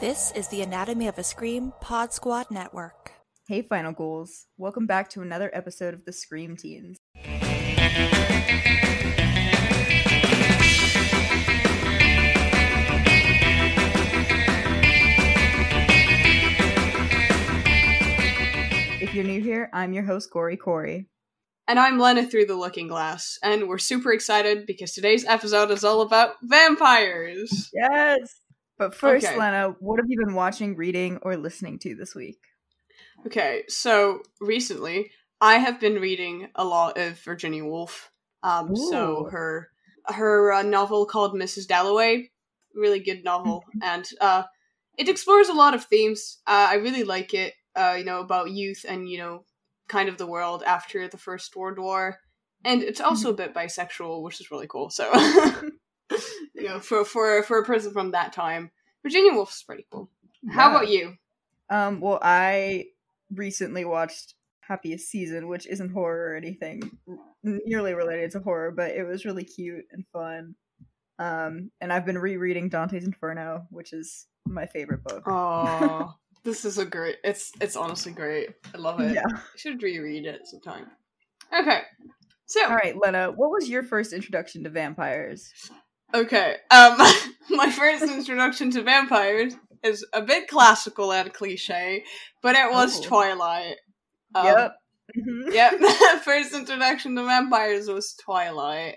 This 0.00 0.30
is 0.36 0.46
the 0.46 0.62
Anatomy 0.62 1.08
of 1.08 1.18
a 1.18 1.24
Scream 1.24 1.72
Pod 1.80 2.12
Squad 2.12 2.52
Network. 2.52 3.10
Hey, 3.48 3.62
Final 3.62 3.92
Ghouls. 3.92 4.46
Welcome 4.56 4.86
back 4.86 5.10
to 5.10 5.22
another 5.22 5.50
episode 5.52 5.92
of 5.92 6.04
the 6.04 6.12
Scream 6.12 6.56
Teens. 6.56 6.98
If 19.00 19.14
you're 19.14 19.24
new 19.24 19.42
here, 19.42 19.68
I'm 19.72 19.92
your 19.92 20.04
host, 20.04 20.30
Gory 20.32 20.56
Corey. 20.56 21.08
And 21.66 21.80
I'm 21.80 21.98
Lena 21.98 22.24
through 22.24 22.46
the 22.46 22.54
Looking 22.54 22.86
Glass, 22.86 23.36
and 23.42 23.68
we're 23.68 23.78
super 23.78 24.12
excited 24.12 24.64
because 24.64 24.92
today's 24.92 25.24
episode 25.24 25.72
is 25.72 25.82
all 25.82 26.02
about 26.02 26.36
vampires. 26.44 27.68
Yes! 27.74 28.40
But 28.78 28.94
first, 28.94 29.26
Okay. 29.26 29.36
Lena, 29.36 29.74
what 29.80 29.98
have 29.98 30.06
you 30.08 30.18
been 30.24 30.34
watching, 30.34 30.76
reading, 30.76 31.18
or 31.22 31.36
listening 31.36 31.78
to 31.80 31.96
this 31.96 32.14
week? 32.14 32.38
Okay, 33.26 33.64
so 33.68 34.22
recently 34.40 35.10
I 35.40 35.58
have 35.58 35.80
been 35.80 35.96
reading 36.00 36.48
a 36.54 36.64
lot 36.64 36.98
of 36.98 37.18
Virginia 37.20 37.64
Woolf. 37.64 38.10
Um, 38.42 38.76
so 38.76 39.28
her 39.30 39.70
her 40.06 40.52
uh, 40.52 40.62
novel 40.62 41.06
called 41.06 41.34
Mrs. 41.34 41.66
Dalloway, 41.66 42.30
really 42.74 43.00
good 43.00 43.24
novel, 43.24 43.64
and 43.82 44.08
uh, 44.20 44.44
it 44.96 45.08
explores 45.08 45.48
a 45.48 45.54
lot 45.54 45.74
of 45.74 45.84
themes. 45.84 46.38
Uh, 46.46 46.68
I 46.70 46.74
really 46.74 47.04
like 47.04 47.34
it. 47.34 47.54
Uh, 47.74 47.96
you 47.98 48.04
know 48.04 48.20
about 48.20 48.50
youth 48.50 48.84
and 48.88 49.08
you 49.08 49.18
know 49.18 49.44
kind 49.88 50.08
of 50.08 50.18
the 50.18 50.26
world 50.26 50.62
after 50.64 51.08
the 51.08 51.18
First 51.18 51.56
World 51.56 51.78
War, 51.78 52.18
and 52.64 52.82
it's 52.82 53.00
also 53.00 53.30
a 53.30 53.36
bit 53.36 53.54
bisexual, 53.54 54.22
which 54.22 54.40
is 54.40 54.50
really 54.50 54.68
cool. 54.68 54.90
So 54.90 55.10
you 56.54 56.64
know 56.68 56.80
for 56.80 57.04
for 57.04 57.42
for 57.42 57.58
a 57.58 57.64
person 57.64 57.92
from 57.92 58.12
that 58.12 58.32
time, 58.32 58.70
Virginia 59.02 59.32
Woolf's 59.32 59.62
pretty 59.62 59.86
cool. 59.90 60.10
How 60.50 60.70
Yeah. 60.70 60.76
about 60.76 60.88
you? 60.88 61.16
Um, 61.70 62.00
well, 62.00 62.18
I 62.22 62.86
recently 63.34 63.84
watched 63.84 64.34
Happiest 64.60 65.08
Season, 65.10 65.48
which 65.48 65.66
isn't 65.66 65.90
horror 65.90 66.32
or 66.32 66.36
anything 66.36 66.98
nearly 67.42 67.94
related 67.94 68.30
to 68.32 68.40
horror, 68.40 68.70
but 68.70 68.92
it 68.92 69.04
was 69.04 69.24
really 69.24 69.44
cute 69.44 69.84
and 69.92 70.04
fun. 70.12 70.54
Um, 71.18 71.70
and 71.80 71.92
I've 71.92 72.06
been 72.06 72.18
rereading 72.18 72.68
Dante's 72.68 73.04
Inferno, 73.04 73.66
which 73.70 73.92
is 73.92 74.26
my 74.46 74.66
favorite 74.66 75.02
book. 75.04 75.24
Oh, 75.26 76.14
this 76.44 76.64
is 76.64 76.78
a 76.78 76.84
great. 76.86 77.16
It's 77.24 77.52
it's 77.60 77.76
honestly 77.76 78.12
great. 78.12 78.50
I 78.74 78.78
love 78.78 79.00
it. 79.00 79.14
Yeah. 79.14 79.24
I 79.26 79.40
should 79.56 79.82
reread 79.82 80.26
it 80.26 80.46
sometime. 80.46 80.86
Okay, 81.52 81.80
so 82.46 82.62
All 82.68 82.76
right, 82.76 82.94
Lena, 82.96 83.32
what 83.32 83.50
was 83.50 83.68
your 83.68 83.82
first 83.82 84.12
introduction 84.12 84.64
to 84.64 84.70
vampires? 84.70 85.50
Okay. 86.14 86.56
Um, 86.70 86.96
my 87.50 87.70
first 87.70 88.04
introduction 88.04 88.70
to 88.72 88.82
vampires 88.82 89.54
is 89.82 90.04
a 90.12 90.22
bit 90.22 90.48
classical 90.48 91.12
and 91.12 91.32
cliche, 91.32 92.04
but 92.42 92.56
it 92.56 92.70
was 92.70 92.98
Oh. 92.98 93.02
Twilight. 93.02 93.76
Um, 94.34 94.46
yep. 94.46 94.72
Yep. 95.52 95.72
First 96.22 96.52
introduction 96.54 97.16
to 97.16 97.24
vampires 97.24 97.88
was 97.88 98.14
Twilight. 98.22 98.96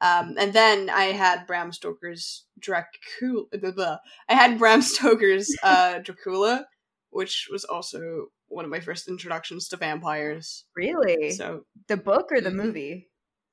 Um, 0.00 0.34
and 0.38 0.52
then 0.52 0.90
I 0.90 1.04
had 1.04 1.46
Bram 1.46 1.70
Stoker's 1.72 2.44
Dracula. 2.58 3.44
Blah, 3.52 3.70
blah. 3.70 3.96
I 4.28 4.34
had 4.34 4.58
Bram 4.58 4.82
Stoker's 4.82 5.54
uh, 5.62 6.00
Dracula, 6.00 6.66
which 7.10 7.46
was 7.50 7.64
also 7.64 8.26
one 8.48 8.64
of 8.64 8.70
my 8.70 8.80
first 8.80 9.08
introductions 9.08 9.68
to 9.68 9.76
vampires. 9.76 10.64
Really? 10.74 11.30
So, 11.30 11.62
the 11.88 11.96
book 11.96 12.26
or 12.32 12.40
the 12.40 12.50
Mhm. 12.50 12.54
movie? 12.64 13.08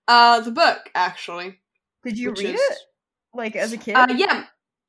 uh, 0.08 0.40
the 0.42 0.52
book 0.52 0.90
actually. 0.96 1.60
Did 2.04 2.18
you 2.18 2.32
read 2.32 2.56
is- 2.56 2.62
it? 2.62 2.78
Like 3.34 3.56
as 3.56 3.74
a 3.74 3.78
kid? 3.78 3.96
Uh, 3.96 4.08
yeah. 4.16 4.46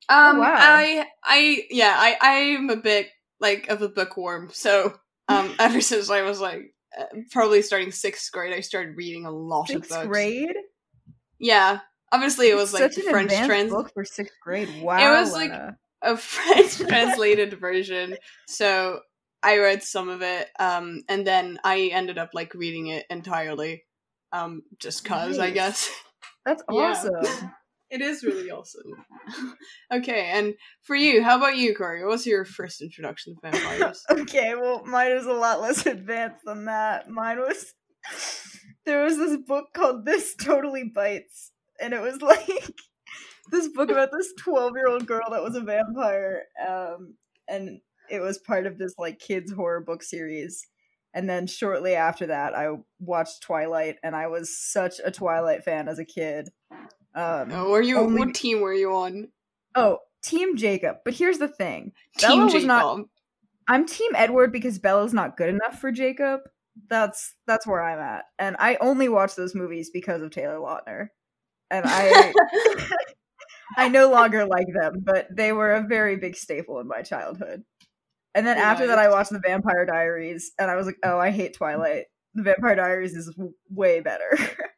Um, 0.09 0.39
wow. 0.39 0.55
I, 0.59 1.07
I, 1.25 1.63
yeah, 1.71 1.95
I, 1.97 2.17
I'm 2.21 2.69
a 2.69 2.77
bit 2.77 3.09
like 3.41 3.69
of 3.69 3.81
a 3.81 3.89
bookworm. 3.89 4.51
So, 4.53 4.95
um, 5.29 5.55
ever 5.59 5.81
since 5.81 6.11
I 6.11 6.23
was 6.23 6.41
like 6.41 6.75
uh, 6.99 7.05
probably 7.31 7.63
starting 7.63 7.91
sixth 7.91 8.31
grade, 8.31 8.53
I 8.55 8.61
started 8.61 8.97
reading 8.97 9.25
a 9.25 9.31
lot 9.31 9.69
Sixth 9.69 9.91
of 9.91 9.97
books. 9.97 10.09
grade? 10.09 10.57
Yeah. 11.39 11.79
Obviously, 12.13 12.51
it 12.51 12.55
was 12.55 12.75
like 12.75 12.93
Such 12.93 13.03
French 13.05 13.33
trans 13.33 13.73
book 13.73 13.93
for 13.95 14.05
sixth 14.05 14.37
grade. 14.43 14.69
Wow. 14.83 14.99
it 15.15 15.19
was, 15.19 15.33
like, 15.33 15.53
a 16.05 16.17
French 16.17 16.77
translated 16.89 17.59
version. 17.59 18.17
So 18.47 19.01
I 19.43 19.59
read 19.59 19.83
some 19.83 20.09
of 20.09 20.23
it, 20.23 20.49
um, 20.59 21.03
and 21.09 21.27
then 21.27 21.59
I 21.65 21.91
ended 21.93 22.19
up 22.19 22.31
like 22.35 22.55
reading 22.55 22.89
it 22.89 23.07
entirely, 23.11 23.85
um, 24.33 24.63
just 24.79 25.05
cause 25.05 25.39
I 25.39 25.51
guess 25.51 25.91
That's 26.45 26.63
yeah. 26.71 26.77
awesome. 26.77 27.53
it 27.91 28.01
is 28.01 28.25
really 28.25 28.51
awesome. 28.51 29.05
okay, 29.93 30.31
and 30.33 30.55
for 30.83 30.97
you, 30.97 31.23
how 31.23 31.37
about 31.37 31.57
you, 31.57 31.75
Corey? 31.75 32.03
What 32.03 32.11
was 32.11 32.27
your 32.27 32.45
first 32.45 32.83
introduction 32.83 33.35
to 33.35 33.51
vampires? 33.51 34.05
okay, 34.11 34.55
well, 34.55 34.85
mine 34.85 35.13
is 35.13 35.27
a 35.27 35.33
lot 35.33 35.61
less 35.61 35.87
advanced 35.87 36.45
than 36.45 36.67
that. 36.67 37.09
Mine 37.09 37.39
was 37.39 37.75
there 38.85 39.05
was 39.05 39.17
this 39.17 39.37
book 39.47 39.67
called 39.75 40.05
This 40.05 40.35
Totally 40.35 40.91
Bites, 40.95 41.53
and 41.81 41.95
it 41.95 42.01
was 42.01 42.21
like 42.21 42.75
this 43.51 43.69
book 43.69 43.91
about 43.91 44.11
this 44.13 44.33
twelve 44.39 44.73
year 44.75 44.89
old 44.89 45.07
girl 45.07 45.31
that 45.31 45.43
was 45.43 45.57
a 45.57 45.61
vampire, 45.61 46.43
um, 46.67 47.15
and 47.49 47.81
it 48.11 48.21
was 48.21 48.39
part 48.39 48.67
of 48.67 48.79
this 48.79 48.95
like 48.99 49.19
kids 49.19 49.53
horror 49.53 49.81
book 49.81 50.03
series. 50.03 50.67
And 51.15 51.31
then 51.31 51.47
shortly 51.47 51.95
after 51.95 52.27
that, 52.27 52.55
I 52.55 52.71
watched 52.99 53.43
Twilight, 53.43 53.97
and 54.03 54.17
I 54.17 54.27
was 54.27 54.59
such 54.59 55.01
a 55.03 55.11
Twilight 55.13 55.65
fan 55.65 55.89
as 55.89 55.99
a 56.01 56.05
kid. 56.05 56.51
Um, 57.15 57.51
oh, 57.53 57.71
were 57.71 57.81
you 57.81 57.99
only- 57.99 58.19
what 58.19 58.35
team 58.35 58.61
were 58.61 58.75
you 58.75 58.93
on? 58.93 59.29
oh, 59.77 59.99
Team 60.25 60.57
Jacob. 60.57 60.99
But 61.05 61.15
here's 61.15 61.39
the 61.39 61.49
thing: 61.49 61.93
Team 62.19 62.31
Bella 62.31 62.45
was 62.45 62.53
Jacob. 62.55 62.67
not- 62.67 63.05
I'm 63.69 63.87
Team 63.87 64.13
Edward 64.17 64.53
because 64.53 64.79
Bella's 64.79 65.15
not 65.15 65.37
good 65.37 65.49
enough 65.51 65.79
for 65.81 65.93
Jacob. 65.93 66.41
That's 66.89 67.35
that's 67.47 67.67
where 67.67 67.83
I'm 67.83 68.01
at, 68.01 68.25
and 68.39 68.57
I 68.59 68.77
only 68.81 69.09
watch 69.09 69.37
those 69.37 69.55
movies 69.55 69.91
because 69.93 70.21
of 70.23 70.33
Taylor 70.33 70.57
Lautner, 70.57 71.09
and 71.71 71.85
I 71.87 72.33
I 73.77 73.89
no 73.89 74.11
longer 74.11 74.45
like 74.47 74.67
them, 74.73 75.03
but 75.05 75.29
they 75.35 75.53
were 75.53 75.73
a 75.75 75.87
very 75.87 76.17
big 76.17 76.37
staple 76.37 76.81
in 76.81 76.89
my 76.89 77.03
childhood. 77.03 77.63
And 78.35 78.47
then 78.47 78.59
after 78.59 78.87
that, 78.89 78.99
I 78.99 79.09
watched 79.11 79.31
The 79.31 79.39
Vampire 79.39 79.87
Diaries, 79.87 80.53
and 80.59 80.71
I 80.71 80.77
was 80.77 80.87
like, 80.87 80.99
oh, 81.05 81.19
I 81.19 81.31
hate 81.31 81.55
Twilight. 81.55 82.07
The 82.35 82.43
Vampire 82.43 82.75
Diaries 82.75 83.15
is 83.15 83.27
w- 83.27 83.55
way 83.71 84.01
better. 84.01 84.37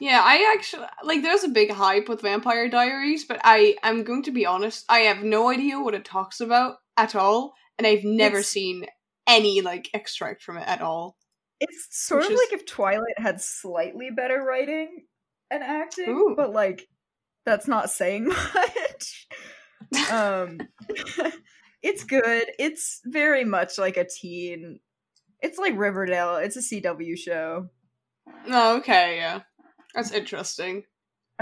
Yeah, 0.00 0.20
I 0.22 0.52
actually 0.56 0.86
like. 1.04 1.22
There's 1.22 1.44
a 1.44 1.48
big 1.48 1.70
hype 1.70 2.08
with 2.08 2.20
Vampire 2.20 2.68
Diaries, 2.68 3.24
but 3.26 3.40
I 3.44 3.76
I'm 3.84 4.02
going 4.02 4.24
to 4.24 4.32
be 4.32 4.44
honest. 4.44 4.84
I 4.88 4.98
have 5.02 5.22
no 5.22 5.48
idea 5.50 5.80
what 5.80 5.94
it 5.94 6.04
talks 6.04 6.40
about 6.40 6.74
at 6.96 7.14
all, 7.14 7.54
and 7.78 7.86
I've 7.86 8.02
never 8.02 8.38
It's- 8.38 8.48
seen 8.48 8.86
any 9.28 9.60
like 9.60 9.88
extract 9.94 10.42
from 10.42 10.56
it 10.58 10.66
at 10.66 10.82
all. 10.82 11.16
it's 11.60 11.86
sort 11.92 12.24
of 12.24 12.32
is- 12.32 12.36
like 12.38 12.52
if 12.60 12.66
Twilight 12.66 13.18
had 13.18 13.40
slightly 13.40 14.10
better 14.10 14.42
writing 14.42 15.04
and 15.48 15.62
acting, 15.62 16.08
Ooh. 16.08 16.34
but 16.36 16.52
like 16.52 16.88
that's 17.46 17.68
not 17.68 17.88
saying 17.88 18.26
much. 18.28 19.28
um 20.10 20.58
it's 21.84 22.02
good. 22.02 22.46
It's 22.58 23.00
very 23.04 23.44
much 23.44 23.78
like 23.78 23.96
a 23.96 24.06
teen. 24.08 24.80
It's 25.42 25.58
like 25.58 25.76
Riverdale. 25.76 26.36
It's 26.36 26.56
a 26.56 26.60
CW 26.60 27.16
show. 27.16 27.68
Oh, 28.48 28.78
okay, 28.78 29.16
yeah, 29.18 29.40
that's 29.94 30.10
interesting. 30.10 30.84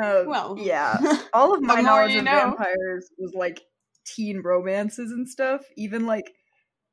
Um, 0.02 0.26
Well, 0.26 0.56
yeah. 0.58 0.98
All 1.32 1.54
of 1.54 1.62
my 1.62 1.80
knowledge 1.80 2.16
of 2.16 2.24
know. 2.24 2.32
vampires 2.32 3.10
was 3.18 3.34
like 3.34 3.60
teen 4.04 4.40
romances 4.42 5.12
and 5.12 5.28
stuff. 5.28 5.62
Even 5.76 6.06
like 6.06 6.32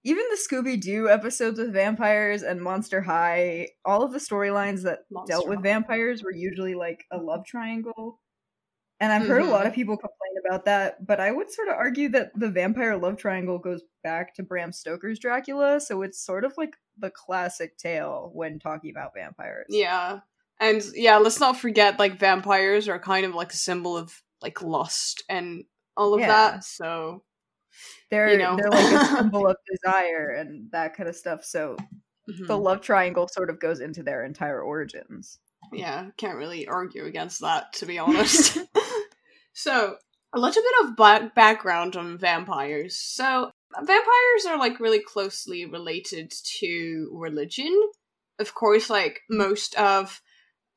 even 0.04 0.24
the 0.30 0.38
Scooby 0.38 0.80
Doo 0.80 1.10
episodes 1.10 1.60
with 1.60 1.74
vampires 1.74 2.44
and 2.44 2.62
Monster 2.62 3.02
High, 3.02 3.70
all 3.84 4.04
of 4.04 4.12
the 4.14 4.20
storylines 4.20 4.84
that 4.84 5.00
Monster 5.12 5.32
dealt 5.32 5.48
with 5.50 5.58
High. 5.58 5.64
vampires 5.64 6.24
were 6.24 6.34
usually 6.34 6.76
like 6.76 7.04
a 7.12 7.18
love 7.18 7.46
triangle. 7.46 8.20
And 9.02 9.14
I've 9.14 9.26
heard 9.28 9.42
a 9.42 9.44
Mm-hmm. 9.46 9.52
lot 9.52 9.66
of 9.68 9.74
people 9.74 9.96
complain 9.96 10.44
about 10.46 10.66
that, 10.66 11.06
but 11.08 11.20
I 11.22 11.32
would 11.32 11.50
sort 11.52 11.70
of 11.70 11.76
argue 11.76 12.10
that 12.10 12.32
the 12.36 12.50
vampire 12.50 12.98
love 12.98 13.18
triangle 13.18 13.58
goes 13.58 13.82
back 14.04 14.34
to 14.36 14.44
Bram 14.44 14.72
Stoker's 14.74 15.20
Dracula, 15.20 15.80
so 15.80 16.02
it's 16.02 16.20
sort 16.24 16.44
of 16.44 16.54
like 16.58 16.76
the 16.98 17.10
classic 17.10 17.78
tale 17.78 18.30
when 18.34 18.60
talking 18.60 18.92
about 18.92 19.14
vampires. 19.16 19.68
yeah, 19.70 20.20
and 20.60 20.84
yeah, 20.96 21.18
let's 21.18 21.40
not 21.40 21.58
forget 21.58 21.98
like 21.98 22.20
vampires 22.20 22.90
are 22.90 23.00
kind 23.00 23.26
of 23.26 23.34
like 23.34 23.54
a 23.54 23.58
symbol 23.58 23.96
of 23.96 24.22
like 24.42 24.62
lust 24.62 25.24
and 25.30 25.64
all 25.96 26.14
of 26.14 26.20
Yeah. 26.20 26.28
that. 26.28 26.64
So 26.66 27.24
They're 28.12 28.32
you 28.34 28.38
know. 28.38 28.58
they're 28.58 28.70
like 28.70 28.92
a 28.94 29.06
symbol 29.18 29.48
of 29.48 29.56
desire 29.72 30.30
and 30.38 30.70
that 30.72 30.96
kind 30.98 31.08
of 31.08 31.16
stuff. 31.16 31.46
So 31.46 31.78
mhm. 32.30 32.48
the 32.48 32.58
love 32.58 32.82
triangle 32.82 33.30
sort 33.30 33.50
of 33.50 33.60
goes 33.62 33.80
into 33.80 34.04
their 34.04 34.26
entire 34.26 34.62
origins. 34.62 35.40
yeah, 35.74 36.10
can't 36.18 36.38
really 36.38 36.68
argue 36.68 37.06
against 37.06 37.42
that, 37.42 37.72
to 37.74 37.86
be 37.86 38.00
honest. 38.00 38.58
so, 39.60 39.98
a 40.32 40.40
little 40.40 40.64
bit 40.64 40.86
of 40.86 40.96
ba- 40.96 41.32
background 41.36 41.98
on 41.98 42.18
vampires. 42.18 42.96
So, 42.96 43.52
vampires 43.76 44.46
are 44.48 44.58
like 44.58 44.80
really 44.80 45.02
closely 45.02 45.66
related 45.66 46.32
to 46.60 47.12
religion. 47.14 47.78
Of 48.40 48.56
course, 48.56 48.90
like 48.90 49.20
most 49.30 49.76
of 49.76 50.22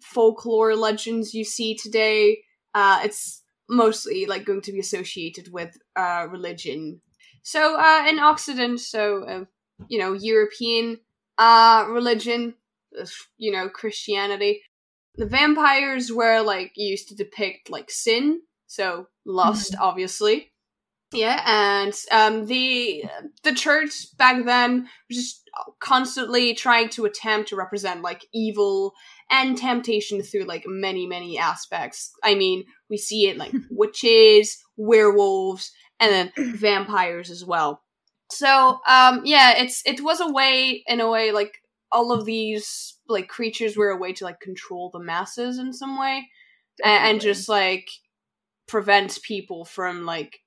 folklore 0.03 0.75
legends 0.75 1.33
you 1.33 1.45
see 1.45 1.77
today, 1.77 2.43
uh, 2.75 3.03
it's 3.05 3.45
mostly 3.71 4.27
like 4.27 4.45
going 4.45 4.63
to 4.63 4.73
be 4.73 4.81
associated 4.81 5.53
with 5.53 5.77
uh, 5.95 6.27
religion. 6.29 7.01
So 7.45 7.79
uh, 7.81 8.05
in 8.09 8.19
Occident, 8.19 8.81
so 8.81 9.23
uh, 9.23 9.45
you 9.87 10.01
know 10.01 10.13
European 10.13 10.99
uh, 11.39 11.87
religion, 11.89 12.55
you 13.39 13.53
know 13.53 13.69
Christianity, 13.69 14.63
the 15.15 15.27
vampires 15.27 16.11
were 16.11 16.41
like 16.41 16.73
used 16.75 17.09
to 17.11 17.15
depict 17.15 17.71
like 17.71 17.93
sin, 17.93 18.41
so 18.73 19.07
lust, 19.27 19.73
Mhm. 19.73 19.81
obviously. 19.81 20.49
Yeah, 21.13 21.43
and 21.45 21.95
um, 22.11 22.47
the 22.47 23.05
the 23.43 23.53
church 23.55 24.17
back 24.17 24.47
then 24.47 24.89
was 25.09 25.19
just 25.19 25.43
constantly 25.79 26.55
trying 26.55 26.89
to 26.91 27.05
attempt 27.05 27.51
to 27.51 27.57
represent 27.57 28.01
like 28.01 28.25
evil 28.33 28.95
and 29.31 29.59
temptation 29.59 30.23
through 30.23 30.45
like 30.45 30.65
many 30.67 31.07
many 31.07 31.39
aspects. 31.39 32.13
I 32.25 32.35
mean, 32.35 32.65
we 32.89 32.97
see 32.97 33.29
it 33.29 33.37
like 33.37 33.53
witches, 33.71 34.57
werewolves, 34.79 35.71
and 36.01 36.11
then 36.11 36.33
vampires 36.57 37.31
as 37.31 37.45
well. 37.45 37.83
So, 38.31 38.81
um, 38.89 39.21
yeah, 39.27 39.59
it's 39.59 39.83
it 39.85 40.01
was 40.01 40.21
a 40.23 40.33
way 40.33 40.83
in 40.87 41.01
a 41.01 41.11
way 41.11 41.31
like 41.33 41.59
all 41.91 42.11
of 42.11 42.25
these 42.25 42.97
like 43.07 43.29
creatures 43.29 43.77
were 43.77 43.91
a 43.91 43.99
way 43.99 44.15
to 44.15 44.25
like 44.25 44.41
control 44.41 44.89
the 44.91 44.99
masses 44.99 45.59
in 45.59 45.75
some 45.75 46.01
way 46.01 46.27
and, 46.83 47.05
and 47.05 47.21
just 47.21 47.51
like 47.51 47.87
prevent 48.73 49.21
people 49.23 49.67
from 49.67 50.07
like 50.07 50.39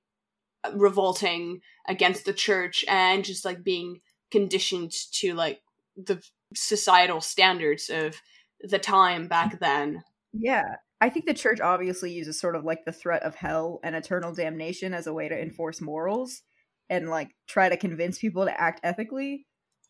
revolting 0.74 1.60
against 1.88 2.24
the 2.24 2.32
church 2.32 2.84
and 2.88 3.24
just 3.24 3.44
like 3.44 3.62
being 3.62 4.00
conditioned 4.32 4.90
to 5.12 5.32
like 5.32 5.60
the 5.96 6.20
societal 6.52 7.20
standards 7.20 7.88
of 7.88 8.16
the 8.62 8.80
time 8.80 9.28
back 9.28 9.60
then. 9.60 10.02
Yeah. 10.32 10.64
I 11.00 11.08
think 11.08 11.26
the 11.26 11.34
church 11.34 11.60
obviously 11.60 12.12
uses 12.12 12.40
sort 12.40 12.56
of 12.56 12.64
like 12.64 12.84
the 12.84 12.90
threat 12.90 13.22
of 13.22 13.36
hell 13.36 13.78
and 13.84 13.94
eternal 13.94 14.34
damnation 14.34 14.92
as 14.92 15.06
a 15.06 15.14
way 15.14 15.28
to 15.28 15.40
enforce 15.40 15.80
morals 15.80 16.42
and 16.90 17.08
like 17.08 17.30
try 17.46 17.68
to 17.68 17.76
convince 17.76 18.18
people 18.18 18.44
to 18.44 18.60
act 18.60 18.80
ethically. 18.82 19.46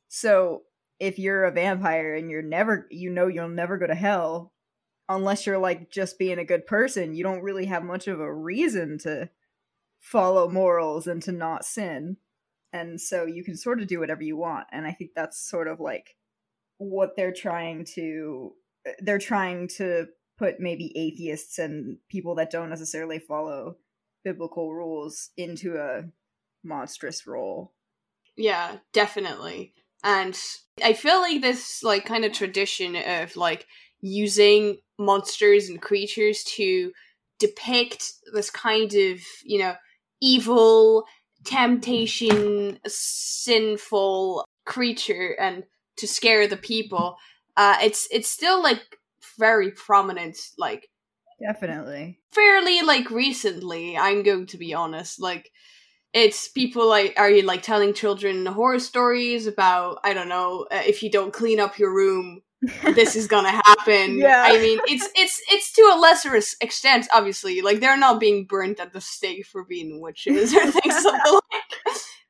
So 0.08 0.64
if 1.00 1.18
you're 1.18 1.44
a 1.44 1.52
vampire 1.52 2.14
and 2.14 2.30
you're 2.30 2.42
never, 2.42 2.86
you 2.90 3.08
know, 3.08 3.28
you'll 3.28 3.48
never 3.48 3.78
go 3.78 3.86
to 3.86 3.94
hell 3.94 4.52
unless 5.08 5.46
you're 5.46 5.58
like 5.58 5.90
just 5.90 6.18
being 6.18 6.38
a 6.38 6.44
good 6.44 6.66
person, 6.66 7.14
you 7.14 7.22
don't 7.22 7.42
really 7.42 7.66
have 7.66 7.84
much 7.84 8.08
of 8.08 8.20
a 8.20 8.32
reason 8.32 8.98
to 8.98 9.30
follow 10.00 10.48
morals 10.48 11.06
and 11.06 11.22
to 11.22 11.32
not 11.32 11.64
sin. 11.64 12.16
And 12.72 13.00
so 13.00 13.24
you 13.24 13.44
can 13.44 13.56
sort 13.56 13.80
of 13.80 13.86
do 13.86 14.00
whatever 14.00 14.22
you 14.22 14.36
want. 14.36 14.66
And 14.72 14.86
I 14.86 14.92
think 14.92 15.12
that's 15.14 15.38
sort 15.38 15.68
of 15.68 15.80
like 15.80 16.16
what 16.78 17.16
they're 17.16 17.32
trying 17.32 17.86
to 17.94 18.52
they're 19.00 19.18
trying 19.18 19.66
to 19.66 20.06
put 20.38 20.60
maybe 20.60 20.92
atheists 20.96 21.58
and 21.58 21.98
people 22.08 22.34
that 22.36 22.50
don't 22.50 22.70
necessarily 22.70 23.18
follow 23.18 23.76
biblical 24.22 24.74
rules 24.74 25.30
into 25.36 25.76
a 25.76 26.04
monstrous 26.62 27.26
role. 27.26 27.72
Yeah, 28.36 28.76
definitely. 28.92 29.72
And 30.04 30.38
I 30.84 30.92
feel 30.92 31.20
like 31.20 31.40
this 31.40 31.82
like 31.82 32.04
kind 32.04 32.24
of 32.24 32.32
tradition 32.32 32.96
of 32.96 33.36
like 33.36 33.66
using 34.00 34.78
monsters 34.98 35.68
and 35.68 35.80
creatures 35.80 36.44
to 36.44 36.92
depict 37.38 38.12
this 38.32 38.50
kind 38.50 38.92
of, 38.94 39.20
you 39.44 39.58
know, 39.58 39.74
evil, 40.20 41.04
temptation, 41.44 42.78
sinful 42.86 44.44
creature 44.64 45.36
and 45.38 45.64
to 45.96 46.06
scare 46.06 46.46
the 46.46 46.56
people. 46.56 47.16
Uh 47.56 47.76
it's 47.80 48.08
it's 48.10 48.28
still 48.28 48.62
like 48.62 48.98
very 49.38 49.70
prominent 49.70 50.38
like 50.58 50.88
Definitely. 51.40 52.18
fairly 52.32 52.80
like 52.82 53.10
recently 53.10 53.96
i'm 53.96 54.22
going 54.22 54.46
to 54.46 54.56
be 54.56 54.72
honest 54.72 55.20
like 55.20 55.50
it's 56.14 56.48
people 56.48 56.88
like 56.88 57.12
are 57.18 57.30
you 57.30 57.42
like 57.42 57.62
telling 57.62 57.92
children 57.92 58.46
horror 58.46 58.78
stories 58.78 59.46
about 59.46 59.98
i 60.02 60.14
don't 60.14 60.30
know 60.30 60.66
uh, 60.70 60.82
if 60.86 61.02
you 61.02 61.10
don't 61.10 61.34
clean 61.34 61.60
up 61.60 61.78
your 61.78 61.92
room 61.92 62.40
this 62.94 63.16
is 63.16 63.26
gonna 63.26 63.50
happen 63.50 64.18
Yeah. 64.18 64.42
i 64.46 64.58
mean 64.58 64.78
it's 64.86 65.08
it's 65.14 65.40
it's 65.50 65.72
to 65.72 65.82
a 65.94 65.98
lesser 65.98 66.34
extent 66.60 67.06
obviously 67.14 67.60
like 67.62 67.80
they're 67.80 67.96
not 67.96 68.20
being 68.20 68.46
burnt 68.46 68.80
at 68.80 68.92
the 68.92 69.00
stake 69.00 69.46
for 69.46 69.64
being 69.64 70.00
witches 70.00 70.54
or 70.54 70.60
things 70.70 71.04
like 71.04 71.22
that 71.24 71.40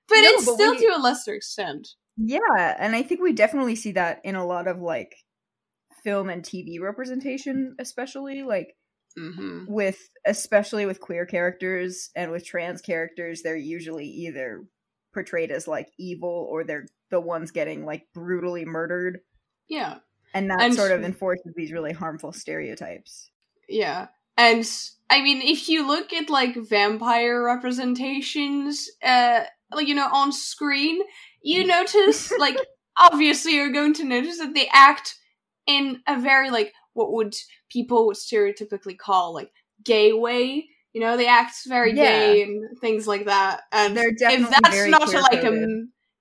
but 0.09 0.15
No, 0.21 0.29
it's 0.31 0.45
but 0.47 0.55
still 0.55 0.71
we- 0.73 0.79
to 0.79 0.95
a 0.97 1.01
lesser 1.01 1.35
extent 1.35 1.89
Yeah, 2.17 2.77
and 2.79 2.95
I 2.97 3.03
think 3.03 3.21
we 3.21 3.33
definitely 3.33 3.77
see 3.77 3.93
that 3.93 4.21
in 4.25 4.37
a 4.37 4.47
lot 4.47 4.69
of 4.69 4.79
like 4.81 5.15
film 6.05 6.31
and 6.31 6.43
TV 6.43 6.81
representation, 6.81 7.75
especially 7.79 8.43
like 8.43 8.75
hmm 9.17 9.65
with 9.69 9.99
especially 10.27 10.87
with 10.87 11.01
queer 11.01 11.27
characters 11.27 12.11
and 12.15 12.31
with 12.31 12.45
trans 12.47 12.81
characters, 12.81 13.43
they're 13.43 13.57
usually 13.57 14.07
either 14.07 14.65
portrayed 15.13 15.51
as 15.51 15.67
like 15.67 15.89
evil 15.99 16.47
or 16.51 16.63
they're 16.65 16.87
the 17.11 17.21
ones 17.21 17.51
getting 17.51 17.85
like 17.85 18.05
brutally 18.15 18.65
murdered. 18.65 19.19
yeah 19.69 19.99
And 20.35 20.51
that 20.51 20.61
And- 20.61 20.75
sort 20.75 20.93
of 20.93 21.03
enforces 21.03 21.53
these 21.57 21.73
really 21.73 21.93
harmful 21.93 22.33
stereotypes. 22.33 23.31
Yeah. 23.69 24.09
And 24.37 24.69
I 25.09 25.23
mean, 25.23 25.41
if 25.41 25.69
you 25.69 25.87
look 25.87 26.13
at 26.13 26.29
like 26.29 26.57
vampire 26.57 27.43
representations, 27.43 28.91
uh, 29.03 29.45
like, 29.73 29.89
you 29.89 29.95
know, 29.95 30.09
on 30.13 30.33
screen, 30.33 31.01
you 31.43 31.65
notice, 31.67 32.31
like, 32.39 32.57
obviously 32.99 33.55
you're 33.55 33.73
going 33.73 33.95
to 33.95 34.05
notice 34.05 34.39
that 34.39 34.55
they 34.55 34.69
act 34.73 35.17
in 35.67 36.01
a 36.07 36.21
very, 36.21 36.51
like, 36.51 36.73
what 36.93 37.13
would 37.13 37.35
people 37.71 38.07
would 38.07 38.17
stereotypically 38.17 38.97
call, 38.97 39.33
like, 39.35 39.51
gay 39.85 40.13
way. 40.13 40.69
You 40.93 41.01
know, 41.01 41.17
they 41.17 41.27
act 41.27 41.55
very 41.67 41.93
Yeah. 41.95 42.05
gay 42.05 42.43
and 42.43 42.79
things 42.81 43.07
like 43.07 43.27
that. 43.27 43.63
And 43.73 43.97
They're 43.97 44.11
if 44.11 44.19
that's 44.51 44.87
not 44.89 45.13
a, 45.15 45.21
like 45.21 45.45
a, 45.45 45.67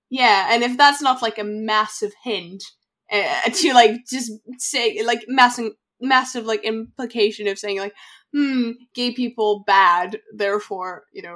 yeah, 0.09 0.47
and 0.51 0.63
if 0.63 0.77
that's 0.77 1.01
not 1.01 1.21
like 1.21 1.37
a 1.37 1.43
massive 1.43 2.13
hint 2.23 2.63
uh, 3.11 3.49
to 3.53 3.73
like 3.73 4.05
just 4.09 4.31
say 4.57 5.01
like 5.03 5.25
massive 5.27 5.73
massive 6.01 6.45
like 6.45 6.63
implication 6.63 7.47
of 7.47 7.57
saying 7.57 7.79
like 7.79 7.93
hmm 8.33 8.71
gay 8.93 9.11
people 9.13 9.63
bad 9.65 10.19
therefore 10.33 11.05
you 11.13 11.21
know 11.21 11.35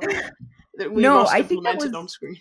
that 0.75 0.91
we 0.91 1.03
No, 1.03 1.19
must 1.19 1.33
I 1.33 1.41
think 1.43 1.63
that 1.63 1.77
was- 1.77 1.93
on 1.93 2.07
screen 2.07 2.37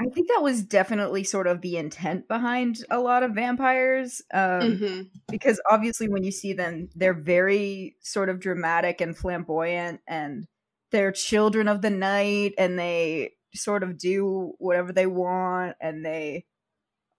I 0.00 0.06
think 0.06 0.28
that 0.28 0.42
was 0.42 0.64
definitely 0.64 1.22
sort 1.22 1.46
of 1.46 1.60
the 1.60 1.76
intent 1.76 2.26
behind 2.26 2.84
a 2.90 2.98
lot 2.98 3.22
of 3.22 3.32
vampires. 3.32 4.22
Um, 4.32 4.82
hmm 4.82 5.02
because 5.30 5.60
obviously 5.70 6.08
when 6.08 6.22
you 6.24 6.32
see 6.32 6.52
them 6.52 6.90
they're 6.94 7.14
very 7.14 7.96
sort 8.02 8.28
of 8.28 8.40
dramatic 8.40 9.00
and 9.00 9.16
flamboyant 9.16 10.00
and 10.06 10.46
they're 10.90 11.12
children 11.12 11.66
of 11.68 11.80
the 11.80 11.90
night 11.90 12.54
and 12.58 12.78
they 12.78 13.32
sort 13.54 13.82
of 13.82 13.96
do 13.98 14.52
whatever 14.58 14.92
they 14.92 15.06
want 15.06 15.76
and 15.80 16.04
they 16.04 16.44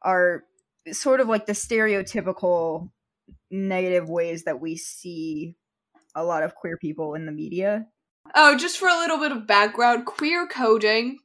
are 0.01 0.43
sort 0.91 1.19
of 1.19 1.27
like 1.27 1.45
the 1.45 1.53
stereotypical 1.53 2.89
negative 3.51 4.09
ways 4.09 4.43
that 4.43 4.61
we 4.61 4.75
see 4.75 5.55
a 6.13 6.23
lot 6.23 6.43
of 6.43 6.55
queer 6.55 6.77
people 6.77 7.13
in 7.13 7.25
the 7.25 7.31
media. 7.31 7.87
Oh 8.33 8.57
just 8.57 8.77
for 8.77 8.87
a 8.87 8.97
little 8.97 9.19
bit 9.19 9.31
of 9.31 9.47
background 9.47 10.05
queer 10.05 10.47
coding 10.47 11.19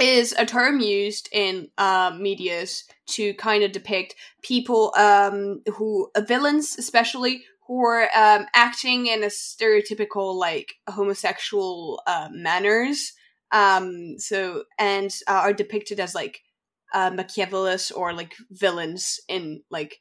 is 0.00 0.34
a 0.38 0.46
term 0.46 0.80
used 0.80 1.28
in 1.32 1.68
uh, 1.78 2.12
medias 2.18 2.84
to 3.06 3.34
kind 3.34 3.62
of 3.62 3.72
depict 3.72 4.14
people 4.42 4.92
um, 4.96 5.62
who 5.74 6.10
uh, 6.14 6.22
villains 6.22 6.76
especially 6.78 7.44
who 7.66 7.84
are 7.84 8.08
um, 8.16 8.46
acting 8.54 9.06
in 9.06 9.22
a 9.22 9.26
stereotypical 9.26 10.34
like 10.34 10.74
homosexual 10.88 12.02
uh, 12.06 12.28
manners. 12.32 13.12
Um, 13.52 14.18
so 14.18 14.64
and 14.78 15.14
uh, 15.28 15.42
are 15.44 15.52
depicted 15.52 16.00
as 16.00 16.14
like 16.14 16.40
uh, 16.92 17.10
Machiavellist 17.10 17.92
or 17.96 18.12
like 18.12 18.34
villains 18.50 19.20
in 19.28 19.62
like 19.70 19.96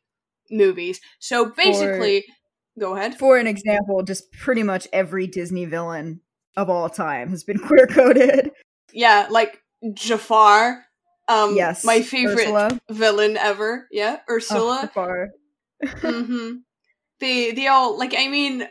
movies 0.51 0.99
so 1.19 1.51
basically 1.51 2.25
go 2.79 2.95
ahead 2.95 3.17
for 3.17 3.37
an 3.37 3.45
example 3.47 4.01
just 4.03 4.31
pretty 4.31 4.63
much 4.63 4.87
every 4.91 5.27
disney 5.27 5.65
villain 5.65 6.21
of 6.57 6.69
all 6.69 6.89
time 6.89 7.29
has 7.29 7.43
been 7.43 7.59
queer 7.67 7.85
coded 7.87 8.51
yeah 8.93 9.27
like 9.29 9.59
Jafar 9.93 10.83
um 11.27 11.55
yes 11.55 11.85
my 11.85 12.01
favorite 12.01 12.47
Ursula. 12.47 12.79
villain 12.89 13.37
ever. 13.37 13.87
Yeah, 13.91 14.17
Oh, 14.25 14.35
Ursula. 14.35 14.81
Jafar. 14.81 15.29
hmm 16.01 16.51
They 17.19 17.51
they 17.51 17.67
all 17.67 17.97
like. 17.97 18.13
I 18.17 18.27
mean, 18.27 18.67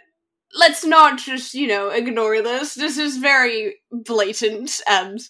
let's 0.54 0.84
not 0.84 1.18
just 1.18 1.54
you 1.54 1.66
know 1.68 1.90
ignore 1.90 2.42
this. 2.42 2.74
This 2.74 2.98
is 2.98 3.16
very 3.16 3.76
blatant 3.92 4.80
and 4.88 5.20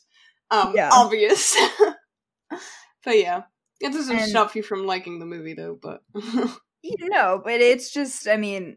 um 0.50 0.72
Yeah. 0.74 0.90
obvious. 0.92 1.56
but 3.08 3.18
yeah, 3.18 3.42
it 3.80 3.92
doesn't 3.92 4.16
And- 4.18 4.28
stop 4.30 4.54
you 4.54 4.62
from 4.62 4.86
liking 4.86 5.18
the 5.18 5.26
movie 5.26 5.54
though. 5.54 5.78
But 5.80 6.02
You 6.82 7.08
know, 7.08 7.40
but 7.42 7.60
it's 7.60 7.92
just 7.92 8.28
I 8.28 8.36
mean, 8.36 8.76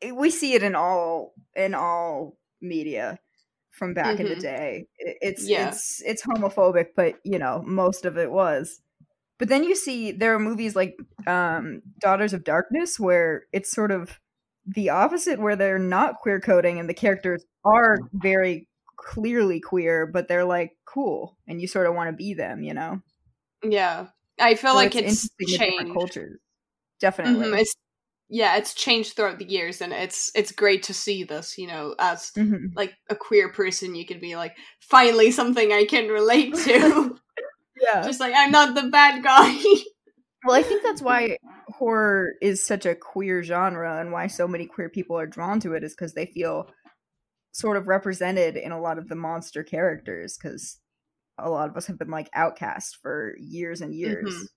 it- 0.00 0.16
we 0.16 0.30
see 0.30 0.54
it 0.54 0.62
in 0.62 0.74
all 0.74 1.34
in 1.56 1.74
all 1.74 2.38
media 2.62 3.18
from 3.70 3.92
back 3.94 4.20
in 4.20 4.28
the 4.28 4.36
Mhm. 4.36 4.40
day. 4.40 4.86
I- 5.06 5.14
It's 5.20 5.48
Yeah. 5.48 5.68
it's 5.68 6.00
it's 6.06 6.22
homophobic, 6.22 6.88
but 6.96 7.16
you 7.24 7.38
know, 7.38 7.62
most 7.66 8.04
of 8.04 8.16
it 8.16 8.30
was. 8.30 8.80
But 9.38 9.48
then 9.48 9.64
you 9.64 9.74
see 9.74 10.12
there 10.12 10.34
are 10.34 10.38
movies 10.38 10.76
like 10.76 10.96
um 11.26 11.82
Daughters 11.98 12.32
of 12.32 12.44
Darkness 12.44 12.98
where 13.00 13.46
it's 13.52 13.70
sort 13.72 13.90
of 13.90 14.20
the 14.66 14.88
opposite 14.90 15.38
where 15.40 15.56
they're 15.56 15.78
not 15.78 16.20
queer 16.20 16.40
coding 16.40 16.78
and 16.78 16.88
the 16.88 16.94
characters 16.94 17.44
are 17.64 17.98
very 18.14 18.68
clearly 18.96 19.60
queer, 19.60 20.06
but 20.06 20.28
they're 20.28 20.44
like 20.46 20.76
cool, 20.86 21.36
and 21.48 21.60
you 21.60 21.66
sort 21.66 21.86
of 21.88 21.94
want 21.94 22.08
to 22.08 22.16
be 22.16 22.32
them, 22.32 22.62
you 22.62 22.72
know. 22.72 23.02
Yeah, 23.64 24.06
I 24.40 24.54
feel 24.54 24.72
So 24.72 24.76
like 24.76 24.94
it's, 24.94 25.28
different 25.38 25.58
changed. 25.78 25.92
cultures. 25.94 26.38
Definitely. 27.00 27.46
Mhm, 27.48 27.60
It's 27.60 27.74
yeah, 28.28 28.56
it's 28.56 28.74
changed 28.74 29.14
throughout 29.14 29.38
the 29.38 29.44
years, 29.48 29.80
and 29.80 29.92
it's 29.92 30.30
it's 30.34 30.52
great 30.52 30.84
to 30.84 30.94
see 30.94 31.24
this. 31.24 31.58
You 31.58 31.66
know, 31.68 31.94
as 31.98 32.32
Mhm. 32.36 32.72
like 32.74 32.94
a 33.10 33.14
queer 33.16 33.52
person, 33.52 33.94
you 33.94 34.06
can 34.06 34.20
be 34.20 34.36
like, 34.36 34.56
finally 34.80 35.30
something 35.30 35.72
I 35.72 35.84
can 35.84 36.08
relate 36.08 36.54
to. 36.54 37.16
Yeah. 37.80 38.02
Just 38.02 38.20
like 38.20 38.32
I'm 38.36 38.52
not 38.52 38.74
the 38.76 38.88
bad 38.88 39.22
guy. 39.24 39.52
Well, 40.44 40.54
I 40.56 40.62
think 40.62 40.82
that's 40.82 41.02
why 41.02 41.38
horror 41.68 42.34
is 42.42 42.64
such 42.64 42.86
a 42.86 42.94
queer 42.94 43.42
genre 43.42 43.98
and 43.98 44.12
why 44.12 44.26
so 44.26 44.46
many 44.46 44.66
queer 44.66 44.90
people 44.90 45.18
are 45.18 45.26
drawn 45.26 45.58
to 45.60 45.72
it 45.72 45.82
is 45.82 45.92
because 45.94 46.14
they 46.14 46.26
feel 46.26 46.68
sort 47.52 47.76
of 47.78 47.88
represented 47.88 48.56
in 48.56 48.70
a 48.72 48.80
lot 48.80 48.98
of 48.98 49.08
the 49.08 49.14
monster 49.16 49.62
characters 49.64 50.36
because 50.36 50.78
a 51.38 51.50
lot 51.50 51.68
of 51.68 51.76
us 51.76 51.86
have 51.86 51.98
been 51.98 52.10
like 52.10 52.28
outcast 52.34 52.98
for 53.02 53.34
years 53.38 53.80
and 53.80 53.94
years. 53.94 54.24
Mhm. 54.28 54.48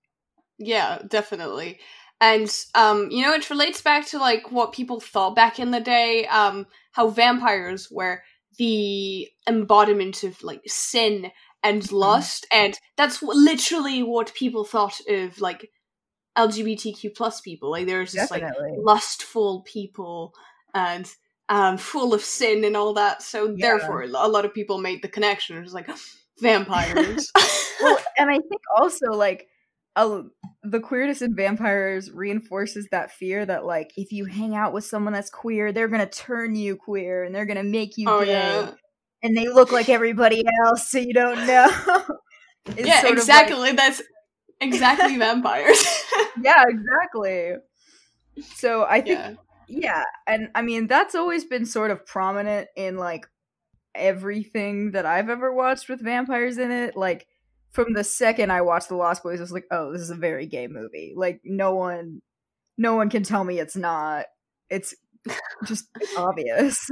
Yeah, 0.60 1.00
definitely. 1.08 1.80
And 2.20 2.54
um, 2.76 3.10
you 3.12 3.22
know, 3.22 3.34
it 3.34 3.50
relates 3.50 3.82
back 3.82 4.08
to 4.08 4.18
like 4.18 4.52
what 4.52 4.74
people 4.74 5.00
thought 5.00 5.36
back 5.36 5.60
in 5.60 5.72
the 5.72 5.80
day, 5.80 6.26
um, 6.28 6.66
how 6.92 7.10
vampires 7.10 7.90
were 7.92 8.24
the 8.58 9.28
embodiment 9.48 10.24
of 10.24 10.42
like 10.44 10.62
sin 10.66 11.32
and 11.64 11.92
lust, 11.92 12.48
and 12.52 12.78
that's 12.96 13.22
what, 13.22 13.36
literally 13.38 14.02
what 14.04 14.34
people 14.34 14.64
thought 14.64 15.00
of 15.08 15.40
like 15.42 15.70
LGBTQ 16.38 17.16
plus 17.16 17.42
people. 17.42 17.72
Like 17.72 17.86
there's 17.88 18.14
just 18.14 18.32
like 18.32 18.44
lustful 18.78 19.64
people 19.68 20.34
and 20.74 21.08
um, 21.50 21.78
full 21.78 22.14
of 22.14 22.22
sin 22.22 22.64
and 22.64 22.76
all 22.76 22.94
that. 22.96 23.22
So 23.22 23.54
Yeah. 23.56 23.62
therefore, 23.62 24.04
a 24.04 24.08
lot 24.08 24.46
of 24.46 24.54
people 24.54 24.80
made 24.80 25.02
the 25.02 25.08
connection. 25.08 25.58
It 25.58 25.62
was 25.62 25.74
like 25.74 25.88
vampires. 26.40 27.32
well, 27.82 27.98
and 28.18 28.30
I 28.30 28.36
think 28.36 28.62
also 28.78 29.12
like 29.12 29.48
a, 29.96 30.24
the 30.64 30.80
queerness 30.80 31.22
in 31.22 31.36
vampires 31.36 32.12
reinforces 32.12 32.88
that 32.92 33.12
fear 33.12 33.46
that 33.46 33.66
like 33.66 33.92
if 33.98 34.12
you 34.12 34.26
hang 34.26 34.56
out 34.56 34.74
with 34.74 34.86
someone 34.86 35.14
that's 35.14 35.30
queer, 35.30 35.72
they're 35.72 35.88
gonna 35.88 36.10
turn 36.10 36.56
you 36.56 36.76
queer 36.76 37.24
and 37.24 37.34
they're 37.34 37.46
gonna 37.46 37.64
make 37.64 37.98
you 37.98 38.08
oh 38.08 38.24
gay, 38.24 38.32
yeah. 38.32 38.72
and 39.24 39.36
they 39.36 39.48
look 39.48 39.72
like 39.72 39.90
everybody 39.90 40.44
else, 40.66 40.90
so 40.90 41.00
you 41.00 41.14
don't 41.14 41.46
know. 41.48 41.70
It's 42.76 42.86
yeah, 42.86 43.00
sort 43.00 43.18
of 43.18 43.20
like- 43.20 43.44
exactly. 43.48 43.72
That's 43.72 44.02
exactly 44.60 45.18
vampires. 45.20 45.86
yeah, 46.42 46.66
exactly. 46.68 47.54
So 48.56 48.84
I 48.84 49.00
think 49.00 49.20
yeah. 49.20 49.34
yeah, 49.68 50.04
and 50.28 50.50
I 50.54 50.62
mean 50.62 50.88
that's 50.88 51.16
always 51.16 51.46
been 51.46 51.66
sort 51.66 51.92
of 51.92 52.06
prominent 52.06 52.68
in 52.76 52.98
like 52.98 53.26
everything 53.98 54.92
that 54.92 55.06
I've 55.06 55.30
ever 55.30 55.54
watched 55.54 55.90
with 55.90 56.04
vampires 56.04 56.58
in 56.58 56.72
it. 56.72 56.96
Like 56.96 57.28
from 57.72 57.94
the 57.94 58.04
second 58.04 58.52
I 58.52 58.62
watched 58.62 58.90
The 58.90 58.96
Lost 58.96 59.24
Boys, 59.24 59.40
I 59.40 59.44
was 59.44 59.52
like, 59.52 59.68
oh, 59.72 59.92
this 59.92 60.02
is 60.02 60.10
a 60.10 60.16
very 60.16 60.46
gay 60.46 60.68
movie. 60.68 61.14
Like 61.16 61.42
no 61.44 61.76
one, 61.76 62.22
no 62.78 62.96
one 62.96 63.10
can 63.10 63.24
tell 63.24 63.44
me 63.44 63.60
it's 63.60 63.76
not. 63.76 64.26
It's 64.70 64.96
just 65.66 65.86
obvious. 66.18 66.90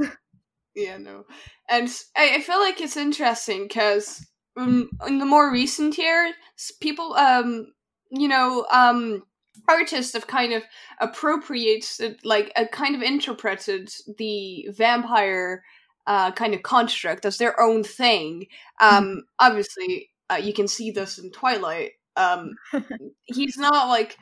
Yeah, 0.74 0.98
no. 0.98 1.24
And 1.68 1.88
I, 2.16 2.36
I 2.36 2.40
feel 2.42 2.60
like 2.60 2.80
it's 2.80 2.96
interesting 2.96 3.64
because 3.64 4.24
um, 4.56 4.90
in 5.06 5.18
the 5.18 5.24
more 5.24 5.50
recent 5.50 5.96
years, 5.96 6.34
people, 6.80 7.14
um, 7.14 7.72
you 8.10 8.28
know, 8.28 8.66
um, 8.70 9.22
artists 9.68 10.12
have 10.12 10.26
kind 10.26 10.52
of 10.52 10.62
appropriated, 11.00 12.20
like, 12.24 12.52
uh, 12.56 12.66
kind 12.70 12.94
of 12.94 13.02
interpreted 13.02 13.90
the 14.18 14.68
vampire 14.70 15.64
uh, 16.06 16.30
kind 16.32 16.54
of 16.54 16.62
construct 16.62 17.24
as 17.24 17.38
their 17.38 17.58
own 17.60 17.82
thing. 17.82 18.46
Um, 18.80 19.22
obviously, 19.38 20.10
uh, 20.30 20.36
you 20.36 20.52
can 20.52 20.68
see 20.68 20.90
this 20.90 21.18
in 21.18 21.30
Twilight. 21.30 21.92
Um, 22.16 22.56
he's 23.24 23.56
not 23.56 23.88
like 23.88 24.16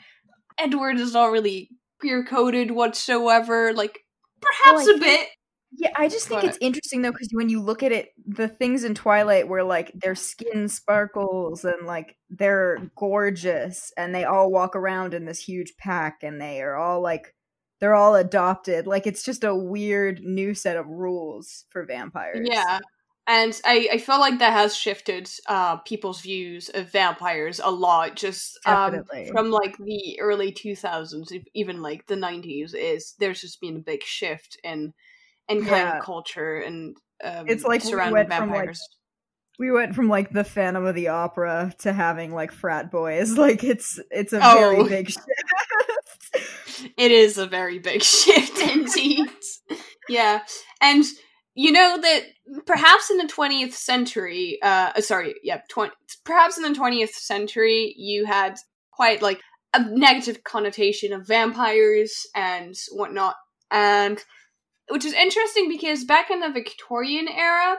Edward 0.58 0.98
is 0.98 1.12
not 1.14 1.30
really 1.30 1.70
queer 2.00 2.24
coded 2.24 2.70
whatsoever. 2.70 3.72
Like, 3.72 3.98
perhaps 4.40 4.86
Well, 4.86 4.96
a 4.96 4.98
bit. 4.98 5.28
Yeah, 5.76 5.90
I 5.96 6.08
just 6.08 6.28
think 6.28 6.42
But- 6.42 6.50
it's 6.50 6.58
interesting 6.60 7.02
though 7.02 7.10
because 7.10 7.30
when 7.32 7.48
you 7.48 7.60
look 7.60 7.82
at 7.82 7.90
it, 7.90 8.10
the 8.24 8.46
things 8.46 8.84
in 8.84 8.94
Twilight 8.94 9.48
where 9.48 9.64
like 9.64 9.90
their 9.92 10.14
skin 10.14 10.68
sparkles 10.68 11.64
and 11.64 11.84
like 11.84 12.16
they're 12.30 12.90
gorgeous 12.96 13.92
and 13.96 14.14
they 14.14 14.22
all 14.22 14.52
walk 14.52 14.76
around 14.76 15.14
in 15.14 15.24
this 15.24 15.40
huge 15.40 15.74
pack 15.76 16.18
and 16.22 16.40
they 16.40 16.62
are 16.62 16.76
all 16.76 17.00
like 17.00 17.34
they're 17.84 17.94
all 17.94 18.14
adopted. 18.14 18.86
Like 18.86 19.06
it's 19.06 19.22
just 19.22 19.44
a 19.44 19.54
weird 19.54 20.22
new 20.22 20.54
set 20.54 20.78
of 20.78 20.86
rules 20.88 21.66
for 21.68 21.84
vampires. 21.84 22.48
Yeah. 22.50 22.78
And 23.26 23.60
I, 23.62 23.88
I 23.92 23.98
feel 23.98 24.18
like 24.18 24.38
that 24.38 24.54
has 24.54 24.74
shifted 24.74 25.28
uh, 25.46 25.76
people's 25.78 26.22
views 26.22 26.70
of 26.72 26.90
vampires 26.90 27.60
a 27.62 27.70
lot. 27.70 28.16
Just 28.16 28.58
um, 28.64 29.04
from 29.32 29.50
like 29.50 29.76
the 29.76 30.18
early 30.18 30.50
2000s, 30.50 31.30
e- 31.30 31.44
even 31.52 31.82
like 31.82 32.06
the 32.06 32.14
90s, 32.14 32.74
is 32.74 33.14
there's 33.18 33.42
just 33.42 33.60
been 33.60 33.76
a 33.76 33.80
big 33.80 34.02
shift 34.02 34.56
in 34.64 34.94
in 35.50 35.58
kind 35.58 35.70
Yeah. 35.88 35.98
of 35.98 36.02
culture 36.04 36.56
and 36.56 36.96
um, 37.22 37.44
It's 37.46 37.64
like 37.64 37.84
we 37.84 37.90
surrounding 37.90 38.14
went 38.14 38.32
from, 38.32 38.48
like, 38.48 38.56
vampires. 38.60 38.88
We 39.58 39.70
went 39.72 39.94
from 39.94 40.08
like 40.08 40.30
the 40.30 40.42
Phantom 40.42 40.86
of 40.86 40.94
the 40.94 41.08
Opera 41.08 41.74
to 41.80 41.92
having 41.92 42.32
like 42.32 42.50
frat 42.50 42.90
boys. 42.90 43.36
Like 43.38 43.62
it's 43.62 44.00
it's 44.10 44.32
a 44.32 44.40
Oh. 44.42 44.54
very 44.58 44.84
big 44.88 45.10
shift. 45.10 45.26
It 46.96 47.10
is 47.10 47.38
a 47.38 47.46
very 47.46 47.78
big 47.78 48.02
shift 48.02 48.58
indeed. 48.58 49.28
yeah. 50.08 50.40
And 50.80 51.04
you 51.54 51.70
know 51.70 51.98
that 52.00 52.22
perhaps 52.66 53.10
in 53.10 53.18
the 53.18 53.32
20th 53.32 53.72
century, 53.72 54.58
uh 54.62 54.92
uh, 54.96 55.00
sorry, 55.00 55.34
yeah, 55.42 55.60
20 55.70 55.92
perhaps 56.24 56.56
in 56.56 56.64
the 56.64 56.78
20th 56.78 57.14
century 57.14 57.94
you 57.96 58.26
had 58.26 58.56
quite 58.92 59.22
like 59.22 59.40
a 59.72 59.84
negative 59.90 60.44
connotation 60.44 61.12
of 61.12 61.26
vampires 61.26 62.26
and 62.34 62.74
whatnot. 62.92 63.36
And 63.70 64.22
which 64.88 65.04
is 65.04 65.14
interesting 65.14 65.68
because 65.68 66.04
back 66.04 66.30
in 66.30 66.40
the 66.40 66.50
Victorian 66.50 67.28
era, 67.28 67.76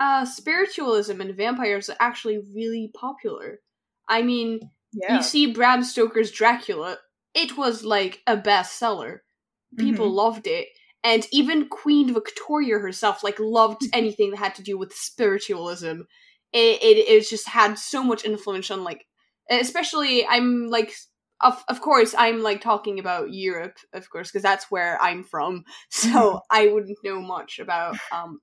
uh 0.00 0.24
spiritualism 0.24 1.20
and 1.20 1.36
vampires 1.36 1.88
are 1.88 1.96
actually 2.00 2.38
really 2.54 2.90
popular. 2.94 3.60
I 4.08 4.22
mean, 4.22 4.60
yeah. 4.92 5.16
you 5.16 5.22
see 5.22 5.52
Bram 5.52 5.82
Stoker's 5.82 6.30
Dracula, 6.30 6.98
it 7.34 7.56
was 7.56 7.84
like 7.84 8.22
a 8.26 8.36
bestseller. 8.36 9.20
People 9.78 10.06
Mm-hmm. 10.06 10.14
loved 10.14 10.46
it. 10.46 10.68
And 11.04 11.26
even 11.30 11.68
Queen 11.68 12.12
Victoria 12.12 12.78
herself 12.78 13.22
like 13.22 13.38
loved 13.38 13.82
anything 13.92 14.30
that 14.30 14.38
had 14.38 14.54
to 14.56 14.62
do 14.62 14.78
with 14.78 14.94
spiritualism. 14.94 16.02
It 16.52 16.82
it, 16.82 17.08
it 17.08 17.28
just 17.28 17.48
had 17.48 17.78
so 17.78 18.02
much 18.02 18.24
influence 18.24 18.70
on 18.70 18.82
like 18.84 19.06
especially 19.50 20.26
I'm 20.26 20.68
like 20.68 20.94
of 21.40 21.62
of 21.68 21.80
course 21.80 22.14
I'm 22.18 22.42
like 22.42 22.60
talking 22.60 22.98
about 22.98 23.32
Europe, 23.32 23.76
of 23.92 24.08
course, 24.10 24.30
because 24.30 24.42
that's 24.42 24.70
where 24.70 25.00
I'm 25.00 25.22
from. 25.24 25.64
Mm-hmm. 25.94 26.12
So 26.12 26.40
I 26.50 26.68
wouldn't 26.68 26.98
know 27.04 27.20
much 27.20 27.58
about 27.58 27.96
um 28.12 28.40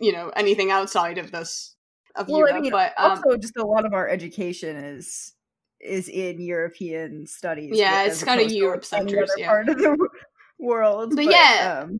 you 0.00 0.12
know 0.12 0.30
anything 0.34 0.70
outside 0.70 1.18
of 1.18 1.30
this 1.30 1.76
of 2.16 2.28
well, 2.28 2.38
Europe. 2.38 2.54
I 2.56 2.60
mean, 2.60 2.72
but 2.72 2.94
um, 2.98 3.10
also 3.12 3.36
just 3.36 3.56
a 3.56 3.66
lot 3.66 3.84
of 3.84 3.92
our 3.94 4.08
education 4.08 4.76
is 4.76 5.32
is 5.82 6.08
in 6.08 6.40
European 6.40 7.26
studies. 7.26 7.72
Yeah, 7.74 8.04
it's 8.04 8.22
kinda 8.22 8.44
Europe 8.52 8.84
like, 8.92 9.02
any 9.02 9.16
yeah. 9.36 9.48
part 9.48 9.68
of 9.68 9.78
the 9.78 10.08
world. 10.58 11.14
But 11.16 11.24
yeah. 11.24 11.82
um, 11.84 11.98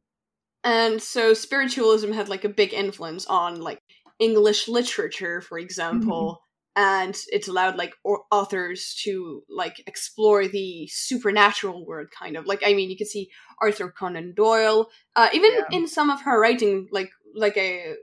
and 0.65 1.03
so 1.03 1.35
spiritualism 1.35 2.13
had 2.13 2.29
like 2.29 2.45
a 2.45 2.49
big 2.49 2.73
influence 2.73 3.27
on 3.27 3.61
like 3.61 3.81
english 4.19 4.69
literature 4.69 5.41
for 5.41 5.59
example 5.59 6.43
and 6.77 7.19
it's 7.29 7.49
allowed 7.49 7.77
like 7.77 7.93
or- 8.05 8.23
authors 8.31 8.95
to 9.03 9.43
like 9.51 9.83
explore 9.87 10.47
the 10.47 10.87
supernatural 10.89 11.85
world 11.85 12.09
kind 12.17 12.37
of 12.37 12.47
like 12.47 12.63
i 12.65 12.73
mean 12.73 12.91
you 12.91 12.97
can 12.97 13.07
see 13.07 13.29
arthur 13.61 13.91
conan 13.91 14.33
doyle 14.35 14.89
uh, 15.17 15.29
even 15.33 15.51
Yeah. 15.53 15.79
in 15.79 15.89
some 15.89 16.11
of 16.11 16.23
her 16.23 16.41
writing 16.41 16.89
like 16.93 17.11
like 17.35 17.57
a 17.57 17.95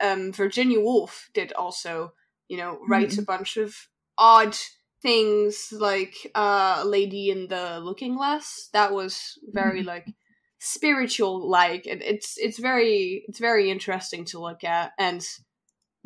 um 0.00 0.32
virginia 0.32 0.80
woolf 0.80 1.28
did 1.32 1.52
also 1.52 2.12
you 2.48 2.56
know 2.56 2.78
write 2.88 3.16
a 3.18 3.22
bunch 3.22 3.56
of 3.56 3.76
odd 4.18 4.56
things 5.02 5.68
like 5.72 6.14
uh 6.34 6.82
lady 6.86 7.30
in 7.30 7.48
the 7.48 7.80
looking 7.80 8.16
glass. 8.16 8.68
That 8.72 8.92
was 8.92 9.38
very 9.52 9.82
Mhm. 9.82 9.86
like 9.86 10.06
spiritual 10.58 11.48
like 11.48 11.86
and 11.86 12.02
it's 12.02 12.34
it's 12.36 12.58
very 12.58 13.24
it's 13.28 13.38
very 13.38 13.70
interesting 13.70 14.24
to 14.26 14.38
look 14.40 14.62
at. 14.64 14.92
And 14.98 15.26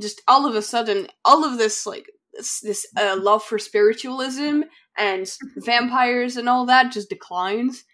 just 0.00 0.22
all 0.28 0.46
of 0.46 0.54
a 0.54 0.62
sudden 0.62 1.08
all 1.24 1.44
of 1.44 1.58
this 1.58 1.86
like 1.86 2.06
this, 2.32 2.60
this 2.60 2.86
uh, 2.96 3.16
love 3.20 3.44
for 3.44 3.58
spiritualism 3.58 4.62
and 4.96 5.30
vampires 5.56 6.36
and 6.36 6.48
all 6.48 6.66
that 6.66 6.92
just 6.92 7.08
declines 7.08 7.84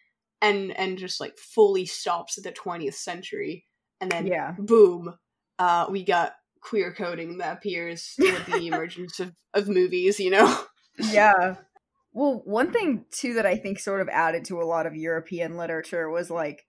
and 0.43 0.73
and 0.79 0.99
just 0.99 1.21
like 1.21 1.37
fully 1.39 1.87
stops 1.87 2.39
at 2.39 2.45
the 2.45 2.53
20th 2.53 2.95
century. 2.95 3.67
And 4.01 4.11
then 4.11 4.27
yeah, 4.27 4.55
boom 4.59 5.15
uh 5.59 5.87
we 5.91 6.05
got 6.05 6.35
queer 6.63 6.93
coding 6.93 7.39
that 7.39 7.57
appears 7.59 8.15
with 8.19 8.45
the 8.47 8.67
emergence 8.69 9.19
of, 9.21 9.33
of 9.55 9.67
movies 9.69 10.21
you 10.21 10.31
know 10.31 10.63
yeah. 10.99 11.57
Well, 12.13 12.43
one 12.45 12.73
thing 12.73 13.05
too 13.11 13.35
that 13.35 13.47
I 13.47 13.57
think 13.57 13.79
sort 13.79 14.01
of 14.01 14.09
added 14.09 14.45
to 14.47 14.61
a 14.61 14.65
lot 14.65 14.87
of 14.87 14.95
European 14.97 15.57
literature 15.57 16.09
was 16.11 16.31
like 16.31 16.67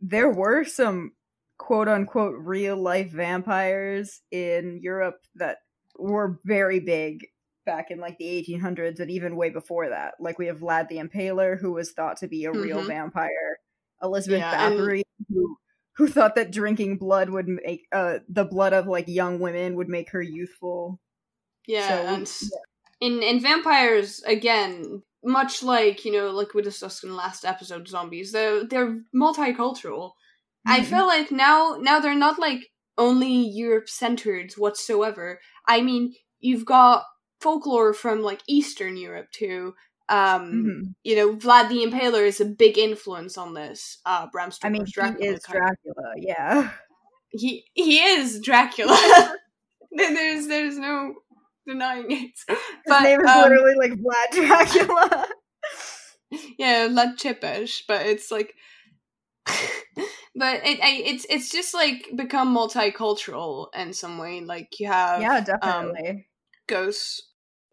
there 0.00 0.28
were 0.28 0.64
some 0.64 1.12
quote 1.58 1.88
unquote 1.88 2.34
real 2.38 2.76
life 2.76 3.10
vampires 3.10 4.20
in 4.30 4.80
Europe 4.82 5.16
that 5.36 5.58
were 5.98 6.38
very 6.44 6.80
big 6.80 7.26
back 7.64 7.90
in 7.90 8.00
like 8.00 8.18
the 8.18 8.24
1800s 8.26 8.98
and 8.98 9.10
even 9.10 9.36
way 9.36 9.48
before 9.48 9.88
that. 9.88 10.14
Like 10.20 10.38
we 10.38 10.46
have 10.48 10.58
Vlad 10.58 10.88
the 10.88 10.96
Impaler, 10.98 11.58
who 11.58 11.72
was 11.72 11.92
thought 11.92 12.16
to 12.18 12.28
be 12.28 12.44
a 12.44 12.52
real 12.52 12.80
Mhm. 12.82 12.88
vampire. 12.88 13.58
Elizabeth 14.02 14.40
Yeah, 14.40 14.66
and- 14.66 14.74
Bathory, 14.78 15.02
who 15.28 15.56
who 15.96 16.08
thought 16.08 16.34
that 16.34 16.50
drinking 16.50 16.96
blood 16.98 17.30
would 17.30 17.46
make 17.46 17.86
uh 17.92 18.18
the 18.28 18.44
blood 18.44 18.72
of 18.72 18.86
like 18.88 19.06
young 19.08 19.38
women 19.38 19.76
would 19.76 19.88
make 19.88 20.10
her 20.10 20.22
youthful. 20.22 21.00
Yeah, 21.66 21.86
So 21.88 21.94
and 22.14 22.28
in 23.06 23.22
in 23.22 23.40
vampires 23.40 24.22
again, 24.36 25.02
much 25.24 25.62
like 25.62 26.04
you 26.06 26.12
know, 26.12 26.30
like 26.30 26.54
we 26.54 26.62
discussed 26.62 27.04
in 27.04 27.10
the 27.10 27.16
last 27.16 27.44
episode, 27.44 27.88
zombies. 27.88 28.32
They're 28.32 28.64
they're 28.70 28.96
multicultural. 29.14 30.12
I 30.66 30.80
Mhm. 30.80 30.84
feel 30.90 31.06
like 31.06 31.30
now 31.32 31.76
now 31.80 32.00
they're 32.00 32.14
not 32.26 32.38
like 32.38 32.62
only 32.98 33.32
Europe 33.62 33.88
centered 33.88 34.52
whatsoever. 34.64 35.40
I 35.66 35.80
mean, 35.82 36.14
you've 36.40 36.64
got 36.66 37.04
folklore 37.40 37.92
from 37.94 38.22
like 38.22 38.40
Eastern 38.46 38.96
Europe 38.96 39.30
too. 39.32 39.74
Um, 40.08 40.44
Mhm. 40.52 40.94
you 41.04 41.16
know, 41.16 41.36
Vlad 41.36 41.68
the 41.68 41.82
Impaler 41.86 42.24
is 42.26 42.40
a 42.40 42.44
big 42.44 42.78
influence 42.78 43.38
on 43.38 43.54
this. 43.54 43.98
Uh, 44.06 44.26
Bram 44.32 44.50
I 44.62 44.68
mean, 44.68 44.84
Dracula. 44.94 45.16
he 45.20 45.26
is 45.34 45.40
kind 45.44 45.58
Dracula, 45.58 46.08
yeah. 46.30 46.70
he 47.30 47.64
he 47.74 47.98
is 48.00 48.40
Dracula. 48.40 48.96
There's 49.92 50.46
there's 50.46 50.78
no 50.78 51.14
denying 51.66 52.10
it. 52.10 52.38
His 52.86 52.98
name 53.02 53.20
is 53.20 53.30
um, 53.30 53.42
literally 53.42 53.74
like 53.78 53.92
Vlad 53.92 54.30
Dracula. 54.32 55.26
yeah, 56.58 56.88
Vlad 56.88 57.16
Tepes, 57.18 57.82
but 57.86 58.06
it's 58.06 58.30
like, 58.30 58.54
but 59.46 60.60
it 60.64 60.80
I, 60.82 61.02
it's 61.04 61.26
it's 61.28 61.50
just 61.50 61.74
like 61.74 62.08
become 62.16 62.54
multicultural 62.54 63.68
in 63.74 63.92
some 63.92 64.18
way. 64.18 64.40
Like 64.40 64.78
you 64.80 64.86
have 64.88 65.20
yeah, 65.20 65.40
um, 65.60 65.92
definitely. 65.92 66.26
ghosts, 66.68 67.22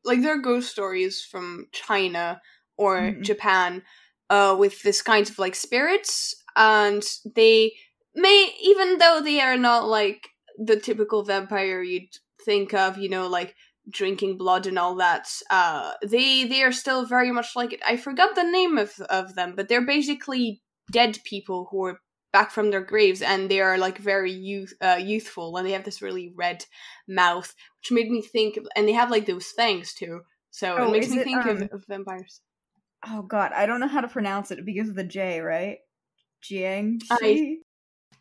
like 0.04 0.22
there 0.22 0.36
are 0.36 0.42
ghost 0.42 0.70
stories 0.72 1.24
from 1.24 1.68
China 1.72 2.42
or 2.78 3.00
Mhm. 3.00 3.24
Japan, 3.24 3.84
uh, 4.30 4.56
with 4.58 4.82
this 4.84 5.02
kind 5.02 5.30
of 5.30 5.38
like 5.40 5.56
spirits, 5.56 6.36
and 6.56 7.04
they 7.36 7.74
may 8.16 8.54
even 8.62 8.98
though 8.98 9.22
they 9.24 9.40
are 9.42 9.58
not 9.58 9.88
like 9.88 10.30
the 10.58 10.80
typical 10.80 11.24
vampire 11.24 11.82
you'd 11.82 12.10
think 12.44 12.74
of, 12.74 12.98
you 12.98 13.10
know, 13.10 13.28
like 13.28 13.56
drinking 13.90 14.38
blood 14.38 14.68
and 14.68 14.78
all 14.78 14.96
that. 14.96 15.30
Uh, 15.50 15.94
they 16.06 16.46
they 16.46 16.64
are 16.64 16.72
still 16.72 17.06
very 17.06 17.32
much 17.32 17.56
like 17.56 17.74
it. 17.74 17.82
I 17.86 17.98
forgot 17.98 18.36
the 18.36 18.44
name 18.44 18.78
of 18.78 18.94
of 19.10 19.36
them, 19.36 19.54
but 19.56 19.68
they're 19.68 19.86
basically 19.86 20.62
dead 20.92 21.20
people 21.24 21.68
who 21.72 21.86
are 21.86 22.02
back 22.32 22.52
from 22.52 22.70
their 22.70 22.82
graves, 22.82 23.22
and 23.22 23.50
they 23.50 23.62
are 23.62 23.78
like 23.78 23.98
very 23.98 24.32
youth 24.32 24.74
uh, 24.82 25.00
youthful, 25.02 25.56
and 25.58 25.66
they 25.66 25.72
have 25.72 25.86
this 25.86 26.02
really 26.02 26.34
red 26.36 26.66
mouth, 27.08 27.54
which 27.82 27.92
made 27.92 28.10
me 28.10 28.22
think. 28.22 28.58
And 28.76 28.88
they 28.88 28.94
have 28.94 29.12
like 29.12 29.26
those 29.26 29.48
fangs 29.48 29.94
too, 29.94 30.22
so 30.52 30.76
Oh, 30.78 30.88
it 30.90 30.92
makes 30.92 31.10
me 31.10 31.18
it, 31.20 31.24
think 31.24 31.46
of, 31.46 31.62
um, 31.62 31.70
of 31.72 31.84
vampires. 31.88 32.42
Oh 33.08 33.22
god, 33.22 33.52
I 33.54 33.66
don't 33.66 33.80
know 33.80 33.88
how 33.88 34.02
to 34.02 34.08
pronounce 34.08 34.52
it 34.52 34.66
because 34.66 34.90
of 34.90 34.96
the 34.96 35.04
J, 35.04 35.40
right? 35.42 35.78
Jiang. 36.44 37.02
I- 37.12 37.58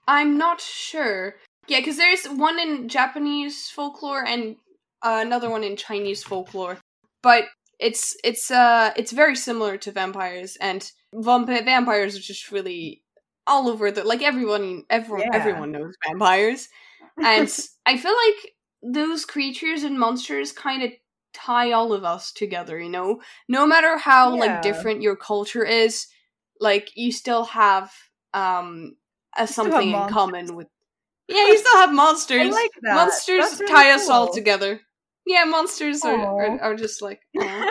I'm 0.07 0.39
not 0.39 0.61
sure. 0.61 1.37
Yeah, 1.67 1.81
because 1.81 1.99
there's 1.99 2.25
one 2.25 2.59
in 2.59 2.89
Japanese 2.89 3.69
folklore 3.69 4.25
and 4.25 4.57
uh, 5.03 5.23
another 5.25 5.51
one 5.51 5.65
in 5.65 5.77
Chinese 5.77 6.23
folklore, 6.23 6.79
but 7.23 7.45
it's 7.79 8.17
it's 8.25 8.51
uh 8.51 8.93
it's 8.97 9.13
very 9.13 9.37
similar 9.37 9.77
to 9.79 9.93
vampires, 9.93 10.57
and 10.61 10.91
vamp- 11.15 11.47
vampires 11.49 12.17
are 12.17 12.21
just 12.21 12.51
really 12.51 13.03
all 13.47 13.69
over 13.69 13.91
the 13.91 14.05
like 14.05 14.23
everyone 14.23 14.85
everyone 14.91 15.23
Yeah. 15.33 15.39
everyone 15.39 15.73
knows 15.73 15.95
vampires, 16.07 16.69
and 17.25 17.49
I 17.87 17.97
feel 17.97 18.15
like 18.27 18.53
those 18.95 19.25
creatures 19.25 19.83
and 19.83 19.99
monsters 19.99 20.53
kind 20.53 20.83
of 20.83 20.91
tie 21.35 21.73
all 21.73 21.93
of 21.93 22.05
us 22.05 22.33
together. 22.33 22.81
You 22.81 22.91
know, 22.91 23.21
no 23.49 23.67
matter 23.67 23.97
how 23.97 24.35
Yeah. 24.35 24.41
like 24.41 24.63
different 24.63 25.03
your 25.03 25.17
culture 25.17 25.65
is, 25.65 26.07
like 26.61 26.91
you 26.97 27.13
still 27.13 27.45
have 27.45 27.93
um 28.35 28.97
a 29.37 29.41
have 29.41 29.51
something 29.51 29.91
in 29.91 30.09
common 30.09 30.57
with. 30.57 30.67
Yeah, 31.29 31.47
you 31.47 31.59
still 31.59 31.77
have 31.77 31.91
I 31.93 31.93
monsters. 31.93 32.51
like 32.53 32.71
that. 32.83 32.95
Monsters 32.97 33.61
really 33.61 33.73
tie 33.73 33.91
us 33.93 34.09
all 34.09 34.33
together. 34.33 34.81
Yeah, 35.29 35.45
monsters 35.45 36.03
are, 36.05 36.19
are 36.19 36.61
are 36.61 36.75
just 36.75 37.03
like. 37.03 37.21
I 37.39 37.71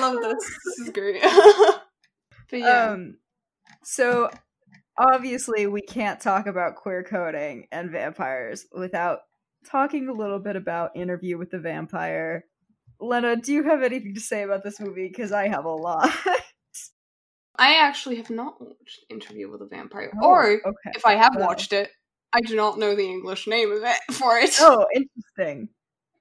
love 0.00 0.18
this. 0.22 0.34
This 0.66 0.78
is 0.86 0.90
great. 0.90 1.22
but 2.50 2.58
yeah, 2.58 2.90
Um 2.92 3.16
so 3.82 4.30
obviously 4.98 5.66
we 5.66 5.80
can't 5.80 6.20
talk 6.20 6.46
about 6.46 6.76
queer 6.76 7.02
coding 7.02 7.66
and 7.72 7.90
vampires 7.90 8.66
without 8.72 9.20
talking 9.66 10.08
a 10.08 10.12
little 10.12 10.38
bit 10.38 10.56
about 10.56 10.90
Interview 10.94 11.38
with 11.38 11.50
the 11.50 11.58
Vampire. 11.58 12.44
Lena, 13.00 13.36
do 13.36 13.52
you 13.52 13.62
have 13.64 13.82
anything 13.82 14.14
to 14.14 14.20
say 14.20 14.42
about 14.42 14.62
this 14.62 14.78
movie? 14.80 15.08
Because 15.08 15.32
I 15.32 15.48
have 15.48 15.64
a 15.64 15.70
lot. 15.70 16.10
I 17.58 17.74
actually 17.76 18.16
have 18.16 18.30
not 18.30 18.60
watched 18.60 19.04
Interview 19.08 19.50
with 19.50 19.62
a 19.62 19.66
Vampire, 19.66 20.12
Oh, 20.22 20.28
or 20.28 20.52
okay. 20.52 20.90
if 20.94 21.04
I 21.06 21.14
have 21.14 21.36
watched 21.36 21.72
it, 21.72 21.90
I 22.32 22.40
do 22.40 22.56
not 22.56 22.78
know 22.78 22.94
the 22.94 23.06
English 23.06 23.46
name 23.46 23.72
of 23.72 23.82
it 23.82 23.96
for 24.14 24.38
it. 24.38 24.54
Oh, 24.60 24.86
interesting. 25.40 25.68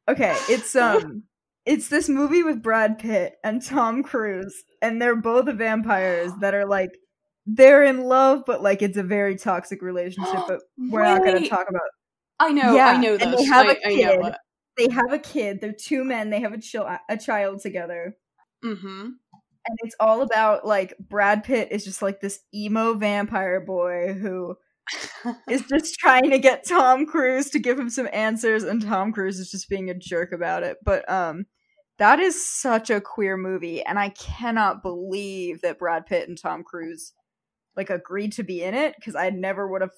Okay, 0.07 0.35
it's 0.49 0.75
um 0.75 1.23
it's 1.65 1.87
this 1.89 2.09
movie 2.09 2.43
with 2.43 2.63
Brad 2.63 2.97
Pitt 2.99 3.35
and 3.43 3.61
Tom 3.63 4.01
Cruise 4.03 4.63
and 4.81 5.01
they're 5.01 5.15
both 5.15 5.47
vampires 5.53 6.31
that 6.41 6.53
are 6.55 6.65
like 6.65 6.91
they're 7.45 7.83
in 7.83 8.03
love 8.03 8.43
but 8.47 8.63
like 8.63 8.81
it's 8.81 8.97
a 8.97 9.03
very 9.03 9.35
toxic 9.35 9.81
relationship 9.81 10.39
but 10.47 10.61
we're 10.77 11.03
not 11.03 11.23
going 11.23 11.41
to 11.43 11.49
talk 11.49 11.69
about 11.69 11.81
I 12.39 12.51
know, 12.53 12.73
Yeah, 12.75 12.87
I 12.87 12.97
know 12.97 13.17
and 13.19 13.33
they 13.37 13.43
have 13.45 13.67
I, 13.67 13.71
a 13.71 13.75
kid. 13.89 14.21
they 14.77 14.87
have 14.89 15.11
a 15.11 15.19
kid 15.19 15.59
they're 15.61 15.73
two 15.73 16.03
men 16.03 16.29
they 16.29 16.39
have 16.39 16.53
a 16.53 16.59
chil- 16.61 16.89
a 17.09 17.17
child 17.17 17.61
together 17.61 18.15
Mm-hmm. 18.63 19.01
and 19.67 19.77
it's 19.83 19.95
all 19.99 20.21
about 20.21 20.65
like 20.65 20.93
Brad 20.99 21.43
Pitt 21.43 21.69
is 21.71 21.83
just 21.85 22.01
like 22.01 22.19
this 22.21 22.39
emo 22.53 22.93
vampire 22.95 23.61
boy 23.61 24.13
who 24.13 24.55
is 25.49 25.63
just 25.63 25.95
trying 25.99 26.29
to 26.31 26.39
get 26.39 26.67
Tom 26.67 27.05
Cruise 27.05 27.49
to 27.51 27.59
give 27.59 27.79
him 27.79 27.89
some 27.89 28.07
answers 28.11 28.63
and 28.63 28.81
Tom 28.81 29.11
Cruise 29.11 29.39
is 29.39 29.51
just 29.51 29.69
being 29.69 29.89
a 29.89 29.93
jerk 29.93 30.31
about 30.31 30.63
it. 30.63 30.77
But 30.83 31.09
um 31.09 31.45
that 31.97 32.19
is 32.19 32.49
such 32.49 32.89
a 32.89 33.01
queer 33.01 33.35
movie 33.37 33.83
and 33.83 33.99
I 33.99 34.09
cannot 34.09 34.81
believe 34.81 35.61
that 35.61 35.79
Brad 35.79 36.05
Pitt 36.05 36.29
and 36.29 36.37
Tom 36.37 36.63
Cruise 36.63 37.13
like 37.75 37.89
agreed 37.89 38.33
to 38.33 38.43
be 38.43 38.63
in 38.63 38.73
it 38.73 38.95
because 38.95 39.15
I 39.15 39.29
never 39.29 39.67
would 39.67 39.81
have 39.81 39.91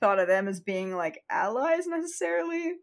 thought 0.00 0.18
of 0.18 0.28
them 0.28 0.48
as 0.48 0.60
being 0.60 0.94
like 0.94 1.22
allies 1.30 1.86
necessarily. 1.86 2.74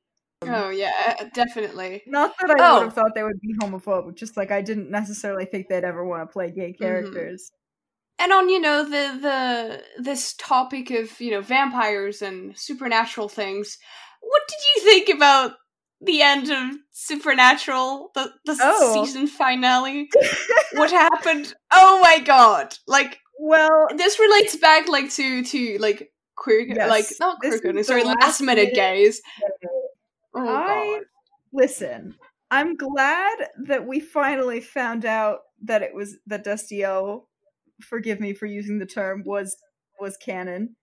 Um, 0.41 0.49
oh 0.49 0.69
yeah, 0.69 1.15
uh, 1.19 1.26
definitely. 1.34 2.04
Not 2.08 2.34
that 2.39 2.52
I 2.52 2.56
Oh. 2.60 2.73
would 2.80 2.84
have 2.86 2.93
thought 2.93 3.15
they 3.15 3.23
would 3.23 3.39
be 3.39 3.56
homophobic, 3.62 4.15
just 4.15 4.36
like 4.36 4.52
I 4.52 4.62
didn't 4.62 4.89
necessarily 4.89 5.45
think 5.45 5.67
they'd 5.67 5.84
ever 5.84 6.06
want 6.06 6.28
to 6.28 6.32
play 6.32 6.52
gay 6.52 6.71
mm-hmm. 6.71 6.84
characters. 6.84 7.52
And 8.23 8.31
on 8.33 8.49
you 8.49 8.59
know 8.59 8.83
the 8.83 9.19
the 9.21 9.83
this 10.01 10.33
topic 10.39 10.89
of 10.91 11.19
you 11.21 11.31
know 11.31 11.41
vampires 11.41 12.21
and 12.21 12.57
supernatural 12.57 13.27
things 13.29 13.77
what 14.21 14.41
did 14.47 14.57
you 14.75 14.81
think 14.89 15.09
about 15.15 15.51
the 16.01 16.21
end 16.21 16.49
of 16.49 16.77
supernatural 16.91 18.12
the 18.15 18.31
the 18.45 18.57
Oh. 18.62 19.03
season 19.05 19.27
finale? 19.27 20.09
What 20.73 20.91
happened? 20.91 21.53
Oh 21.71 21.99
my 22.01 22.19
god! 22.19 22.75
Like 22.88 23.19
well, 23.39 23.88
this 23.95 24.17
relates 24.19 24.55
back 24.55 24.88
like 24.89 25.09
to 25.12 25.43
to 25.43 25.77
like 25.79 26.12
queer 26.36 26.62
Yes, 26.62 26.89
like 26.89 27.05
not 27.19 27.39
queer 27.39 27.59
coding, 27.59 27.83
sorry 27.83 28.03
last 28.03 28.17
last 28.21 28.41
minute 28.41 28.73
minute- 28.73 28.75
gays 28.75 29.21
oh 30.36 30.47
I 30.47 30.97
god. 30.97 31.03
listen. 31.53 32.15
I'm 32.51 32.75
glad 32.75 33.38
that 33.67 33.86
we 33.88 33.99
finally 33.99 34.62
found 34.62 35.05
out 35.05 35.39
that 35.63 35.81
it 35.81 35.93
was 35.95 36.17
that 36.27 36.45
Destiel, 36.45 37.23
forgive 37.83 38.19
me 38.19 38.33
for 38.33 38.45
using 38.45 38.79
the 38.79 38.85
term, 38.85 39.23
was 39.25 39.55
was 39.99 40.17
canon. 40.17 40.75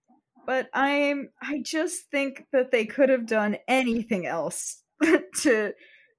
But 0.46 0.68
I'm 0.74 1.30
I 1.42 1.60
just 1.64 2.10
think 2.10 2.44
that 2.52 2.70
they 2.70 2.84
could 2.86 3.08
have 3.08 3.26
done 3.26 3.56
anything 3.68 4.26
else 4.26 4.82
to 5.42 5.72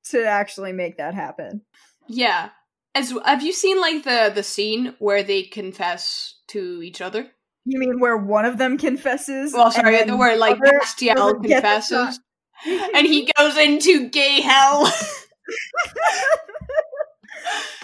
to 0.09 0.25
actually 0.25 0.73
make 0.73 0.97
that 0.97 1.13
happen. 1.13 1.61
yeah 2.09 2.49
as 2.95 3.13
have 3.25 3.41
you 3.43 3.53
seen 3.53 3.79
like 3.79 4.03
the 4.03 4.31
the 4.33 4.43
scene 4.43 4.95
where 4.99 5.23
they 5.23 5.43
confess 5.43 6.35
to 6.47 6.81
each 6.83 6.99
other 7.01 7.27
You 7.65 7.79
mean 7.79 7.99
where 7.99 8.17
one 8.17 8.45
of 8.45 8.57
them 8.57 8.77
confesses? 8.77 9.53
Well, 9.53 9.71
sorry, 9.71 10.03
the 10.03 10.17
where 10.17 10.35
like 10.37 10.57
the 10.59 10.67
other- 10.67 10.79
Bastiel 10.79 11.17
other 11.17 11.39
gets 11.47 11.63
a 11.89 11.93
shot? 11.93 12.17
confesses, 12.63 12.89
and 12.95 13.07
he 13.07 13.29
goes 13.37 13.55
into 13.57 14.09
gay 14.09 14.41
hell. 14.41 14.91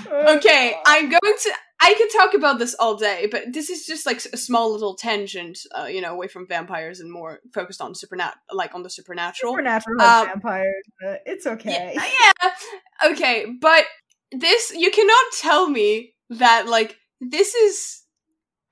Okay, 0.09 0.75
I'm 0.85 1.09
going 1.09 1.33
to. 1.43 1.51
I 1.79 1.93
could 1.93 2.09
talk 2.11 2.33
about 2.33 2.57
this 2.59 2.73
all 2.79 2.95
day, 2.95 3.27
but 3.29 3.53
this 3.53 3.69
is 3.69 3.85
just 3.85 4.05
like 4.05 4.17
a 4.33 4.37
small 4.37 4.71
little 4.71 4.95
tangent, 4.95 5.59
uh, 5.77 5.85
you 5.85 6.01
know, 6.01 6.11
away 6.13 6.27
from 6.27 6.47
vampires 6.47 6.99
and 6.99 7.11
more 7.11 7.39
focused 7.53 7.81
on 7.81 7.93
supernat, 7.93 8.33
like 8.51 8.73
on 8.73 8.81
the 8.83 8.89
supernatural. 8.89 9.53
supernatural 9.53 10.01
Um, 10.01 10.27
vampires. 10.27 10.83
but 10.99 11.21
it's 11.25 11.45
okay. 11.45 11.93
Yeah, 11.95 12.03
yeah. 12.43 13.11
Okay, 13.11 13.45
but 13.61 13.85
this 14.31 14.73
you 14.75 14.91
cannot 14.91 15.25
tell 15.39 15.69
me 15.69 16.13
that 16.31 16.67
like 16.67 16.97
this 17.21 17.53
is 17.55 18.01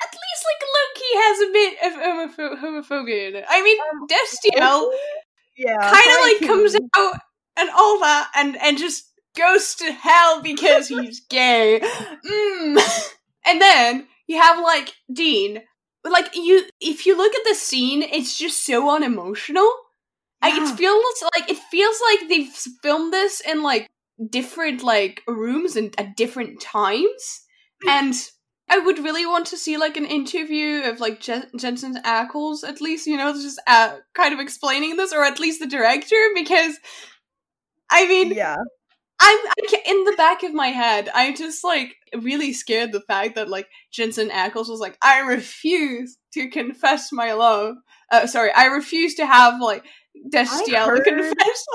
at 0.04 0.10
least 0.12 0.46
like 0.50 0.98
he 0.98 1.15
has 1.15 1.39
a 1.39 1.52
bit 1.54 1.74
of 1.86 1.94
homopho- 2.02 2.60
homophobia 2.62 3.30
in 3.30 3.36
it. 3.36 3.46
I 3.48 3.62
mean, 3.63 3.78
Um, 3.94 4.08
Destiel 4.08 4.91
Yeah. 5.58 5.78
kind 5.80 6.12
of 6.12 6.22
like 6.22 6.48
comes 6.50 6.76
out 6.98 7.20
and 7.56 7.70
all 7.70 8.00
that, 8.00 8.30
and 8.36 8.58
and 8.62 8.78
just 8.78 9.12
goes 9.36 9.76
to 9.76 9.91
hell 9.91 10.41
because 10.41 10.88
he's 10.88 11.21
gay. 11.30 11.82
Mm. 11.82 13.12
And 13.48 13.62
then 13.62 14.08
you 14.28 14.41
have 14.41 14.60
like 14.63 14.93
Dean. 15.12 15.62
Like 16.04 16.36
you, 16.36 16.63
if 16.80 17.06
you 17.06 17.17
look 17.17 17.34
at 17.36 17.43
the 17.48 17.56
scene, 17.56 18.02
it's 18.04 18.38
just 18.38 18.65
so 18.65 18.93
unemotional. 18.93 19.71
Yeah. 20.43 20.63
it 20.71 20.76
feels 20.78 21.24
like 21.36 21.50
it 21.50 21.58
feels 21.58 21.98
like 22.10 22.30
they've 22.30 22.48
filmed 22.84 23.12
this 23.13 23.41
in 23.41 23.63
like 23.63 23.88
different 24.30 24.84
like 24.84 25.21
rooms 25.28 25.76
and 25.76 25.93
at 26.00 26.15
different 26.15 26.62
times, 26.62 27.41
and 27.88 28.13
I 28.69 28.78
would 28.80 29.00
really 29.00 29.26
want 29.26 29.48
to 29.48 29.58
see 29.58 29.78
like 29.78 29.98
an 29.98 30.06
interview 30.06 30.82
of 30.84 31.00
like 31.00 31.19
Jen- 31.19 31.50
Jensen 31.58 31.95
Ackles 32.04 32.63
at 32.67 32.82
least, 32.82 33.08
you 33.08 33.17
know, 33.17 33.34
just 33.34 33.60
uh, 33.67 33.98
kind 34.13 34.34
of 34.34 34.39
explaining 34.39 34.98
this, 34.98 35.13
or 35.13 35.24
at 35.24 35.39
least 35.39 35.60
the 35.60 35.67
director, 35.67 36.15
because 36.36 36.78
I 37.89 38.08
mean, 38.08 38.32
Yeah. 38.34 38.58
I'm 39.19 39.39
I 39.47 39.82
in 39.86 40.04
the 40.04 40.13
back 40.17 40.43
of 40.43 40.54
my 40.54 40.67
head. 40.67 41.10
I'm 41.13 41.36
just 41.36 41.63
like 41.63 41.95
really 42.21 42.54
scared 42.54 42.91
the 42.91 43.01
fact 43.01 43.36
that 43.36 43.49
like 43.49 43.67
Jensen 43.91 44.30
Ackles 44.30 44.69
was 44.69 44.80
like, 44.80 44.97
I 45.01 45.19
refuse 45.21 46.17
to 46.34 46.49
confess 46.49 47.12
my 47.12 47.34
love. 47.34 47.75
Uh, 48.12 48.28
sorry, 48.28 48.51
I 48.51 48.65
refuse 48.65 49.15
to 49.15 49.25
have 49.25 49.62
like 49.62 49.86
Destiel 50.34 50.86
heard- 50.86 51.04
confess. 51.06 51.65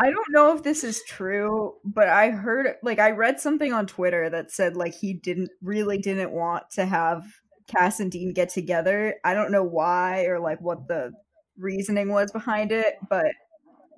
I 0.00 0.06
don't 0.10 0.30
know 0.30 0.56
if 0.56 0.62
this 0.62 0.84
is 0.84 1.02
true, 1.06 1.74
but 1.84 2.08
I 2.08 2.30
heard 2.30 2.74
like 2.82 2.98
I 2.98 3.10
read 3.10 3.40
something 3.40 3.72
on 3.72 3.86
Twitter 3.86 4.28
that 4.30 4.50
said 4.50 4.76
like 4.76 4.94
he 4.94 5.12
didn't 5.12 5.50
really 5.62 5.98
didn't 5.98 6.32
want 6.32 6.64
to 6.72 6.86
have 6.86 7.24
Cass 7.68 8.00
and 8.00 8.10
Dean 8.10 8.32
get 8.32 8.48
together. 8.48 9.14
I 9.24 9.34
don't 9.34 9.52
know 9.52 9.62
why 9.62 10.24
or 10.24 10.40
like 10.40 10.60
what 10.60 10.88
the 10.88 11.12
reasoning 11.58 12.08
was 12.08 12.32
behind 12.32 12.72
it, 12.72 12.96
but 13.08 13.26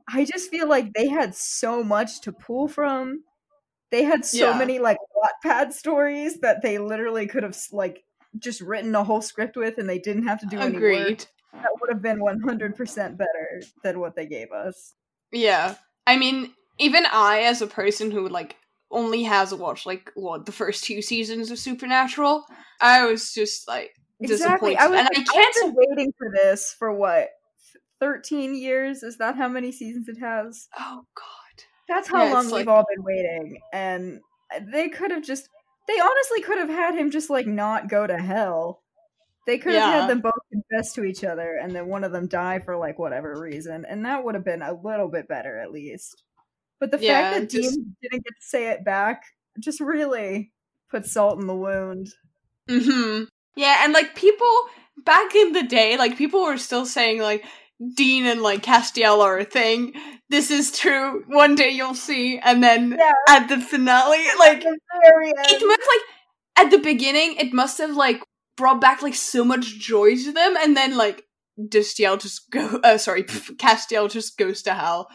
I 0.09 0.25
just 0.25 0.51
feel 0.51 0.69
like 0.69 0.93
they 0.93 1.09
had 1.09 1.35
so 1.35 1.83
much 1.83 2.21
to 2.23 2.33
pull 2.33 2.69
from. 2.69 3.25
They 3.91 4.03
had 4.05 4.25
so 4.25 4.51
Yeah. 4.51 4.59
many 4.59 4.79
like 4.79 4.99
Wattpad 5.45 5.73
stories 5.73 6.41
that 6.41 6.63
they 6.63 6.79
literally 6.79 7.27
could 7.27 7.43
have 7.43 7.57
like 7.73 8.05
just 8.39 8.61
written 8.61 8.95
a 8.95 9.05
whole 9.05 9.23
script 9.23 9.57
with, 9.57 9.79
and 9.79 9.89
they 9.89 9.99
didn't 9.99 10.27
have 10.27 10.41
to 10.41 10.47
do 10.47 10.59
any 10.59 10.73
work. 10.73 10.77
Agreed. 10.77 11.27
That 11.53 11.71
would 11.81 11.91
have 11.91 12.03
been 12.03 12.21
one 12.21 12.41
hundred 12.41 12.77
percent 12.77 13.17
better 13.17 13.63
than 13.83 14.01
what 14.01 14.17
they 14.17 14.27
gave 14.27 14.51
us. 14.53 14.95
Yeah. 15.33 15.77
I 16.07 16.17
mean, 16.17 16.53
even 16.79 17.07
I, 17.07 17.43
as 17.43 17.63
a 17.63 17.67
person 17.67 18.11
who 18.11 18.29
like 18.29 18.57
only 18.91 19.23
has 19.23 19.55
watched 19.55 19.87
like 19.87 20.11
what 20.15 20.47
the 20.47 20.53
first 20.53 20.85
two 20.85 21.01
seasons 21.01 21.51
of 21.51 21.59
Supernatural, 21.59 22.45
I 22.81 23.05
was 23.07 23.33
just 23.33 23.67
like 23.69 23.95
Exactly. 24.21 24.75
disappointed, 24.75 24.79
I 24.79 24.89
was 24.89 24.99
and 25.01 25.09
like, 25.17 25.17
I 25.17 25.21
I've 25.21 25.55
can't. 25.55 25.55
been 25.55 25.75
waiting 25.77 26.13
for 26.19 26.31
this 26.33 26.75
for 26.79 26.93
what, 26.93 27.29
thirteen 28.05 28.55
years? 28.55 29.03
Is 29.03 29.17
that 29.19 29.37
how 29.37 29.49
many 29.49 29.73
seasons 29.73 30.09
it 30.09 30.19
has? 30.19 30.69
Oh 30.79 31.05
God. 31.15 31.65
That's 31.89 32.09
how 32.09 32.25
Yeah, 32.25 32.33
long 32.35 32.45
we've 32.47 32.53
like- 32.53 32.67
all 32.69 32.85
been 32.95 33.05
waiting, 33.05 33.59
and 33.73 34.21
they 34.73 34.89
could 34.89 35.11
have 35.11 35.23
just. 35.25 35.49
They 35.87 36.01
honestly 36.01 36.41
could 36.41 36.59
have 36.59 36.69
had 36.71 36.95
him 36.95 37.11
just 37.11 37.29
like 37.31 37.47
not 37.47 37.89
go 37.89 38.07
to 38.07 38.17
hell. 38.17 38.83
They 39.47 39.59
could 39.59 39.75
have 39.75 39.91
Yeah. 39.91 40.01
had 40.01 40.09
them 40.11 40.21
both 40.21 40.33
confess 40.51 40.95
to 40.95 41.05
each 41.05 41.25
other, 41.25 41.57
and 41.63 41.75
then 41.77 41.87
one 41.89 42.05
of 42.05 42.13
them 42.13 42.27
die 42.27 42.59
for 42.61 42.77
like 42.77 42.99
whatever 42.99 43.39
reason, 43.39 43.85
and 43.87 44.05
that 44.07 44.25
would 44.25 44.35
have 44.35 44.45
been 44.45 44.63
a 44.63 44.73
little 44.73 45.09
bit 45.09 45.29
better 45.29 45.59
at 45.59 45.71
least. 45.73 46.23
But 46.81 46.91
the 46.91 46.99
Yeah, 46.99 47.21
fact 47.33 47.35
that 47.41 47.51
just- 47.51 47.75
Dean 47.75 47.97
didn't 48.03 48.25
get 48.25 48.35
to 48.41 48.47
say 48.47 48.69
it 48.71 48.85
back 48.85 49.23
just 49.59 49.81
really 49.81 50.53
put 50.91 51.05
salt 51.07 51.39
in 51.41 51.47
the 51.47 51.55
wound. 51.55 52.09
hmm 52.69 53.25
Yeah, 53.57 53.85
and 53.85 53.93
like 53.93 54.15
people 54.15 54.69
back 54.97 55.35
in 55.35 55.53
the 55.53 55.63
day, 55.65 55.99
like 55.99 56.17
people 56.17 56.43
were 56.45 56.57
still 56.57 56.87
saying 56.87 57.21
like 57.21 57.45
Dean 57.97 58.25
and 58.27 58.41
like 58.41 58.63
Castiel 58.63 59.21
are 59.21 59.39
a 59.39 59.45
thing. 59.45 59.93
This 60.31 60.51
is 60.51 60.77
true. 60.79 61.25
One 61.29 61.55
day 61.55 61.71
you'll 61.71 61.95
see, 61.95 62.39
and 62.39 62.63
then 62.63 62.97
Yeah. 62.99 63.13
at 63.29 63.49
the 63.49 63.61
finale, 63.61 64.25
like 64.39 64.59
At 64.59 64.63
the 64.63 64.79
it 65.49 65.67
must 65.67 65.81
like 65.81 66.65
at 66.67 66.71
the 66.71 66.79
beginning 66.79 67.37
it 67.37 67.53
must 67.53 67.79
have 67.79 67.97
like 67.97 68.23
brought 68.57 68.81
back 68.81 69.03
like 69.03 69.15
so 69.15 69.45
much 69.45 69.79
joy 69.79 70.15
to 70.15 70.33
them. 70.33 70.57
And 70.57 70.77
then 70.77 70.97
like 70.97 71.25
Destiel 71.61 72.21
just 72.21 72.51
go 72.51 72.81
uh, 72.85 72.97
sorry 72.99 73.23
Castiel 73.59 74.09
just 74.11 74.39
goes 74.39 74.63
to 74.63 74.75
hell. 74.75 75.09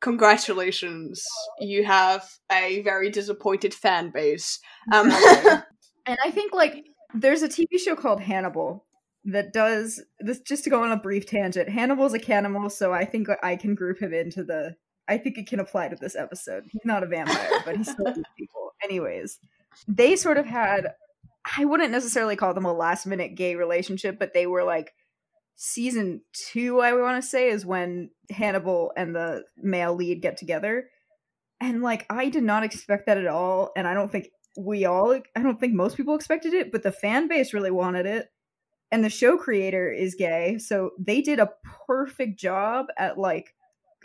Congratulations. 0.00 1.24
You 1.58 1.84
have 1.84 2.24
a 2.52 2.80
very 2.82 3.10
disappointed 3.10 3.74
fan 3.74 4.10
base. 4.10 4.60
Um 4.92 5.10
and 6.06 6.18
I 6.24 6.30
think 6.30 6.52
like 6.52 6.84
there's 7.12 7.42
a 7.42 7.48
TV 7.48 7.78
show 7.84 7.96
called 7.96 8.20
Hannibal 8.20 8.85
that 9.26 9.52
does 9.52 10.02
this. 10.20 10.40
Just 10.40 10.64
to 10.64 10.70
go 10.70 10.82
on 10.82 10.92
a 10.92 10.96
brief 10.96 11.26
tangent, 11.26 11.68
Hannibal's 11.68 12.14
a 12.14 12.18
cannibal, 12.18 12.70
so 12.70 12.92
I 12.92 13.04
think 13.04 13.28
I 13.42 13.56
can 13.56 13.74
group 13.74 14.00
him 14.00 14.14
into 14.14 14.44
the. 14.44 14.76
I 15.08 15.18
think 15.18 15.38
it 15.38 15.46
can 15.46 15.60
apply 15.60 15.88
to 15.88 15.96
this 15.96 16.16
episode. 16.16 16.64
He's 16.70 16.84
not 16.84 17.02
a 17.02 17.06
vampire, 17.06 17.60
but 17.64 17.76
he 17.76 17.84
still 17.84 18.08
eats 18.08 18.20
people. 18.38 18.72
Anyways, 18.82 19.38
they 19.88 20.16
sort 20.16 20.38
of 20.38 20.46
had. 20.46 20.92
I 21.58 21.64
wouldn't 21.64 21.92
necessarily 21.92 22.36
call 22.36 22.54
them 22.54 22.64
a 22.64 22.72
last 22.72 23.06
minute 23.06 23.36
gay 23.36 23.54
relationship, 23.54 24.18
but 24.18 24.32
they 24.32 24.46
were 24.46 24.64
like 24.64 24.92
season 25.56 26.22
two. 26.32 26.80
I 26.80 26.92
want 26.92 27.22
to 27.22 27.28
say 27.28 27.48
is 27.48 27.66
when 27.66 28.10
Hannibal 28.30 28.92
and 28.96 29.14
the 29.14 29.44
male 29.56 29.94
lead 29.94 30.22
get 30.22 30.36
together, 30.36 30.88
and 31.60 31.82
like 31.82 32.06
I 32.10 32.28
did 32.28 32.44
not 32.44 32.64
expect 32.64 33.06
that 33.06 33.18
at 33.18 33.26
all, 33.26 33.70
and 33.76 33.88
I 33.88 33.94
don't 33.94 34.10
think 34.10 34.28
we 34.56 34.84
all 34.84 35.12
I 35.34 35.42
don't 35.42 35.58
think 35.58 35.74
most 35.74 35.96
people 35.96 36.14
expected 36.14 36.54
it, 36.54 36.70
but 36.70 36.84
the 36.84 36.92
fan 36.92 37.26
base 37.26 37.52
really 37.52 37.72
wanted 37.72 38.06
it. 38.06 38.28
And 38.92 39.04
the 39.04 39.10
show 39.10 39.36
creator 39.36 39.90
is 39.90 40.14
gay, 40.14 40.58
so 40.58 40.90
they 40.98 41.20
did 41.20 41.40
a 41.40 41.50
perfect 41.86 42.38
job 42.38 42.86
at 42.96 43.18
like 43.18 43.52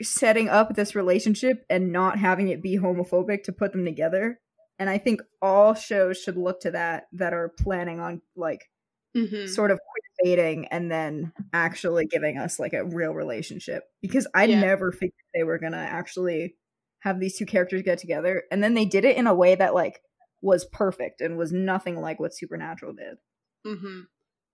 setting 0.02 0.50
up 0.50 0.74
this 0.76 0.96
relationship 0.96 1.64
and 1.70 1.92
not 1.92 2.18
having 2.18 2.48
it 2.48 2.64
be 2.64 2.78
homophobic 2.78 3.44
to 3.44 3.52
put 3.52 3.72
them 3.72 3.86
together. 3.86 4.40
And 4.80 4.90
I 4.90 4.98
think 4.98 5.22
all 5.42 5.76
shows 5.76 6.18
should 6.20 6.38
look 6.38 6.62
to 6.62 6.72
that 6.72 7.04
that 7.14 7.34
are 7.34 7.50
planning 7.60 8.00
on 8.00 8.22
like 8.36 8.70
mhm. 9.16 9.48
sort 9.48 9.70
of 9.70 9.80
baiting 10.24 10.66
and 10.68 10.92
then 10.92 11.32
actually 11.54 12.06
giving 12.08 12.38
us 12.38 12.60
like 12.60 12.74
a 12.74 12.84
real 12.86 13.12
relationship 13.14 13.84
because 14.02 14.28
I 14.34 14.46
Yeah. 14.46 14.62
never 14.62 14.92
figured 14.92 15.14
they 15.34 15.44
were 15.44 15.60
gonna 15.60 15.78
actually 15.78 16.56
have 17.00 17.20
these 17.20 17.38
two 17.38 17.46
characters 17.46 17.82
get 17.84 17.98
together 18.00 18.44
and 18.52 18.64
then 18.64 18.74
they 18.74 18.86
did 18.86 19.06
it 19.06 19.18
in 19.18 19.28
a 19.28 19.34
way 19.34 19.56
that 19.56 19.74
like 19.76 20.02
was 20.42 20.66
perfect 20.66 21.22
and 21.22 21.38
was 21.38 21.52
nothing 21.52 21.96
like 22.00 22.20
what 22.20 22.34
Supernatural 22.36 22.94
did. 22.94 23.18
Mhm. 23.66 24.04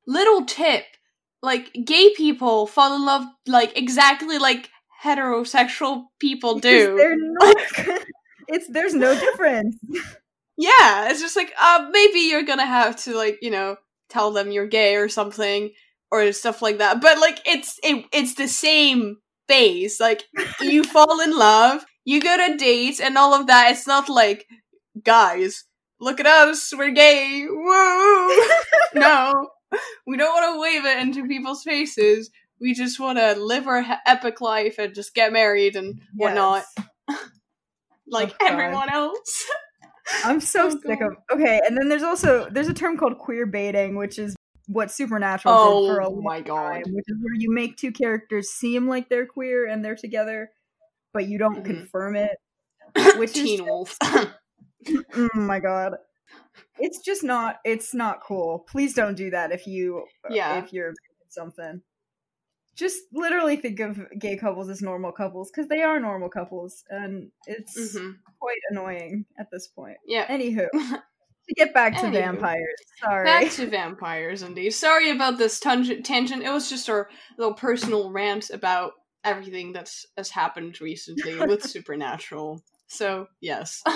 Little 0.08 0.46
tip 0.46 0.86
like 1.44 1.72
gay 1.86 2.12
people 2.16 2.66
fall 2.66 2.96
in 2.96 3.06
love 3.06 3.24
like 3.46 3.78
exactly 3.78 4.40
like 4.40 4.70
heterosexual 5.04 6.06
people 6.20 6.58
do 6.58 6.98
it's 8.48 8.68
there's 8.68 8.94
no 8.94 9.18
difference. 9.18 9.78
Yeah, 10.60 11.12
it's 11.12 11.22
just 11.22 11.36
like, 11.36 11.54
uh, 11.56 11.88
maybe 11.92 12.18
you're 12.18 12.42
gonna 12.42 12.66
have 12.66 12.96
to 13.04 13.16
like, 13.16 13.38
you 13.44 13.52
know, 13.52 13.78
tell 14.10 14.32
them 14.32 14.50
you're 14.50 14.66
gay 14.66 14.96
or 14.96 15.08
something 15.08 15.70
or 16.10 16.32
stuff 16.32 16.64
like 16.64 16.80
that. 16.80 17.00
But 17.00 17.20
like, 17.20 17.40
it's 17.46 17.80
it, 17.84 18.06
it's 18.12 18.34
the 18.34 18.48
same 18.48 19.18
base. 19.48 20.00
Like, 20.00 20.24
you 20.60 20.84
fall 20.84 21.22
in 21.22 21.38
love, 21.38 21.86
you 22.06 22.20
go 22.20 22.36
to 22.36 22.58
date, 22.58 23.00
and 23.00 23.20
all 23.20 23.36
of 23.36 23.46
that. 23.46 23.70
It's 23.70 23.86
not 23.86 24.10
like, 24.10 24.48
guys, 25.04 25.66
look 26.00 26.20
at 26.20 26.26
us, 26.26 26.74
we're 26.76 26.90
gay. 26.90 27.46
Woo! 27.48 28.42
no, 28.96 29.50
we 30.06 30.18
don't 30.18 30.34
want 30.34 30.56
to 30.56 30.62
wave 30.62 30.86
it 30.86 31.00
into 31.02 31.28
people's 31.28 31.64
faces. 31.64 32.30
We 32.60 32.74
just 32.74 33.00
want 33.00 33.20
to 33.20 33.34
live 33.34 33.68
our 33.68 33.84
epic 34.06 34.42
life 34.42 34.76
and 34.80 34.94
just 34.96 35.14
get 35.14 35.32
married 35.34 35.76
and 35.76 36.02
whatnot, 36.16 36.64
Yes. 37.10 37.30
like 38.08 38.34
Oh, 38.42 38.48
everyone 38.48 38.90
else. 38.92 39.46
I'm 40.24 40.40
so 40.40 40.68
Oh, 40.68 40.70
sick 40.70 41.00
God. 41.00 41.10
of 41.12 41.18
Okay, 41.40 41.60
and 41.68 41.78
then 41.78 41.90
there's 41.90 42.04
also 42.04 42.50
there's 42.50 42.70
a 42.70 42.74
term 42.74 42.98
called 42.98 43.18
queer 43.18 43.46
baiting, 43.46 43.96
which 43.96 44.18
is 44.18 44.36
what 44.68 44.90
Supernatural 44.92 45.82
did 45.84 45.88
for 45.94 46.00
a 46.00 46.08
Oh 46.08 46.12
long 46.12 46.24
my 46.24 46.42
god. 46.42 46.72
time, 46.84 46.94
which 46.94 47.06
is 47.08 47.18
where 47.22 47.34
you 47.36 47.54
make 47.54 47.78
two 47.78 47.92
characters 47.92 48.50
seem 48.50 48.88
like 48.88 49.10
they're 49.10 49.26
queer 49.26 49.68
and 49.68 49.84
they're 49.84 49.96
together, 49.96 50.50
but 51.14 51.28
you 51.28 51.38
don't 51.38 51.58
Mhm. 51.64 51.66
confirm 51.66 52.16
it. 52.16 52.38
Which 53.18 53.38
is 53.38 53.44
Teen 53.44 53.58
just- 53.60 53.70
Wolf. 53.70 53.98
Oh 54.02 54.34
my 55.36 55.60
god. 55.60 55.96
It's 56.80 57.00
just 57.00 57.24
not 57.24 57.58
it's 57.66 57.94
not 57.94 58.22
cool. 58.24 58.66
Please 58.70 58.94
don't 58.94 59.16
do 59.16 59.30
that 59.32 59.52
if 59.52 59.68
you 59.68 60.06
Yeah. 60.30 60.64
if 60.64 60.72
you're 60.74 60.94
something. 61.30 61.82
Just 62.76 63.00
literally 63.12 63.56
think 63.56 63.80
of 63.80 64.00
gay 64.20 64.38
couples 64.38 64.70
as 64.70 64.82
normal 64.84 65.12
couples 65.12 65.50
because 65.50 65.68
they 65.68 65.82
are 65.82 66.00
normal 66.00 66.30
couples 66.30 66.84
and 66.90 67.32
it's 67.48 67.98
hmm 67.98 68.12
quite 68.40 68.60
annoying 68.70 69.26
at 69.40 69.50
this 69.52 69.68
point. 69.68 69.98
Yeah. 70.06 70.28
Anywho, 70.28 70.68
to 70.72 71.54
get 71.56 71.74
back 71.74 71.94
to 72.02 72.06
Anywho. 72.08 72.12
vampires. 72.14 72.76
Sorry. 73.00 73.26
Back 73.26 73.52
to 73.54 73.66
vampires, 73.68 74.44
indeed. 74.44 74.70
Sorry 74.72 75.10
about 75.10 75.40
this 75.40 75.60
tangent. 75.60 76.06
Tangent. 76.06 76.44
It 76.44 76.52
was 76.52 76.70
just 76.70 76.88
our 76.90 77.10
little 77.40 77.56
personal 77.56 78.12
rant 78.12 78.52
about 78.52 78.94
everything 79.24 79.74
that's 79.74 80.06
has 80.16 80.30
happened 80.30 80.80
recently 80.80 81.40
with 81.48 81.64
Supernatural. 81.68 82.62
So 82.88 83.28
yes. 83.42 83.82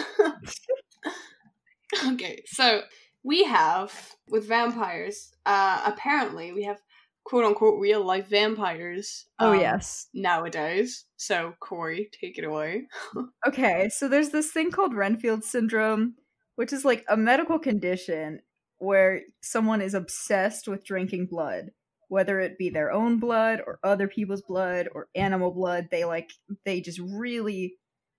okay, 2.14 2.44
so 2.48 2.82
we 3.24 3.44
have 3.44 3.94
with 4.28 4.48
vampires. 4.48 5.32
Uh, 5.46 5.82
apparently, 5.86 6.52
we 6.52 6.64
have 6.64 6.80
quote 7.24 7.46
unquote 7.46 7.80
real 7.80 8.04
life 8.06 8.28
vampires. 8.28 9.26
Oh 9.40 9.54
um, 9.54 9.60
yes. 9.60 10.08
nowadays. 10.14 11.06
So 11.18 11.54
Corey, 11.60 12.10
take 12.20 12.38
it 12.38 12.46
away. 12.46 12.84
Okay, 13.48 13.90
so 13.90 14.08
there's 14.08 14.30
this 14.30 14.52
thing 14.52 14.70
called 14.70 14.94
Renfield 14.94 15.44
syndrome, 15.44 16.16
which 16.56 16.72
is 16.72 16.86
like 16.86 17.04
a 17.10 17.18
medical 17.18 17.58
condition 17.58 18.40
where 18.78 19.22
someone 19.42 19.82
is 19.82 19.94
obsessed 19.94 20.68
with 20.68 20.86
drinking 20.86 21.28
blood, 21.30 21.72
whether 22.08 22.40
it 22.40 22.58
be 22.58 22.70
their 22.70 22.92
own 22.92 23.20
blood 23.20 23.62
or 23.66 23.80
other 23.84 24.08
people's 24.08 24.44
blood 24.44 24.88
or 24.94 25.08
animal 25.16 25.52
blood. 25.52 25.88
They 25.90 26.06
like 26.06 26.32
they 26.66 26.82
just 26.82 27.00
really 27.00 27.76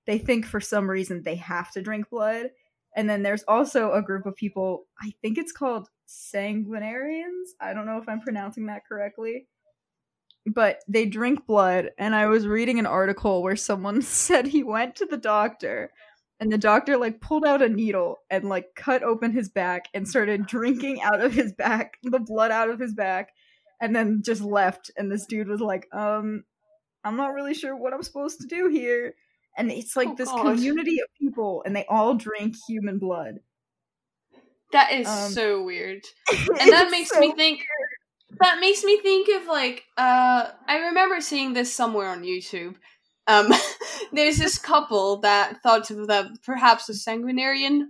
they 0.06 0.18
think 0.18 0.44
for 0.44 0.60
some 0.60 0.90
reason 0.90 1.22
they 1.22 1.36
have 1.36 1.70
to 1.72 1.82
drink 1.82 2.10
blood. 2.10 2.50
And 2.96 3.08
then 3.08 3.22
there's 3.22 3.44
also 3.48 3.92
a 3.92 4.02
group 4.02 4.26
of 4.26 4.36
people, 4.36 4.84
I 5.00 5.12
think 5.22 5.38
it's 5.38 5.52
called 5.52 5.88
sanguinarians. 6.06 7.50
I 7.60 7.72
don't 7.72 7.86
know 7.86 7.98
if 7.98 8.08
I'm 8.08 8.20
pronouncing 8.20 8.66
that 8.66 8.82
correctly. 8.86 9.46
But 10.46 10.80
they 10.88 11.06
drink 11.06 11.46
blood, 11.46 11.90
and 11.98 12.14
I 12.16 12.26
was 12.26 12.48
reading 12.48 12.80
an 12.80 12.86
article 12.86 13.42
where 13.42 13.56
someone 13.56 14.02
said 14.02 14.46
he 14.46 14.62
went 14.62 14.96
to 14.96 15.06
the 15.06 15.16
doctor 15.16 15.90
and 16.42 16.50
the 16.50 16.58
doctor 16.58 16.96
like 16.96 17.20
pulled 17.20 17.44
out 17.44 17.62
a 17.62 17.68
needle 17.68 18.18
and 18.28 18.48
like 18.48 18.74
cut 18.74 19.04
open 19.04 19.30
his 19.30 19.48
back 19.48 19.84
and 19.94 20.08
started 20.08 20.44
drinking 20.44 21.00
out 21.00 21.20
of 21.20 21.32
his 21.32 21.52
back 21.52 21.98
the 22.02 22.18
blood 22.18 22.50
out 22.50 22.68
of 22.68 22.80
his 22.80 22.92
back 22.94 23.30
and 23.80 23.94
then 23.94 24.22
just 24.24 24.42
left 24.42 24.90
and 24.96 25.10
this 25.10 25.24
dude 25.24 25.46
was 25.46 25.60
like 25.60 25.86
um 25.92 26.42
i'm 27.04 27.16
not 27.16 27.32
really 27.32 27.54
sure 27.54 27.76
what 27.76 27.94
i'm 27.94 28.02
supposed 28.02 28.40
to 28.40 28.48
do 28.48 28.66
here 28.66 29.14
and 29.56 29.70
it's 29.70 29.96
like 29.96 30.08
Oh, 30.08 30.14
this 30.16 30.28
God. 30.28 30.42
community 30.44 31.00
of 31.00 31.08
people 31.20 31.62
and 31.66 31.74
they 31.76 31.84
all 31.88 32.14
drink 32.14 32.56
human 32.68 32.98
blood. 32.98 33.40
That 34.72 34.92
is 34.92 35.06
Um, 35.06 35.32
so 35.32 35.62
weird. 35.62 36.02
and 36.32 36.72
that 36.72 36.90
makes 36.90 37.10
so 37.10 37.20
me 37.20 37.32
think 37.32 37.60
that 38.40 38.60
makes 38.60 38.82
me 38.82 38.98
think 39.00 39.28
of 39.28 39.46
like 39.46 39.84
uh 39.98 40.48
i 40.66 40.78
remember 40.86 41.20
seeing 41.20 41.52
this 41.52 41.72
somewhere 41.72 42.08
on 42.08 42.22
youtube. 42.22 42.76
Um 43.26 43.52
there's 44.12 44.38
this 44.38 44.58
couple 44.58 45.18
that 45.18 45.62
thought 45.62 45.90
of 45.90 46.06
them 46.06 46.36
perhaps 46.44 46.88
a 46.88 46.92
sanguinarian. 46.92 47.88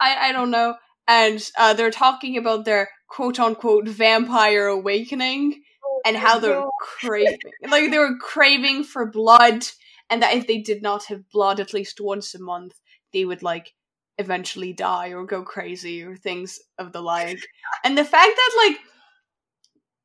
I 0.00 0.28
i 0.28 0.32
don't 0.32 0.50
know. 0.52 0.76
And 1.08 1.42
uh 1.58 1.74
they're 1.74 1.90
talking 1.90 2.36
about 2.36 2.64
their 2.64 2.88
quote 3.08 3.40
unquote 3.40 3.88
vampire 3.88 4.66
awakening 4.68 5.62
and 6.04 6.16
how 6.16 6.38
they're 6.38 6.64
craving 6.80 7.38
like 7.68 7.90
they 7.90 7.98
were 7.98 8.16
craving 8.20 8.84
for 8.84 9.06
blood 9.06 9.66
and 10.10 10.22
that 10.22 10.34
if 10.34 10.46
they 10.46 10.58
did 10.58 10.82
not 10.82 11.04
have 11.06 11.30
blood 11.30 11.60
at 11.60 11.74
least 11.74 12.00
once 12.00 12.34
a 12.34 12.42
month 12.42 12.80
they 13.12 13.24
would 13.24 13.42
like 13.42 13.72
eventually 14.18 14.72
die 14.72 15.08
or 15.08 15.24
go 15.24 15.42
crazy 15.42 16.02
or 16.02 16.16
things 16.16 16.58
of 16.78 16.92
the 16.92 17.00
like 17.00 17.38
and 17.84 17.96
the 17.96 18.04
fact 18.04 18.32
that 18.34 18.66
like 18.66 18.78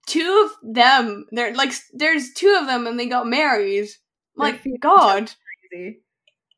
two 0.08 0.50
of 0.50 0.74
them 0.76 1.26
they're 1.32 1.54
like 1.54 1.72
there's 1.94 2.34
two 2.34 2.58
of 2.60 2.68
them 2.68 2.88
and 2.88 3.00
they 3.00 3.08
got 3.08 3.28
married 3.28 3.88
like 4.36 4.62
god 4.82 5.32
Crazy. 5.72 6.02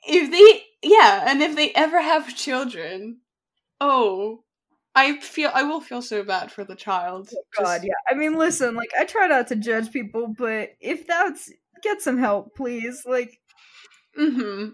if 0.07 0.31
they 0.31 0.63
yeah 0.87 1.25
and 1.27 1.41
if 1.41 1.55
they 1.55 1.71
ever 1.73 2.01
have 2.01 2.35
children 2.35 3.19
oh 3.81 4.43
i 4.95 5.17
feel 5.17 5.51
i 5.53 5.63
will 5.63 5.81
feel 5.81 6.01
so 6.01 6.23
bad 6.23 6.51
for 6.51 6.63
the 6.63 6.75
child 6.75 7.29
oh, 7.35 7.43
God, 7.57 7.75
Just- 7.75 7.85
yeah. 7.85 7.93
I 8.09 8.15
mean, 8.15 8.37
listen, 8.37 8.75
like 8.75 8.91
I 8.99 9.05
try 9.05 9.27
not 9.27 9.47
to 9.47 9.55
judge 9.55 9.91
people, 9.91 10.33
but 10.35 10.69
if 10.79 11.05
that's 11.05 11.51
get 11.83 12.01
some 12.01 12.17
help, 12.17 12.55
please. 12.55 13.03
Like, 13.05 13.39
hmm 14.15 14.69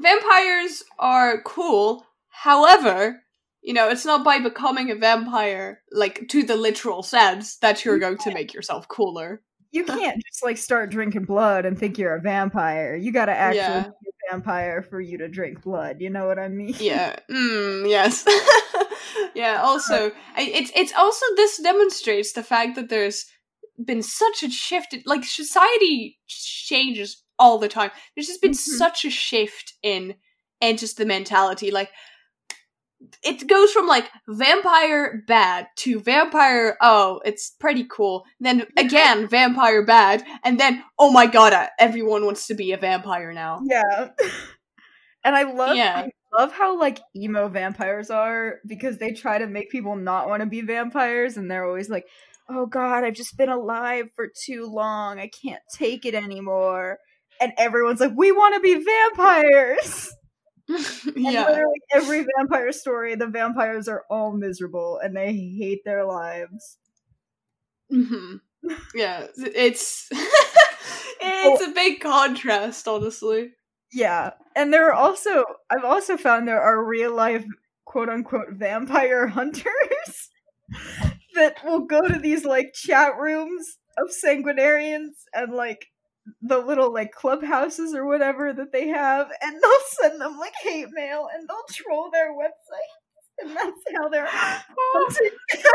Vampires 0.00 0.82
are 0.98 1.40
cool. 1.42 2.06
However, 2.28 3.22
you 3.62 3.72
know, 3.74 3.88
it's 3.88 4.04
not 4.04 4.24
by 4.24 4.38
becoming 4.38 4.90
a 4.90 4.94
vampire, 4.94 5.82
like 5.90 6.28
to 6.28 6.42
the 6.42 6.56
literal 6.56 7.02
sense, 7.02 7.56
that 7.58 7.84
you're 7.84 7.98
going 7.98 8.18
to 8.18 8.30
make 8.34 8.52
yourself 8.54 8.86
cooler. 8.88 9.42
you 9.72 9.84
can't 9.86 10.22
just 10.24 10.44
like 10.44 10.58
start 10.58 10.90
drinking 10.90 11.24
blood 11.24 11.64
and 11.66 11.78
think 11.78 11.98
you're 11.98 12.14
a 12.14 12.20
vampire. 12.20 12.94
You 12.94 13.10
gotta 13.12 13.32
actually 13.32 13.56
Yeah. 13.56 13.90
be 14.02 14.10
a 14.10 14.32
vampire 14.32 14.82
for 14.82 15.00
you 15.00 15.18
to 15.18 15.28
drink 15.28 15.62
blood. 15.62 16.00
You 16.00 16.10
know 16.10 16.26
what 16.26 16.38
I 16.38 16.48
mean? 16.48 16.74
Yeah. 16.78 17.16
Mm, 17.30 17.88
yes. 17.88 18.24
yeah. 19.34 19.60
Also, 19.64 20.12
I, 20.36 20.42
it's 20.42 20.70
it's 20.76 20.92
also 20.96 21.24
this 21.36 21.58
demonstrates 21.58 22.32
the 22.32 22.42
fact 22.42 22.76
that 22.76 22.88
there's 22.90 23.26
been 23.84 24.02
such 24.02 24.42
a 24.42 24.50
shift. 24.50 24.94
in- 24.94 25.02
Like 25.06 25.24
society 25.24 26.18
changes 26.26 27.22
all 27.38 27.58
the 27.58 27.68
time. 27.68 27.90
There's 28.14 28.26
just 28.26 28.42
been 28.42 28.52
Mhm. 28.52 28.78
such 28.78 29.04
a 29.04 29.10
shift 29.10 29.74
in 29.82 30.14
and 30.60 30.78
just 30.78 30.96
the 30.96 31.04
mentality. 31.06 31.70
Like 31.70 31.90
it 33.22 33.46
goes 33.46 33.72
from 33.72 33.86
like 33.86 34.08
vampire 34.26 35.22
bad 35.28 35.66
to 35.76 36.00
vampire 36.00 36.78
oh 36.80 37.20
it's 37.26 37.50
pretty 37.60 37.84
cool 37.90 38.24
then 38.40 38.66
again 38.78 39.28
vampire 39.28 39.84
bad 39.84 40.24
and 40.42 40.58
then 40.58 40.82
oh 40.98 41.12
my 41.12 41.26
god 41.26 41.52
uh, 41.52 41.66
everyone 41.78 42.24
wants 42.24 42.46
to 42.46 42.54
be 42.54 42.72
a 42.72 42.76
vampire 42.78 43.34
now 43.34 43.60
Yeah. 43.64 44.08
and 45.24 45.36
I 45.36 45.42
love 45.42 45.76
Yeah. 45.76 46.06
I 46.06 46.40
love 46.40 46.52
how 46.52 46.78
like 46.80 47.00
emo 47.14 47.48
vampires 47.48 48.10
are 48.10 48.60
because 48.66 48.96
they 48.96 49.12
try 49.12 49.36
to 49.38 49.46
make 49.46 49.70
people 49.70 49.94
not 49.96 50.26
want 50.28 50.40
to 50.40 50.46
be 50.46 50.62
vampires 50.62 51.36
and 51.36 51.50
they're 51.50 51.66
always 51.66 51.90
like, 51.90 52.06
"Oh 52.48 52.66
god, 52.66 53.04
I've 53.04 53.14
just 53.14 53.36
been 53.36 53.48
alive 53.48 54.10
for 54.14 54.28
too 54.28 54.66
long. 54.66 55.18
I 55.18 55.28
can't 55.28 55.62
take 55.72 56.04
it 56.06 56.14
anymore." 56.14 56.98
And 57.40 57.52
everyone's 57.58 58.00
like, 58.00 58.12
"We 58.16 58.32
want 58.32 58.54
to 58.54 58.60
be 58.60 58.74
vampires." 58.84 60.12
And 60.68 61.32
yeah 61.32 61.46
literally 61.46 61.80
every 61.94 62.26
vampire 62.38 62.72
story, 62.72 63.14
the 63.14 63.26
vampires 63.28 63.88
are 63.88 64.04
all 64.10 64.32
miserable 64.36 64.98
and 65.02 65.16
they 65.16 65.32
hate 65.32 65.82
their 65.84 66.04
lives. 66.04 66.78
hmm 67.90 68.36
Yeah, 68.94 69.26
it's 69.38 70.08
it's 70.12 71.62
a 71.62 71.72
big 71.72 72.00
contrast, 72.00 72.88
honestly. 72.88 73.52
Yeah. 73.92 74.32
And 74.56 74.72
there 74.72 74.88
are 74.88 74.92
also 74.94 75.44
I've 75.70 75.84
also 75.84 76.16
found 76.16 76.48
there 76.48 76.60
are 76.62 76.84
real 76.84 77.14
life 77.14 77.44
quote 77.84 78.08
unquote 78.08 78.50
vampire 78.52 79.26
hunters 79.28 80.30
that 81.36 81.64
will 81.64 81.86
go 81.86 82.06
to 82.06 82.18
these 82.18 82.44
like 82.44 82.74
chat 82.74 83.16
rooms 83.18 83.78
of 83.96 84.10
sanguinarians 84.10 85.14
and 85.32 85.54
like 85.54 85.86
the 86.42 86.58
little 86.58 86.92
like 86.92 87.12
clubhouses 87.12 87.94
or 87.94 88.06
whatever 88.06 88.52
that 88.52 88.72
they 88.72 88.88
have 88.88 89.30
and 89.40 89.62
they'll 89.62 89.72
send 90.00 90.20
them 90.20 90.36
like 90.38 90.54
hate 90.60 90.88
mail 90.92 91.28
and 91.32 91.48
they'll 91.48 91.56
troll 91.70 92.10
their 92.10 92.32
website 92.32 93.38
and 93.38 93.56
that's 93.56 93.80
how 93.94 94.08
they're 94.08 94.26
hunting 94.28 95.30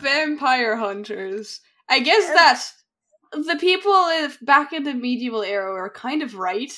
Vampire 0.00 0.76
hunters. 0.76 1.60
I 1.88 2.00
guess 2.00 2.26
that 2.26 2.62
the 3.32 3.56
people 3.58 3.92
if 3.92 4.38
back 4.44 4.72
in 4.72 4.84
the 4.84 4.94
medieval 4.94 5.42
era 5.42 5.72
were 5.72 5.90
kind 5.90 6.22
of 6.22 6.34
right. 6.34 6.72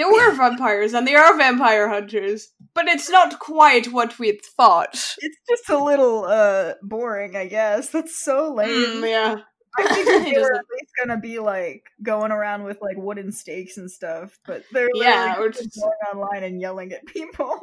There 0.00 0.12
were 0.12 0.34
vampires 0.34 0.94
and 0.94 1.06
they 1.06 1.14
are 1.14 1.36
vampire 1.36 1.88
hunters, 1.88 2.48
but 2.74 2.86
it's 2.88 3.10
not 3.10 3.38
quite 3.38 3.92
what 3.92 4.18
we'd 4.18 4.40
thought. 4.56 4.94
it's 5.18 5.38
just 5.48 5.68
a 5.70 5.82
little 5.82 6.24
uh 6.24 6.74
boring 6.82 7.36
i 7.36 7.46
guess 7.46 7.90
that's 7.90 8.18
so 8.24 8.52
lame 8.54 8.70
Mm, 9.02 9.08
yeah. 9.08 9.36
I 9.78 9.82
think 9.94 10.06
they 10.34 10.40
were 10.40 10.54
at 10.54 10.64
least 10.72 10.92
gonna 10.98 11.20
be 11.20 11.38
like 11.38 11.84
going 12.02 12.32
around 12.32 12.64
with 12.64 12.78
like 12.82 12.96
wooden 12.96 13.30
stakes 13.30 13.76
and 13.76 13.88
stuff, 13.90 14.38
but 14.44 14.64
they're 14.72 14.88
Yeah, 14.94 15.36
or 15.38 15.48
just 15.50 15.78
going 15.80 15.92
online 16.12 16.42
and 16.42 16.60
yelling 16.60 16.92
at 16.92 17.06
people. 17.06 17.58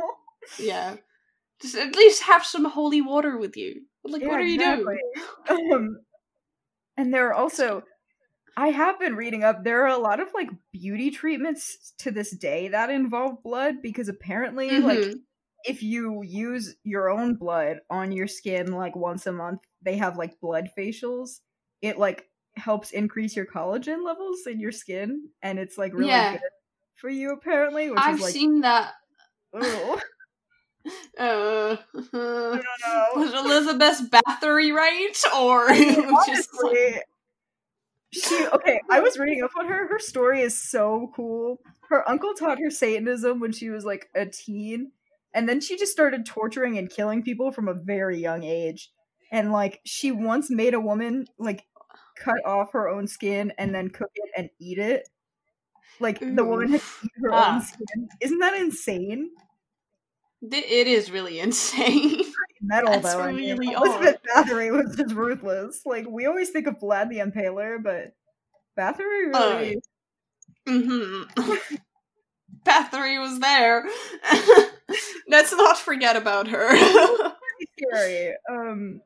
Yeah. 0.58 0.96
Just 1.62 1.76
at 1.76 1.96
least 1.98 2.24
have 2.24 2.46
some 2.46 2.64
holy 2.66 3.02
water 3.02 3.38
with 3.38 3.58
you. 3.58 3.82
Like, 4.06 4.22
what 4.22 4.40
are 4.40 4.42
you 4.42 4.58
doing? 4.58 4.86
doing? 4.86 5.00
Um, 5.74 5.98
and 6.96 7.14
there 7.14 7.28
are 7.28 7.34
also, 7.34 7.84
I 8.58 8.70
have 8.70 9.00
been 9.00 9.16
reading 9.16 9.44
up. 9.44 9.64
There 9.64 9.84
are 9.84 9.88
a 9.96 10.00
lot 10.00 10.20
of 10.20 10.30
like 10.34 10.50
beauty 10.74 11.12
treatments 11.12 11.94
to 12.00 12.10
this 12.12 12.32
day 12.36 12.70
that 12.70 12.90
involve 12.90 13.44
blood 13.44 13.76
because 13.84 14.10
apparently, 14.10 14.70
like, 14.82 14.98
Mhm. 15.04 15.22
if 15.64 15.84
you 15.84 16.24
use 16.24 16.76
your 16.84 17.10
own 17.10 17.36
blood 17.36 17.82
on 17.92 18.12
your 18.12 18.28
skin 18.28 18.72
like 18.74 18.96
once 18.96 19.28
a 19.28 19.32
month, 19.32 19.62
they 19.84 19.98
have 19.98 20.18
like 20.18 20.40
blood 20.40 20.72
facials. 20.78 21.40
It 21.84 22.00
like 22.00 22.28
helps 22.56 22.90
increase 22.92 23.36
your 23.36 23.46
collagen 23.46 24.04
levels 24.04 24.48
in 24.48 24.60
your 24.60 24.72
skin, 24.72 25.30
and 25.44 25.60
it's 25.60 25.78
like 25.78 25.94
really 25.94 26.10
Yeah. 26.10 26.32
good 26.32 26.42
for 26.96 27.10
you 27.10 27.34
apparently. 27.34 27.92
Which 27.92 28.02
I've 28.02 28.16
is 28.16 28.22
like, 28.22 28.34
seen 28.34 28.62
that. 28.62 28.94
ugh, 29.54 30.02
Uh, 31.20 31.76
I 32.14 32.62
don't 32.62 32.64
know. 32.64 33.22
was 33.22 33.34
Elizabeth 33.34 34.10
Bathory 34.10 34.74
right? 34.74 35.16
Or 35.36 35.68
just 36.28 36.50
Honestly, 36.54 37.02
she 38.12 38.48
okay. 38.54 38.80
I 38.90 39.00
was 39.00 39.18
reading 39.18 39.44
up 39.44 39.52
on 39.60 39.68
her. 39.68 39.88
Her 39.88 40.00
story 40.00 40.42
is 40.42 40.60
so 40.60 41.12
cool. 41.16 41.60
Her 41.90 42.08
uncle 42.10 42.34
taught 42.34 42.60
her 42.60 42.70
Satanism 42.70 43.40
when 43.40 43.52
she 43.52 43.70
was 43.70 43.86
like 43.86 44.10
a 44.16 44.26
teen, 44.26 44.92
and 45.34 45.48
then 45.48 45.60
she 45.62 45.78
just 45.78 45.92
started 45.92 46.26
torturing 46.26 46.78
and 46.78 46.90
killing 46.90 47.24
people 47.24 47.52
from 47.52 47.68
a 47.68 47.74
very 47.74 48.18
young 48.20 48.44
age. 48.44 48.92
And 49.32 49.52
like, 49.52 49.82
she 49.86 50.12
once 50.12 50.50
made 50.50 50.74
a 50.74 50.80
woman 50.80 51.26
like 51.38 51.66
cut 52.18 52.44
off 52.46 52.72
her 52.74 52.88
own 52.90 53.08
skin 53.08 53.52
and 53.58 53.76
then 53.76 53.90
cook 53.90 54.12
it 54.16 54.32
and 54.38 54.50
eat 54.60 54.80
it. 54.80 55.08
Like 56.00 56.20
the 56.20 56.44
woman 56.46 56.70
had 56.72 56.82
to 56.82 56.88
eat 57.06 57.12
her 57.24 57.34
Ah. 57.34 57.56
own 57.56 57.62
skin. 57.62 58.10
Isn't 58.22 58.40
that 58.40 58.56
insane? 58.56 59.32
It 60.42 60.88
is 60.88 61.12
really 61.12 61.40
insane. 61.42 62.22
Metal 62.62 62.92
That's 62.92 63.14
though. 63.14 63.22
I 63.22 63.32
mean, 63.32 63.58
really 63.58 63.74
Elizabeth 63.74 64.18
Bathory 64.36 64.72
was 64.72 64.96
just 64.96 65.14
ruthless. 65.16 65.82
Like 65.86 66.08
we 66.10 66.26
always 66.26 66.50
think 66.50 66.68
of 66.68 66.80
Vlad 66.80 67.10
the 67.10 67.18
Impaler, 67.20 67.82
but 67.84 68.14
Bathory 68.78 69.34
Uh, 69.34 69.58
really. 69.60 69.78
mm-hmm. 70.68 71.54
Bathory 72.66 73.20
was 73.22 73.40
there. 73.40 73.86
Let's 75.30 75.52
not 75.54 75.78
forget 75.78 76.16
about 76.16 76.48
her. 76.48 76.76
scary. 77.78 78.34
Um, 78.50 79.02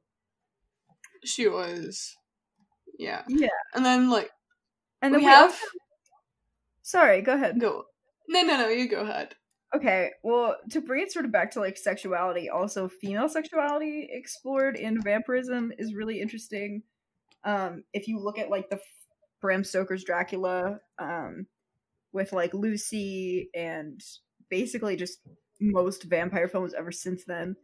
she 1.24 1.48
was. 1.48 2.16
Yeah. 2.98 3.24
yeah, 3.28 3.48
And 3.74 3.84
then, 3.86 4.10
like, 4.12 4.30
and 5.02 5.14
then 5.14 5.22
we 5.22 5.26
we, 5.26 5.32
have. 5.32 5.52
also- 5.52 5.66
Sorry, 6.84 7.22
go 7.22 7.34
ahead. 7.34 7.60
Go. 7.60 7.86
No, 8.28 8.42
no, 8.44 8.58
no, 8.58 8.68
you 8.70 8.88
go 8.88 9.02
ahead. 9.02 9.34
Okay, 9.74 10.12
well, 10.22 10.58
to 10.72 10.82
bring 10.82 11.04
it 11.04 11.12
sort 11.12 11.26
of 11.26 11.32
back 11.32 11.52
to 11.52 11.62
like 11.62 11.78
sexuality, 11.78 12.50
also 12.50 12.90
female 12.90 13.30
sexuality 13.30 14.10
explored 14.12 14.76
in 14.76 15.02
vampirism 15.02 15.72
is 15.78 15.96
really 15.96 16.20
interesting. 16.20 16.84
Um, 17.46 17.84
if 17.94 18.08
you 18.08 18.20
look 18.20 18.38
at 18.38 18.50
like 18.50 18.70
the 18.70 18.80
Bram 19.40 19.64
Stoker's 19.64 20.04
Dracula, 20.04 20.80
um, 21.00 21.48
with 22.14 22.34
like 22.34 22.54
Lucy 22.54 23.50
and 23.56 24.02
basically 24.50 24.98
just 24.98 25.20
most 25.62 26.04
vampire 26.04 26.50
films 26.50 26.74
ever 26.74 26.92
since 26.92 27.24
then, 27.26 27.56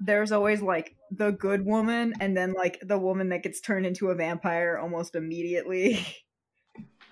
there's 0.00 0.32
always 0.32 0.62
like 0.62 0.96
the 1.10 1.32
good 1.32 1.64
woman 1.64 2.14
and 2.20 2.36
then 2.36 2.52
like 2.52 2.78
the 2.82 2.98
woman 2.98 3.28
that 3.30 3.42
gets 3.42 3.60
turned 3.60 3.86
into 3.86 4.10
a 4.10 4.14
vampire 4.14 4.78
almost 4.78 5.14
immediately. 5.14 6.06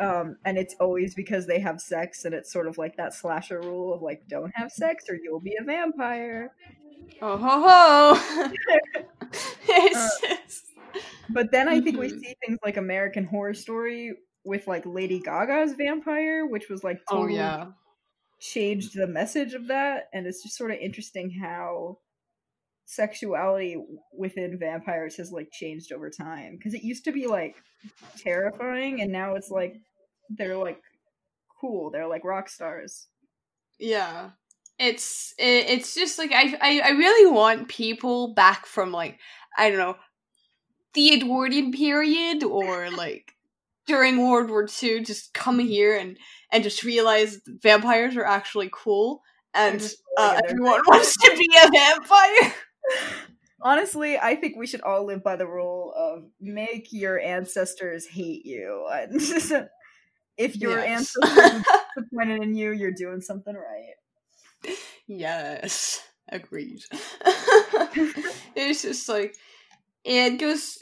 Um, 0.00 0.36
and 0.46 0.56
it's 0.58 0.74
always 0.80 1.14
because 1.14 1.46
they 1.46 1.60
have 1.60 1.80
sex, 1.80 2.24
and 2.24 2.34
it's 2.34 2.50
sort 2.52 2.66
of 2.66 2.78
like 2.78 2.96
that 2.96 3.14
slasher 3.14 3.60
rule 3.60 3.92
of 3.94 4.00
like, 4.02 4.26
don't 4.28 4.50
have 4.54 4.72
sex 4.72 5.04
or 5.10 5.14
you'll 5.22 5.40
be 5.40 5.56
a 5.60 5.64
vampire. 5.64 6.52
Oh 7.22 7.36
ho 7.36 8.16
ho! 8.18 8.50
it's 9.68 10.22
Uh. 10.22 10.36
But 11.28 11.52
then 11.52 11.68
I 11.68 11.80
think 11.80 11.98
we 11.98 12.08
Mhm. 12.08 12.20
see 12.20 12.34
things 12.44 12.58
like 12.64 12.76
American 12.76 13.24
Horror 13.24 13.54
Story 13.54 14.14
with 14.44 14.66
like 14.66 14.84
Lady 14.86 15.20
Gaga's 15.20 15.74
vampire, 15.74 16.46
which 16.46 16.68
was 16.68 16.82
like 16.82 17.00
Oh, 17.08 17.16
totally 17.16 17.34
yeah. 17.36 17.72
changed 18.40 18.94
the 18.96 19.06
message 19.06 19.54
of 19.54 19.68
that, 19.68 20.08
and 20.12 20.26
it's 20.26 20.42
just 20.42 20.56
sort 20.56 20.70
of 20.72 20.78
interesting 20.78 21.30
how 21.30 21.98
sexuality 22.90 23.76
within 24.16 24.58
vampires 24.58 25.16
has 25.16 25.30
like 25.30 25.48
changed 25.52 25.92
over 25.92 26.10
time 26.10 26.56
because 26.56 26.74
it 26.74 26.82
used 26.82 27.04
to 27.04 27.12
be 27.12 27.26
like 27.26 27.54
terrifying, 28.18 29.00
and 29.00 29.12
now 29.12 29.34
it's 29.34 29.50
like 29.50 29.76
they're 30.28 30.56
like 30.56 30.80
cool, 31.60 31.90
they're 31.90 32.08
like 32.08 32.24
rock 32.24 32.48
stars. 32.48 33.06
Yeah. 33.78 34.30
It's 34.78 35.34
it, 35.38 35.68
it's 35.68 35.94
just 35.94 36.18
like 36.18 36.32
I, 36.32 36.56
I 36.60 36.80
I 36.86 36.90
really 36.90 37.30
want 37.30 37.68
people 37.68 38.34
back 38.34 38.66
from 38.66 38.92
like 38.92 39.18
I 39.56 39.68
don't 39.68 39.78
know 39.78 39.96
the 40.94 41.14
Edwardian 41.14 41.72
period 41.72 42.42
or 42.42 42.90
like 42.90 43.34
during 43.86 44.26
World 44.26 44.50
War 44.50 44.66
II 44.82 45.04
just 45.04 45.32
come 45.34 45.58
here 45.58 45.96
and 45.96 46.16
and 46.50 46.64
just 46.64 46.82
realize 46.82 47.40
vampires 47.46 48.16
are 48.16 48.24
actually 48.24 48.70
cool 48.72 49.22
and 49.54 49.80
uh, 50.16 50.34
like 50.34 50.44
it, 50.44 50.50
they're 50.50 50.50
everyone 50.50 50.80
wants 50.86 51.16
to 51.18 51.36
be 51.36 51.48
a 51.62 51.70
vampire. 51.70 52.54
Honestly, 53.62 54.18
I 54.18 54.36
think 54.36 54.56
we 54.56 54.66
should 54.66 54.80
all 54.82 55.04
live 55.04 55.22
by 55.22 55.36
the 55.36 55.46
rule 55.46 55.92
of 55.96 56.24
make 56.40 56.92
your 56.92 57.18
ancestors 57.20 58.06
hate 58.06 58.44
you. 58.46 58.88
If 60.36 60.60
your 60.60 60.82
Yes. 60.82 60.84
ancestors 60.84 61.38
are 61.96 62.02
disappointed 62.02 62.42
in 62.42 62.54
you, 62.54 62.72
you're 62.72 62.92
doing 62.92 63.20
something 63.20 63.54
right. 63.54 63.94
yes, 65.06 66.02
agreed. 66.28 66.82
it's 68.54 68.82
just 68.82 69.08
like 69.08 69.36
it 70.04 70.38
goes 70.40 70.78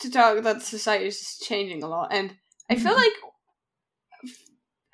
to 0.00 0.10
talk 0.10 0.42
that 0.42 0.62
society 0.62 1.06
is 1.06 1.18
just 1.18 1.42
changing 1.42 1.82
a 1.82 1.88
lot, 1.88 2.12
and 2.12 2.36
I 2.70 2.76
feel 2.76 2.94
Mhm. 2.94 2.96
like, 2.96 3.12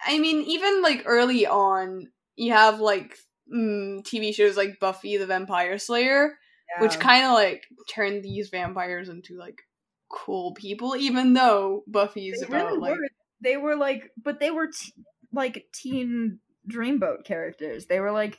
I 0.04 0.18
mean, 0.18 0.42
even 0.42 0.82
like 0.82 1.02
early 1.06 1.46
on, 1.46 2.10
you 2.36 2.52
have 2.52 2.80
like 2.80 3.16
mm, 3.52 4.04
TV 4.04 4.32
shows 4.32 4.56
like 4.56 4.80
Buffy 4.80 5.16
the 5.16 5.26
Vampire 5.26 5.78
Slayer, 5.78 6.38
which 6.80 6.98
kind 6.98 7.24
of 7.24 7.32
like 7.32 7.64
turned 7.88 8.22
these 8.22 8.48
vampires 8.50 9.08
into 9.08 9.36
like 9.36 9.62
cool 10.10 10.54
people, 10.54 10.96
even 10.96 11.32
though 11.34 11.82
Buffy's 11.86 12.40
they 12.40 12.46
about 12.46 12.66
really 12.66 12.78
like 12.78 12.92
were. 12.92 13.08
They 13.40 13.56
were 13.56 13.76
like, 13.76 14.10
but 14.22 14.40
they 14.40 14.50
were 14.50 14.66
t- 14.68 14.92
like 15.32 15.66
teen 15.72 16.40
Dreamboat 16.68 17.24
characters. 17.24 17.86
They 17.86 18.00
were 18.00 18.12
like 18.12 18.38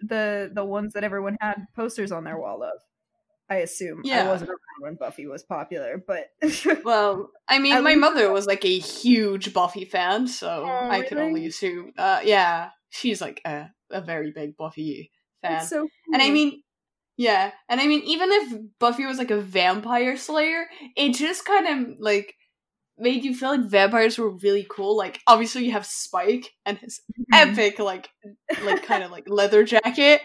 the 0.00 0.50
the 0.52 0.64
ones 0.64 0.94
that 0.94 1.04
everyone 1.04 1.36
had 1.40 1.66
posters 1.74 2.12
on 2.12 2.24
their 2.24 2.38
wall 2.38 2.62
of. 2.62 2.80
I 3.50 3.56
assume. 3.56 4.02
I 4.04 4.08
Yeah. 4.08 4.28
wasn't 4.28 4.50
around 4.50 4.58
when 4.80 4.94
Buffy 4.96 5.26
was 5.26 5.42
popular, 5.42 6.02
but 6.06 6.26
Well, 6.84 7.30
I 7.48 7.58
mean, 7.58 7.82
my 7.82 7.94
mother 7.94 8.30
was 8.30 8.46
like 8.46 8.64
a 8.64 8.78
huge 8.78 9.54
Buffy 9.54 9.86
fan, 9.86 10.26
so 10.26 10.64
Oh, 10.66 10.88
I 10.90 11.00
can 11.02 11.18
only 11.18 11.46
assume. 11.46 11.92
Uh, 11.96 12.20
yeah, 12.24 12.70
she's 12.90 13.20
like 13.22 13.40
a, 13.46 13.70
a 13.90 14.02
very 14.02 14.32
big 14.32 14.56
Buffy 14.56 15.10
fan, 15.40 15.66
so 15.66 15.88
and 16.12 16.20
I 16.22 16.30
mean, 16.30 16.62
yeah, 17.18 17.52
and 17.68 17.80
I 17.82 17.88
mean, 17.88 18.02
even 18.04 18.30
if 18.32 18.60
Buffy 18.80 19.06
was 19.06 19.18
like 19.18 19.32
a 19.32 19.40
vampire 19.42 20.16
slayer, 20.18 20.66
it 20.96 21.14
just 21.16 21.44
kind 21.46 21.68
of 21.90 21.96
like 22.00 22.34
made 22.98 23.24
you 23.24 23.34
feel 23.34 23.50
like 23.50 23.70
vampires 23.70 24.18
were 24.18 24.30
really 24.38 24.66
cool. 24.70 24.96
Like, 24.96 25.20
obviously, 25.26 25.64
you 25.66 25.72
have 25.72 25.86
Spike 25.86 26.50
and 26.66 26.78
his 26.78 27.00
Mhm. 27.16 27.58
epic, 27.58 27.78
like, 27.78 28.10
like 28.58 28.82
kind 28.82 29.02
of 29.04 29.10
like 29.12 29.24
leather 29.28 29.64
jacket. 29.64 30.22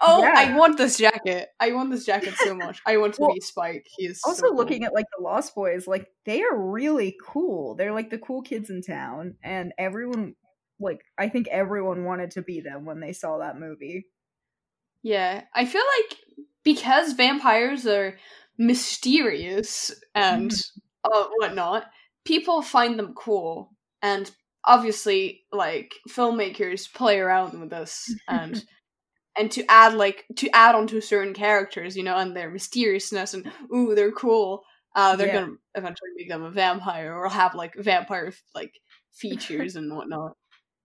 Oh, 0.00 0.30
I 0.36 0.54
want 0.56 0.78
this 0.78 0.98
jacket! 0.98 1.48
I 1.60 1.72
want 1.72 1.90
this 1.90 2.06
jacket 2.06 2.38
so 2.38 2.54
much. 2.56 2.80
I 2.86 2.96
want 2.98 3.14
to 3.14 3.22
Well, 3.22 3.26
be 3.26 3.40
Spike. 3.40 3.86
He 3.96 4.06
is 4.06 4.22
also 4.24 4.46
so 4.46 4.50
cool. 4.56 4.56
looking 4.56 4.84
at 4.84 4.94
like 4.94 5.06
the 5.16 5.22
Lost 5.22 5.54
Boys, 5.54 5.86
like 5.86 6.08
they 6.26 6.42
are 6.42 6.56
really 6.56 7.16
cool. 7.24 7.74
They're 7.76 7.92
like 7.94 8.10
the 8.10 8.18
cool 8.18 8.42
kids 8.42 8.70
in 8.70 8.82
town, 8.82 9.36
and 9.42 9.72
everyone, 9.78 10.34
like 10.80 11.00
I 11.18 11.28
think 11.28 11.48
everyone 11.48 12.04
wanted 12.04 12.32
to 12.32 12.42
be 12.42 12.60
them 12.60 12.84
when 12.84 13.00
they 13.00 13.12
saw 13.12 13.38
that 13.38 13.58
movie. 13.58 14.06
Yeah, 15.06 15.44
I 15.54 15.66
feel 15.66 15.84
like 16.00 16.18
because 16.64 17.12
vampires 17.12 17.86
are 17.86 18.18
mysterious 18.58 19.92
and 20.16 20.52
uh, 21.04 21.26
whatnot, 21.36 21.84
people 22.24 22.60
find 22.60 22.98
them 22.98 23.14
cool, 23.14 23.70
and 24.02 24.28
obviously, 24.64 25.44
like 25.52 25.94
filmmakers 26.08 26.92
play 26.92 27.20
around 27.20 27.60
with 27.60 27.70
this 27.70 28.16
and 28.26 28.60
and 29.38 29.50
to 29.52 29.64
add 29.70 29.94
like 29.94 30.26
to 30.38 30.50
add 30.54 30.74
onto 30.74 31.00
certain 31.00 31.34
characters, 31.34 31.96
you 31.96 32.02
know, 32.02 32.16
and 32.16 32.36
their 32.36 32.50
mysteriousness 32.50 33.34
and 33.34 33.46
ooh, 33.74 33.94
they're 33.94 34.12
cool. 34.12 34.64
Uh, 34.96 35.16
they're 35.16 35.28
Yeah. 35.28 35.40
gonna 35.40 35.54
eventually 35.76 36.10
make 36.16 36.28
them 36.30 36.42
a 36.42 36.50
vampire 36.50 37.14
or 37.14 37.28
have 37.28 37.54
like 37.54 37.74
vampire 37.76 38.32
like 38.56 38.74
features 39.12 39.76
and 39.76 39.94
whatnot. 39.94 40.32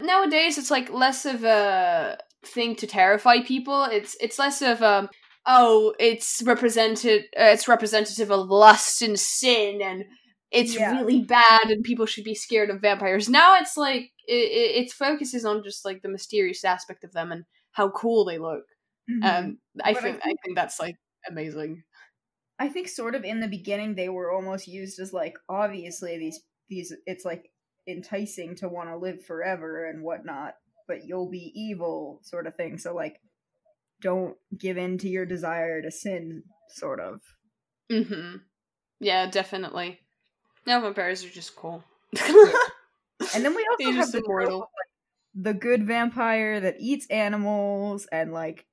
Nowadays, 0.01 0.57
it's 0.57 0.71
like 0.71 0.89
less 0.91 1.25
of 1.25 1.43
a 1.43 2.17
thing 2.45 2.75
to 2.77 2.87
terrify 2.87 3.41
people. 3.41 3.83
It's 3.85 4.15
it's 4.19 4.39
less 4.39 4.61
of 4.61 4.81
um 4.81 5.09
oh 5.45 5.93
it's 5.99 6.41
represented 6.45 7.23
uh, 7.39 7.51
it's 7.53 7.67
representative 7.67 8.31
of 8.31 8.49
lust 8.49 9.01
and 9.01 9.19
sin 9.19 9.81
and 9.81 10.05
it's 10.51 10.75
Yeah. 10.75 10.91
really 10.99 11.21
bad 11.21 11.69
and 11.69 11.83
people 11.83 12.05
should 12.05 12.23
be 12.25 12.35
scared 12.35 12.69
of 12.69 12.81
vampires. 12.81 13.29
Now 13.29 13.55
it's 13.57 13.77
like 13.77 14.11
it, 14.27 14.33
it, 14.33 14.85
it 14.85 14.91
focuses 14.91 15.45
on 15.45 15.63
just 15.63 15.85
like 15.85 16.01
the 16.01 16.09
mysterious 16.09 16.63
aspect 16.65 17.03
of 17.03 17.13
them 17.13 17.31
and 17.31 17.45
how 17.71 17.89
cool 17.89 18.25
they 18.25 18.37
look. 18.37 18.63
Mhm. 19.09 19.23
Um, 19.23 19.57
I 19.83 19.93
But 19.93 19.99
I 19.99 20.01
think 20.01 20.19
I 20.23 20.33
think 20.43 20.55
that's 20.55 20.79
like 20.79 20.95
amazing. 21.27 21.83
I 22.59 22.69
think 22.69 22.87
sort 22.89 23.15
of 23.15 23.23
in 23.23 23.39
the 23.39 23.47
beginning 23.47 23.95
they 23.95 24.09
were 24.09 24.31
almost 24.31 24.67
used 24.67 24.99
as 24.99 25.13
like 25.13 25.35
obviously 25.49 26.17
these 26.19 26.39
these 26.69 26.93
it's 27.05 27.25
like 27.25 27.49
enticing 27.87 28.55
to 28.57 28.69
want 28.69 28.89
to 28.89 28.97
live 28.97 29.25
forever 29.25 29.89
and 29.89 30.03
whatnot, 30.03 30.53
but 30.91 31.05
you'll 31.07 31.29
be 31.31 31.53
evil 31.55 32.19
sort 32.23 32.47
of 32.47 32.55
thing. 32.55 32.77
So 32.77 32.93
like 32.93 33.15
don't 34.01 34.35
give 34.57 34.77
in 34.77 34.97
to 34.97 35.07
your 35.07 35.25
desire 35.25 35.81
to 35.81 35.89
sin, 35.91 36.43
sort 36.69 36.99
of. 36.99 37.21
Mm-hmm. 37.89 38.37
Yeah, 38.99 39.29
definitely. 39.29 39.99
Now 40.67 40.81
vampires 40.81 41.23
are 41.23 41.29
just 41.29 41.55
cool. 41.55 41.83
And 43.35 43.45
then 43.45 43.55
we 43.55 43.65
also 43.71 43.91
have 43.91 44.11
the, 44.11 44.17
of, 44.17 44.49
like, 44.59 44.67
the 45.35 45.53
good 45.53 45.85
vampire 45.85 46.59
that 46.59 46.75
eats 46.79 47.07
animals 47.07 48.07
and 48.11 48.33
like 48.33 48.65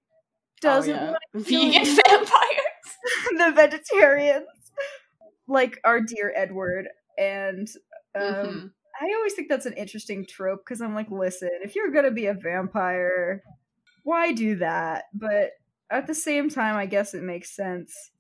Oh, 0.65 0.69
doesn't 0.75 0.95
yeah. 0.97 1.15
vegan 1.35 1.85
vampires. 1.85 2.89
the 3.37 3.53
vegetarians, 3.55 4.47
like 5.47 5.79
our 5.85 6.01
dear 6.01 6.33
Edward. 6.35 6.89
And 7.17 7.69
um, 8.15 8.23
Mhm. 8.25 8.71
I 9.01 9.13
always 9.17 9.35
think 9.35 9.49
that's 9.49 9.67
an 9.67 9.75
interesting 9.75 10.27
trope 10.27 10.61
because 10.65 10.81
I'm 10.81 10.95
like, 10.95 11.11
listen, 11.11 11.51
if 11.63 11.75
you're 11.77 11.91
gonna 11.93 12.11
be 12.11 12.27
a 12.27 12.35
vampire, 12.35 13.43
why 14.03 14.33
do 14.33 14.57
that? 14.57 15.05
But 15.15 15.53
at 15.91 16.07
the 16.07 16.15
same 16.15 16.49
time, 16.51 16.77
I 16.77 16.87
guess 16.87 17.15
it 17.15 17.23
makes 17.23 17.55
sense. 17.55 18.11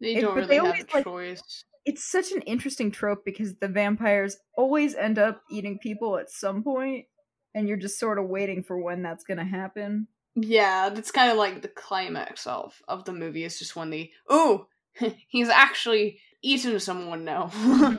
They 0.00 0.14
don't 0.20 0.34
but 0.34 0.36
really 0.36 0.46
they 0.48 0.54
have 0.56 0.64
always, 0.66 0.84
a 0.92 0.96
like- 0.96 1.04
choice. 1.04 1.64
It's 1.86 2.04
such 2.04 2.32
an 2.32 2.42
interesting 2.42 2.90
trope 2.90 3.24
because 3.24 3.54
the 3.56 3.68
vampires 3.68 4.36
always 4.54 4.94
end 4.94 5.18
up 5.18 5.42
eating 5.50 5.78
people 5.78 6.18
at 6.18 6.30
some 6.30 6.62
point, 6.62 7.06
and 7.54 7.66
you're 7.66 7.78
just 7.78 7.98
sort 7.98 8.18
of 8.18 8.28
waiting 8.28 8.62
for 8.62 8.78
when 8.78 9.02
that's 9.02 9.24
gonna 9.24 9.44
happen. 9.46 10.06
Yeah, 10.34 10.90
that's 10.90 11.10
kind 11.10 11.30
of 11.30 11.38
like 11.38 11.62
the 11.62 11.68
climax 11.68 12.46
of 12.46 12.80
of 12.86 13.04
the 13.04 13.12
movie. 13.12 13.44
Is 13.44 13.58
just 13.58 13.76
when 13.76 13.90
the 13.90 14.10
oh, 14.28 14.66
he's 15.28 15.48
actually 15.48 16.20
eaten 16.42 16.80
someone 16.80 17.24
now, 17.24 17.50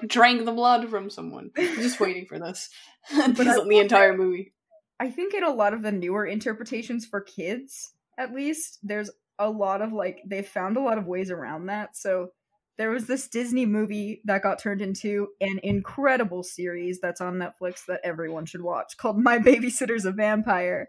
drank 0.08 0.46
the 0.46 0.52
blood 0.52 0.90
from 0.90 1.10
someone. 1.10 1.52
just 1.56 2.00
waiting 2.00 2.26
for 2.26 2.40
this. 2.40 2.70
but 3.16 3.36
the 3.36 3.80
entire 3.80 4.16
movie. 4.16 4.54
I 5.00 5.10
think 5.10 5.34
in 5.34 5.44
a 5.44 5.50
lot 5.50 5.74
of 5.74 5.82
the 5.82 5.92
newer 5.92 6.26
interpretations 6.26 7.06
for 7.06 7.22
kids, 7.22 7.94
at 8.20 8.34
least, 8.34 8.78
there's 8.84 9.10
a 9.40 9.50
lot 9.50 9.82
of 9.82 9.92
like 9.92 10.22
they 10.28 10.44
found 10.44 10.78
a 10.78 10.82
lot 10.82 11.00
of 11.00 11.08
ways 11.08 11.32
around 11.32 11.66
that. 11.68 11.98
So 11.98 12.30
there 12.78 12.92
was 12.92 13.08
this 13.08 13.28
Disney 13.28 13.66
movie 13.66 14.22
that 14.26 14.44
got 14.44 14.60
turned 14.60 14.82
into 14.82 15.30
an 15.42 15.60
incredible 15.64 16.44
series 16.44 17.00
that's 17.00 17.22
on 17.22 17.36
Netflix 17.36 17.86
that 17.88 18.02
everyone 18.04 18.46
should 18.46 18.62
watch 18.62 18.98
called 18.98 19.20
My 19.20 19.40
Babysitter's 19.40 20.06
a 20.06 20.12
Vampire. 20.12 20.88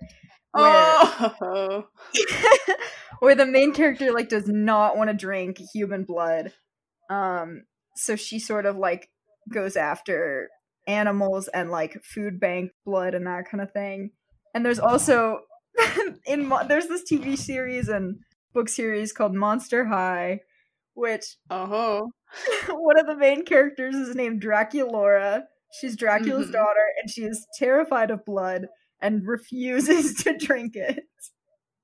Where, 0.53 0.64
Oh, 0.64 1.86
where 3.20 3.34
the 3.34 3.46
main 3.46 3.72
character 3.72 4.12
like 4.12 4.28
does 4.28 4.46
not 4.48 4.96
want 4.96 5.09
to 5.09 5.14
drink 5.14 5.59
human 5.72 6.05
blood. 6.05 6.53
Um 7.12 7.62
so 7.96 8.16
she 8.16 8.38
sort 8.38 8.64
of 8.66 8.76
like 8.76 9.08
goes 9.52 9.76
after 9.76 10.48
animals 10.86 11.48
and 11.48 11.70
like 11.70 12.02
food 12.02 12.40
bank 12.40 12.70
blood 12.86 13.14
and 13.14 13.26
that 13.26 13.48
kind 13.50 13.60
of 13.62 13.70
thing. 13.72 14.10
And 14.54 14.64
there's 14.64 14.78
also 14.78 15.40
in 16.26 16.46
Mo- 16.46 16.66
there's 16.66 16.86
this 16.88 17.02
TV 17.10 17.36
series 17.36 17.88
and 17.88 18.16
book 18.54 18.68
series 18.68 19.12
called 19.12 19.34
Monster 19.34 19.84
High, 19.86 20.40
which 20.94 21.24
oh, 21.50 22.10
one 22.68 22.98
of 22.98 23.06
the 23.06 23.16
main 23.16 23.44
characters 23.44 23.94
is 23.94 24.14
named 24.14 24.42
Draculaura. 24.42 25.42
She's 25.80 25.96
Dracula's 25.96 26.48
Mhm. 26.48 26.52
daughter, 26.52 26.86
and 27.00 27.10
she 27.10 27.22
is 27.24 27.46
terrified 27.58 28.10
of 28.10 28.24
blood 28.26 28.66
and 29.00 29.26
refuses 29.26 30.14
to 30.24 30.36
drink 30.36 30.76
it. 30.76 31.04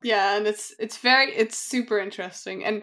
yeah, 0.02 0.36
and 0.36 0.46
it's 0.46 0.74
it's 0.78 0.98
very 0.98 1.32
it's 1.34 1.58
super 1.58 1.98
interesting. 1.98 2.64
And 2.64 2.82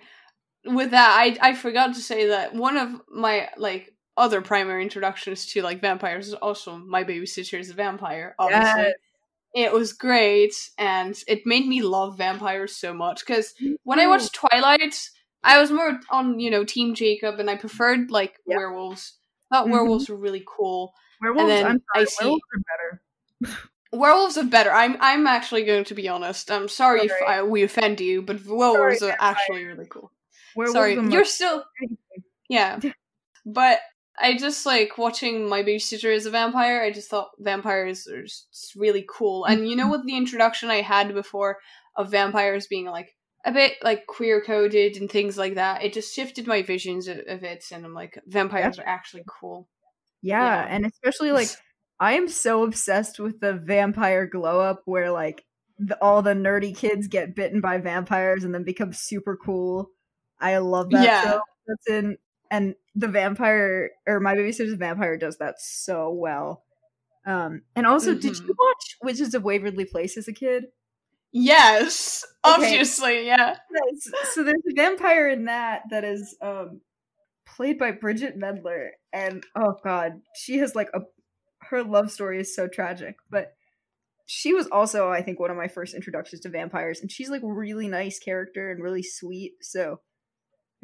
with 0.66 0.92
that, 0.92 1.10
I 1.20 1.38
I 1.50 1.54
forgot 1.56 1.94
to 1.96 2.02
say 2.02 2.28
that 2.28 2.54
one 2.54 2.78
of 2.78 3.02
my 3.10 3.50
like 3.58 3.94
other 4.18 4.42
primary 4.42 4.84
introductions 4.84 5.46
to 5.48 5.62
like 5.62 5.82
vampires 5.82 6.28
is 6.28 6.34
also 6.34 6.78
my 6.78 7.04
babysitter 7.04 7.60
is 7.60 7.70
a 7.70 7.74
vampire. 7.74 8.36
Obviously, 8.40 8.82
Yes. 8.84 8.94
it 9.54 9.74
was 9.74 9.94
great, 9.94 10.54
and 10.78 11.16
it 11.28 11.46
made 11.46 11.68
me 11.68 11.82
love 11.82 12.18
vampires 12.18 12.76
so 12.76 12.94
much 12.94 13.26
because 13.26 13.54
when 13.84 14.00
I 14.00 14.08
watched 14.08 14.34
Twilight, 14.34 15.10
I 15.44 15.60
was 15.60 15.72
more 15.72 16.00
on 16.10 16.40
you 16.40 16.50
know 16.50 16.64
Team 16.64 16.96
Jacob, 16.96 17.40
and 17.40 17.50
I 17.50 17.56
preferred 17.56 18.10
like 18.12 18.40
Yep. 18.48 18.58
werewolves. 18.58 19.18
Thought 19.52 19.68
Mhm. 19.68 19.72
werewolves 19.72 20.10
were 20.10 20.16
really 20.18 20.44
cool. 20.48 20.94
Werewolves, 21.22 21.50
then 21.50 21.66
I'm 21.68 21.84
I 21.94 22.04
see- 22.06 22.16
werewolves 22.26 22.44
are 22.54 22.62
better. 22.72 23.02
Werewolves 23.94 24.38
are 24.38 24.44
better. 24.44 24.72
I'm 24.72 24.98
I'm 25.00 25.26
actually 25.28 25.64
going 25.64 25.86
to 25.86 25.94
be 25.96 26.10
honest. 26.10 26.52
I'm 26.52 26.68
sorry, 26.68 27.02
if 27.06 27.14
I, 27.26 27.44
we 27.44 27.64
offend 27.64 28.02
you, 28.02 28.22
but 28.22 28.44
werewolves 28.46 29.02
are 29.02 29.08
vampires. 29.10 29.38
actually 29.38 29.64
really 29.66 29.86
cool. 29.90 30.12
Sorry, 30.68 30.94
you're 30.94 31.26
still 31.26 31.64
yeah, 32.50 32.80
but 33.46 33.80
I 34.20 34.38
just 34.38 34.66
like 34.66 34.98
watching 34.98 35.50
my 35.50 35.64
babysitter 35.64 36.16
as 36.16 36.26
a 36.26 36.32
vampire. 36.32 36.82
I 36.82 36.92
just 36.92 37.10
thought 37.10 37.32
vampires 37.40 38.08
are 38.08 38.24
just 38.24 38.74
really 38.76 39.06
cool, 39.10 39.46
and 39.46 39.68
you 39.70 39.76
know, 39.76 39.84
mm-hmm. 39.84 39.92
with 39.92 40.06
the 40.06 40.18
introduction 40.18 40.70
I 40.70 40.82
had 40.82 41.14
before 41.14 41.60
of 41.96 42.12
vampires 42.12 42.68
being 42.68 42.86
like 42.86 43.16
a 43.46 43.52
bit 43.52 43.74
like 43.84 44.08
queer 44.08 44.42
coded 44.42 44.98
and 44.98 45.10
things 45.10 45.38
like 45.38 45.56
that, 45.56 45.84
it 45.84 45.94
just 45.94 46.14
shifted 46.14 46.48
my 46.48 46.62
visions 46.62 47.08
of, 47.08 47.20
of 47.28 47.44
it, 47.44 47.66
and 47.72 47.86
I'm 47.86 47.94
like, 47.94 48.20
vampires 48.26 48.80
are 48.80 48.88
actually 48.88 49.24
cool. 49.28 49.68
Yeah, 50.22 50.44
Yeah. 50.44 50.68
and 50.70 50.86
especially 50.86 51.32
like 51.32 51.50
I 52.00 52.14
am 52.14 52.28
so 52.28 52.64
obsessed 52.64 53.20
with 53.20 53.40
the 53.40 53.54
vampire 53.54 54.26
glow 54.26 54.60
up 54.60 54.82
where 54.86 55.12
like 55.12 55.46
the, 55.78 55.98
all 56.02 56.22
the 56.22 56.34
nerdy 56.34 56.76
kids 56.76 57.08
get 57.08 57.36
bitten 57.36 57.62
by 57.62 57.78
vampires 57.78 58.44
and 58.44 58.54
then 58.54 58.64
become 58.64 58.94
super 58.94 59.38
cool. 59.38 59.92
I 60.54 60.58
love 60.60 60.90
that 60.92 61.04
Yeah. 61.04 61.22
show. 61.22 61.42
That's 61.68 61.88
in 61.90 62.18
and 62.52 62.76
the 62.96 63.08
vampire 63.08 63.92
or 64.08 64.20
my 64.20 64.36
babysitter's 64.36 64.74
vampire 64.76 65.18
does 65.18 65.38
that 65.40 65.56
so 65.60 66.12
well. 66.12 66.64
Um 67.26 67.64
and 67.76 67.88
also 67.88 68.14
did 68.14 68.38
you 68.38 68.46
Mhm. 68.46 68.56
watch 68.58 68.98
Witches 69.04 69.34
of 69.34 69.44
Waverly 69.44 69.86
Place 69.86 70.18
as 70.18 70.28
a 70.28 70.34
kid? 70.34 70.66
Yes, 71.32 72.24
Okay. 72.46 72.54
obviously, 72.54 73.26
yeah. 73.26 73.58
Yes. 73.74 74.12
So 74.34 74.44
there's 74.44 74.62
a 74.70 74.74
vampire 74.76 75.28
in 75.30 75.46
that 75.46 75.84
that 75.90 76.04
is 76.06 76.38
um 76.42 76.82
played 77.46 77.78
by 77.80 77.92
Bridgit 77.92 78.38
Mendler 78.38 78.92
and 79.14 79.44
oh 79.56 79.76
god, 79.84 80.22
she 80.36 80.58
has 80.60 80.76
like 80.76 80.90
a 80.94 81.02
her 81.62 81.84
love 81.84 82.12
story 82.12 82.40
is 82.40 82.56
so 82.56 82.68
tragic, 82.68 83.16
but 83.30 83.56
she 84.28 84.54
was 84.54 84.68
also 84.68 85.10
I 85.10 85.22
think 85.24 85.40
one 85.40 85.52
of 85.52 85.58
my 85.58 85.68
first 85.68 85.94
introductions 85.96 86.42
to 86.42 86.50
vampires 86.50 87.02
and 87.02 87.12
she's 87.12 87.30
like 87.30 87.44
a 87.44 87.52
really 87.52 87.88
nice 87.88 88.20
character 88.20 88.72
and 88.72 88.82
really 88.84 89.04
sweet. 89.04 89.54
So 89.62 90.00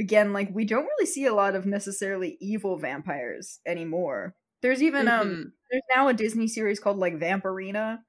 again, 0.02 0.34
like 0.34 0.50
we 0.54 0.66
don't 0.66 0.84
really 0.86 1.06
see 1.06 1.26
a 1.26 1.34
lot 1.34 1.56
of 1.56 1.66
necessarily 1.66 2.38
evil 2.42 2.78
vampires 2.78 3.60
anymore. 3.66 4.36
There's 4.62 4.84
even 4.84 5.08
um 5.08 5.28
Mhm. 5.30 5.52
there's 5.72 5.84
now 5.96 6.08
a 6.10 6.14
Disney 6.14 6.48
series 6.50 6.80
called 6.82 6.98
like 6.98 7.18
Vampirina 7.20 8.00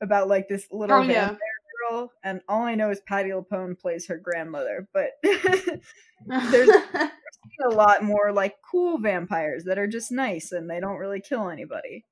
about 0.00 0.28
like 0.28 0.46
this 0.48 0.66
little 0.70 0.98
Oh, 0.98 1.02
yeah. 1.02 1.26
vampire 1.28 1.38
girl, 1.90 2.12
and 2.22 2.40
all 2.48 2.62
I 2.62 2.74
know 2.76 2.90
is 2.90 3.00
Patti 3.06 3.30
LuPone 3.30 3.78
plays 3.78 4.06
her 4.06 4.16
grandmother. 4.18 4.88
But 4.92 5.10
there's 5.22 6.70
a 7.64 7.68
lot 7.68 8.02
more 8.02 8.32
like 8.32 8.54
cool 8.70 8.98
vampires 8.98 9.64
that 9.64 9.78
are 9.78 9.86
just 9.86 10.10
nice 10.12 10.52
and 10.52 10.68
they 10.70 10.80
don't 10.80 10.98
really 10.98 11.20
kill 11.20 11.48
anybody. 11.50 12.04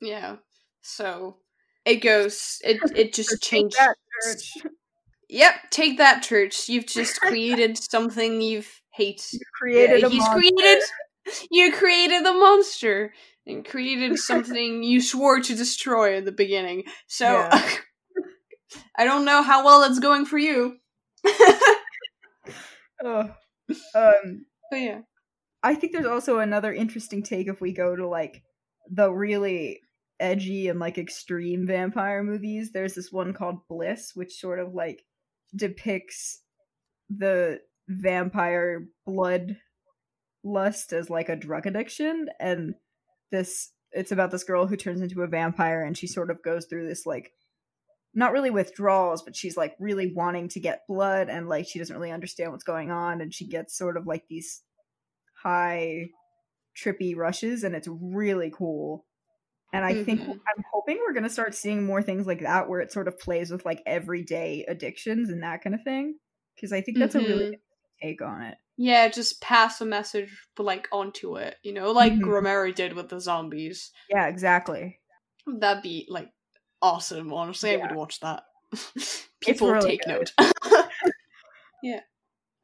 yeah. 0.00 0.36
So 0.82 1.36
it 1.84 1.96
goes. 1.96 2.58
It 2.64 2.78
it 2.96 3.12
just 3.18 3.42
changed. 3.42 3.76
Yep, 5.30 5.54
take 5.70 5.98
that, 5.98 6.22
church. 6.22 6.68
You've 6.68 6.86
just 6.98 7.20
created 7.20 7.78
something 7.78 8.40
you've 8.40 8.80
hate. 8.92 9.24
Created 9.54 10.00
Yeah, 10.00 10.06
a 10.06 10.10
he's 10.10 10.18
monster. 10.20 10.38
created. 10.40 10.82
You 11.50 11.72
created 11.72 12.24
the 12.26 12.32
monster 12.32 13.12
and 13.46 13.64
created 13.64 14.18
something 14.30 14.82
you 14.82 15.00
swore 15.00 15.40
to 15.40 15.54
destroy 15.54 16.16
in 16.16 16.24
the 16.24 16.32
beginning. 16.32 16.84
So 17.06 17.26
Yeah. 17.26 17.68
I 18.96 19.04
don't 19.04 19.24
know 19.24 19.42
how 19.42 19.64
well 19.64 19.82
it's 19.84 19.98
going 19.98 20.26
for 20.26 20.38
you. 20.38 20.76
oh. 23.04 23.30
Um, 23.94 24.46
But 24.70 24.76
yeah. 24.76 25.00
I 25.62 25.74
think 25.74 25.92
there's 25.92 26.06
also 26.06 26.38
another 26.38 26.72
interesting 26.72 27.22
take 27.22 27.48
if 27.48 27.60
we 27.60 27.72
go 27.72 27.94
to 27.94 28.08
like 28.08 28.42
the 28.90 29.10
really 29.12 29.80
edgy 30.18 30.68
and 30.68 30.78
like 30.80 30.98
extreme 30.98 31.66
vampire 31.66 32.22
movies. 32.22 32.72
There's 32.72 32.94
this 32.94 33.12
one 33.12 33.32
called 33.32 33.58
Bliss, 33.68 34.12
which 34.14 34.38
sort 34.40 34.58
of 34.58 34.72
like 34.74 35.02
depicts 35.54 36.42
the 37.08 37.60
vampire 37.88 38.86
blood 39.04 39.56
lust 40.44 40.92
as 40.92 41.10
like 41.10 41.28
a 41.28 41.36
drug 41.36 41.66
addiction 41.66 42.28
and 42.38 42.74
this 43.30 43.72
it's 43.92 44.12
about 44.12 44.30
this 44.30 44.44
girl 44.44 44.66
who 44.66 44.76
turns 44.76 45.00
into 45.00 45.22
a 45.22 45.26
vampire 45.26 45.82
and 45.82 45.98
she 45.98 46.06
sort 46.06 46.30
of 46.30 46.42
goes 46.42 46.66
through 46.66 46.86
this 46.86 47.04
like 47.04 47.32
not 48.14 48.32
really 48.32 48.50
withdrawals 48.50 49.22
but 49.22 49.36
she's 49.36 49.56
like 49.56 49.74
really 49.78 50.12
wanting 50.14 50.48
to 50.48 50.60
get 50.60 50.86
blood 50.88 51.28
and 51.28 51.48
like 51.48 51.66
she 51.66 51.78
doesn't 51.78 51.96
really 51.96 52.12
understand 52.12 52.52
what's 52.52 52.64
going 52.64 52.90
on 52.90 53.20
and 53.20 53.34
she 53.34 53.46
gets 53.46 53.76
sort 53.76 53.96
of 53.96 54.06
like 54.06 54.24
these 54.28 54.62
high 55.42 56.06
trippy 56.76 57.16
rushes 57.16 57.64
and 57.64 57.74
it's 57.74 57.88
really 57.88 58.50
cool 58.56 59.04
and 59.72 59.84
i 59.84 59.94
think 60.04 60.20
Mhm. 60.20 60.30
i'm 60.32 60.64
hoping 60.72 60.98
we're 60.98 61.12
going 61.12 61.22
to 61.24 61.30
start 61.30 61.54
seeing 61.54 61.84
more 61.84 62.02
things 62.02 62.26
like 62.26 62.40
that 62.40 62.68
where 62.68 62.80
it 62.80 62.92
sort 62.92 63.08
of 63.08 63.18
plays 63.18 63.50
with 63.50 63.64
like 63.64 63.82
everyday 63.86 64.64
addictions 64.68 65.28
and 65.30 65.42
that 65.42 65.62
kind 65.62 65.74
of 65.74 65.82
thing 65.84 66.18
because 66.54 66.72
i 66.72 66.80
think 66.80 66.98
that's 66.98 67.14
a 67.14 67.20
really 67.20 67.44
Mhm. 67.46 67.60
take 68.02 68.22
on 68.22 68.42
it 68.42 68.58
Yeah, 68.76 69.08
just 69.08 69.42
pass 69.42 69.80
a 69.82 69.84
message 69.84 70.30
like 70.58 70.88
onto 70.90 71.36
it, 71.36 71.56
you 71.62 71.74
know, 71.74 71.90
like 71.92 72.14
Mhm. 72.14 72.24
Romero 72.26 72.72
did 72.72 72.94
with 72.94 73.10
the 73.10 73.20
zombies. 73.20 73.92
yeah 74.08 74.26
exactly 74.26 74.98
That'd 75.46 75.82
be 75.82 76.06
like 76.08 76.30
awesome. 76.80 77.30
Honestly, 77.32 77.74
I 77.74 77.76
would 77.76 77.94
watch 77.94 78.20
that. 78.20 78.44
People 79.40 79.70
really 79.70 79.90
take 79.98 80.04
good. 80.04 80.30
note. 80.38 80.50
yeah. 81.82 82.00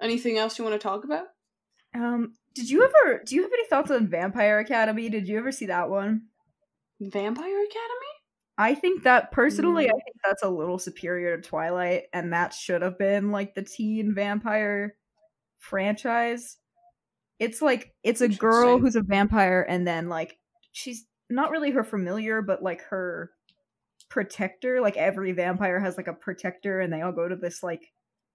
Anything 0.01 0.39
else 0.39 0.59
you 0.59 0.65
want 0.65 0.75
to 0.81 0.89
talk 0.89 1.05
about? 1.05 1.27
um 1.95 2.33
did 2.55 2.69
you 2.71 2.83
ever 2.85 3.23
do 3.25 3.35
you 3.35 3.43
have 3.43 3.53
any 3.53 3.67
thoughts 3.69 3.91
on 3.91 4.09
vampire 4.09 4.59
academy 4.59 5.09
did 5.09 5.27
you 5.29 5.39
ever 5.39 5.53
see 5.53 5.67
that 5.67 5.89
one 5.89 6.23
Vampire 7.01 7.63
Academy? 7.65 8.13
I 8.59 8.75
think 8.75 9.03
that 9.05 9.33
personally, 9.33 9.85
Mm. 9.87 9.91
I 9.91 9.93
think 9.93 10.17
that's 10.25 10.43
a 10.43 10.49
little 10.49 10.79
superior 10.79 11.37
to 11.37 11.43
Twilight, 11.47 12.05
and 12.13 12.33
that 12.33 12.55
should 12.55 12.83
have 12.83 12.99
been 12.99 13.31
like 13.31 13.55
the 13.55 13.63
teen 13.63 14.15
vampire 14.15 14.97
franchise. 15.59 16.57
It's 17.39 17.61
like 17.61 17.95
it's 18.03 18.23
a 18.23 18.29
girl 18.29 18.79
who's 18.79 18.97
a 18.97 19.03
vampire, 19.03 19.65
and 19.69 19.87
then 19.87 20.09
like 20.09 20.39
she's 20.73 21.07
not 21.29 21.51
really 21.51 21.71
her 21.73 21.85
familiar, 21.85 22.41
but 22.43 22.63
like 22.63 22.83
her 22.85 23.31
protector. 24.09 24.81
Like 24.81 24.97
every 24.97 25.33
vampire 25.33 25.81
has 25.81 25.97
like 25.99 26.09
a 26.09 26.15
protector, 26.15 26.81
and 26.81 26.93
they 26.93 27.03
all 27.03 27.13
go 27.13 27.29
to 27.29 27.37
this 27.37 27.63
like 27.63 27.93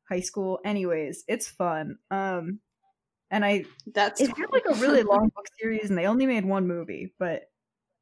high 0.07 0.19
school. 0.21 0.59
Anyways, 0.63 1.23
it's 1.27 1.47
fun. 1.47 1.97
Um, 2.11 2.59
and 3.31 3.43
I 3.45 3.65
That's 3.87 4.21
it 4.21 4.29
had 4.37 4.51
like 4.51 4.65
a 4.69 4.75
really 4.75 5.03
long 5.03 5.31
book 5.35 5.47
series, 5.59 5.89
and 5.89 5.97
they 5.97 6.05
only 6.05 6.27
made 6.27 6.45
one 6.45 6.67
movie, 6.67 7.13
but 7.17 7.50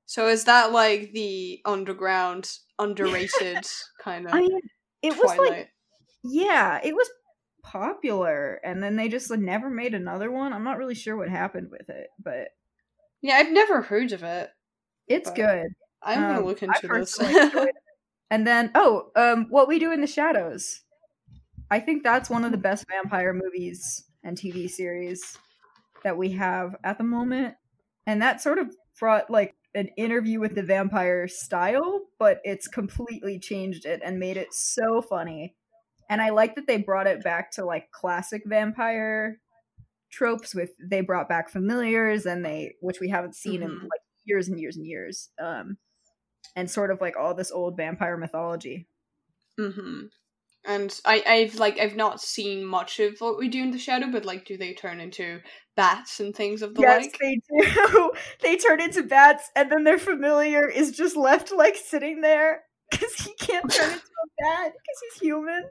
So 0.10 0.28
is 0.28 0.46
that 0.46 0.72
like 0.72 1.12
the 1.12 1.62
underground, 1.66 2.58
underrated 2.80 3.68
kind 4.00 4.28
of? 4.28 4.34
I 4.34 4.42
mean, 4.42 4.60
it 5.02 5.16
was 5.18 5.38
like 5.38 5.70
yeah, 6.24 6.80
it 6.84 6.96
was 6.96 7.10
popular, 7.64 8.56
and 8.64 8.82
then 8.84 8.96
they 8.96 9.08
just 9.10 9.30
like, 9.30 9.40
never 9.40 9.70
made 9.70 9.94
another 9.94 10.32
one. 10.32 10.54
I'm 10.54 10.64
not 10.64 10.78
really 10.78 10.96
sure 10.96 11.16
what 11.16 11.30
happened 11.30 11.70
with 11.72 11.90
it, 11.90 12.10
but 12.20 12.50
yeah, 13.22 13.36
I've 13.36 13.52
never 13.52 13.82
heard 13.82 14.12
of 14.14 14.24
it. 14.24 14.52
it's 15.08 15.32
good. 15.32 15.68
I'm 16.02 16.28
gonna 16.28 16.40
Um, 16.40 16.46
look 16.46 16.64
into 16.64 16.88
this. 16.88 17.18
personally 17.18 17.38
enjoyed 17.38 17.70
it. 17.70 17.76
And 18.32 18.46
then, 18.48 18.72
oh, 18.76 19.12
um, 19.16 19.48
what 19.50 19.68
we 19.68 19.80
do 19.80 19.92
in 19.92 20.02
the 20.02 20.08
shadows. 20.08 20.82
I 21.72 21.80
think 21.80 22.04
that's 22.04 22.30
one 22.30 22.46
of 22.46 22.52
the 22.52 22.58
best 22.58 22.86
vampire 22.90 23.34
movies 23.34 24.06
and 24.24 24.38
TV 24.38 24.68
series 24.68 25.38
that 26.04 26.18
we 26.18 26.32
have 26.32 26.76
at 26.84 26.98
the 26.98 27.04
moment, 27.04 27.56
and 28.06 28.22
that 28.22 28.42
sort 28.42 28.60
of 28.60 28.76
brought 29.00 29.30
like 29.30 29.56
an 29.76 29.90
interview 29.98 30.40
with 30.40 30.56
the 30.56 30.64
vampire 30.64 31.28
style, 31.28 32.08
but 32.18 32.42
it's 32.44 32.68
completely 32.68 33.40
changed 33.40 33.86
it 33.86 34.02
and 34.04 34.20
made 34.20 34.38
it 34.38 34.54
so 34.54 35.02
funny. 35.02 35.56
And 36.10 36.22
I 36.22 36.30
like 36.30 36.56
that 36.56 36.68
they 36.68 36.78
brought 36.78 37.08
it 37.08 37.24
back 37.24 37.52
to 37.54 37.66
like 37.66 37.92
classic 37.92 38.44
vampire 38.46 39.42
tropes 40.12 40.56
with 40.56 40.72
they 40.82 41.02
brought 41.02 41.30
back 41.30 41.50
familiars 41.50 42.26
and 42.26 42.46
they 42.46 42.76
which 42.82 43.00
we 43.00 43.10
haven't 43.10 43.36
seen 43.36 43.64
in 43.64 43.72
Mhm. 43.72 43.82
like 43.92 44.02
years 44.26 44.48
and 44.48 44.60
years 44.60 44.78
and 44.78 44.88
years. 44.88 45.30
Um 45.40 45.78
and 46.56 46.70
sort 46.72 46.92
of 46.92 47.02
like 47.02 47.18
all 47.18 47.34
this 47.36 47.52
old 47.52 47.78
vampire 47.78 48.18
mythology. 48.18 48.88
hmm 49.58 50.10
And 50.66 50.94
I, 51.06 51.24
I've 51.26 51.56
like 51.56 51.80
I've 51.80 51.96
not 51.96 52.22
seen 52.22 52.66
much 52.66 53.00
of 53.00 53.20
what 53.20 53.38
we 53.38 53.48
do 53.48 53.64
in 53.64 53.72
the 53.72 53.80
shadow, 53.80 54.08
but 54.12 54.26
like, 54.26 54.46
do 54.46 54.58
they 54.58 54.74
turn 54.74 55.00
into 55.00 55.40
bats 55.76 56.20
and 56.20 56.36
things 56.36 56.62
of 56.62 56.76
the 56.76 56.82
yes, 56.82 57.04
like? 57.04 57.18
they 57.20 57.40
do. 57.50 58.12
they 58.42 58.58
turn 58.58 58.82
into 58.82 59.04
bats, 59.04 59.50
and 59.56 59.72
then 59.72 59.86
their 59.86 59.98
familiar 59.98 60.68
is 60.68 60.92
just 60.92 61.16
left 61.16 61.52
like 61.52 61.78
sitting 61.78 62.22
there 62.22 62.64
because 62.92 63.14
he 63.14 63.34
can't 63.40 63.72
turn 63.72 63.86
into 63.94 63.98
a 63.98 64.44
bat 64.44 64.74
because 64.74 65.14
he's 65.14 65.22
human. 65.22 65.64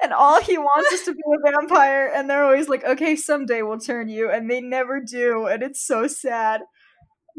And 0.00 0.12
all 0.12 0.40
he 0.40 0.56
wants 0.56 0.92
is 0.92 1.02
to 1.02 1.12
be 1.12 1.22
a 1.26 1.50
vampire, 1.50 2.10
and 2.14 2.30
they're 2.30 2.44
always 2.44 2.68
like, 2.68 2.84
"Okay, 2.84 3.16
someday 3.16 3.62
we'll 3.62 3.80
turn 3.80 4.08
you," 4.08 4.30
and 4.30 4.48
they 4.48 4.60
never 4.60 5.00
do, 5.00 5.46
and 5.46 5.62
it's 5.62 5.84
so 5.84 6.06
sad. 6.06 6.62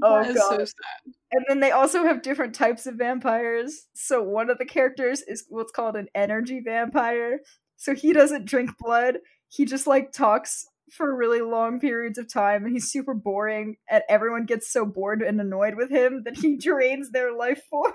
Oh 0.03 0.24
god! 0.24 0.36
so 0.36 0.57
sad. 0.57 1.14
And 1.32 1.45
then 1.47 1.59
they 1.61 1.71
also 1.71 2.03
have 2.03 2.21
different 2.21 2.53
types 2.53 2.86
of 2.86 2.95
vampires. 2.95 3.88
So 3.93 4.21
one 4.21 4.49
of 4.49 4.57
the 4.57 4.65
characters 4.65 5.21
is 5.21 5.45
what's 5.49 5.71
called 5.71 5.95
an 5.95 6.07
energy 6.13 6.61
vampire. 6.63 7.39
So 7.77 7.95
he 7.95 8.13
doesn't 8.13 8.45
drink 8.45 8.71
blood. 8.79 9.19
He 9.49 9.65
just 9.65 9.88
like 9.88 10.11
talks 10.11 10.65
for 10.91 11.15
really 11.15 11.41
long 11.41 11.79
periods 11.79 12.17
of 12.17 12.32
time 12.32 12.65
and 12.65 12.73
he's 12.73 12.91
super 12.91 13.13
boring 13.13 13.77
and 13.89 14.03
everyone 14.09 14.45
gets 14.45 14.71
so 14.71 14.86
bored 14.86 15.21
and 15.21 15.39
annoyed 15.39 15.75
with 15.75 15.89
him 15.89 16.23
that 16.25 16.38
he 16.38 16.57
drains 16.61 17.11
their 17.11 17.34
life 17.34 17.61
force. 17.69 17.93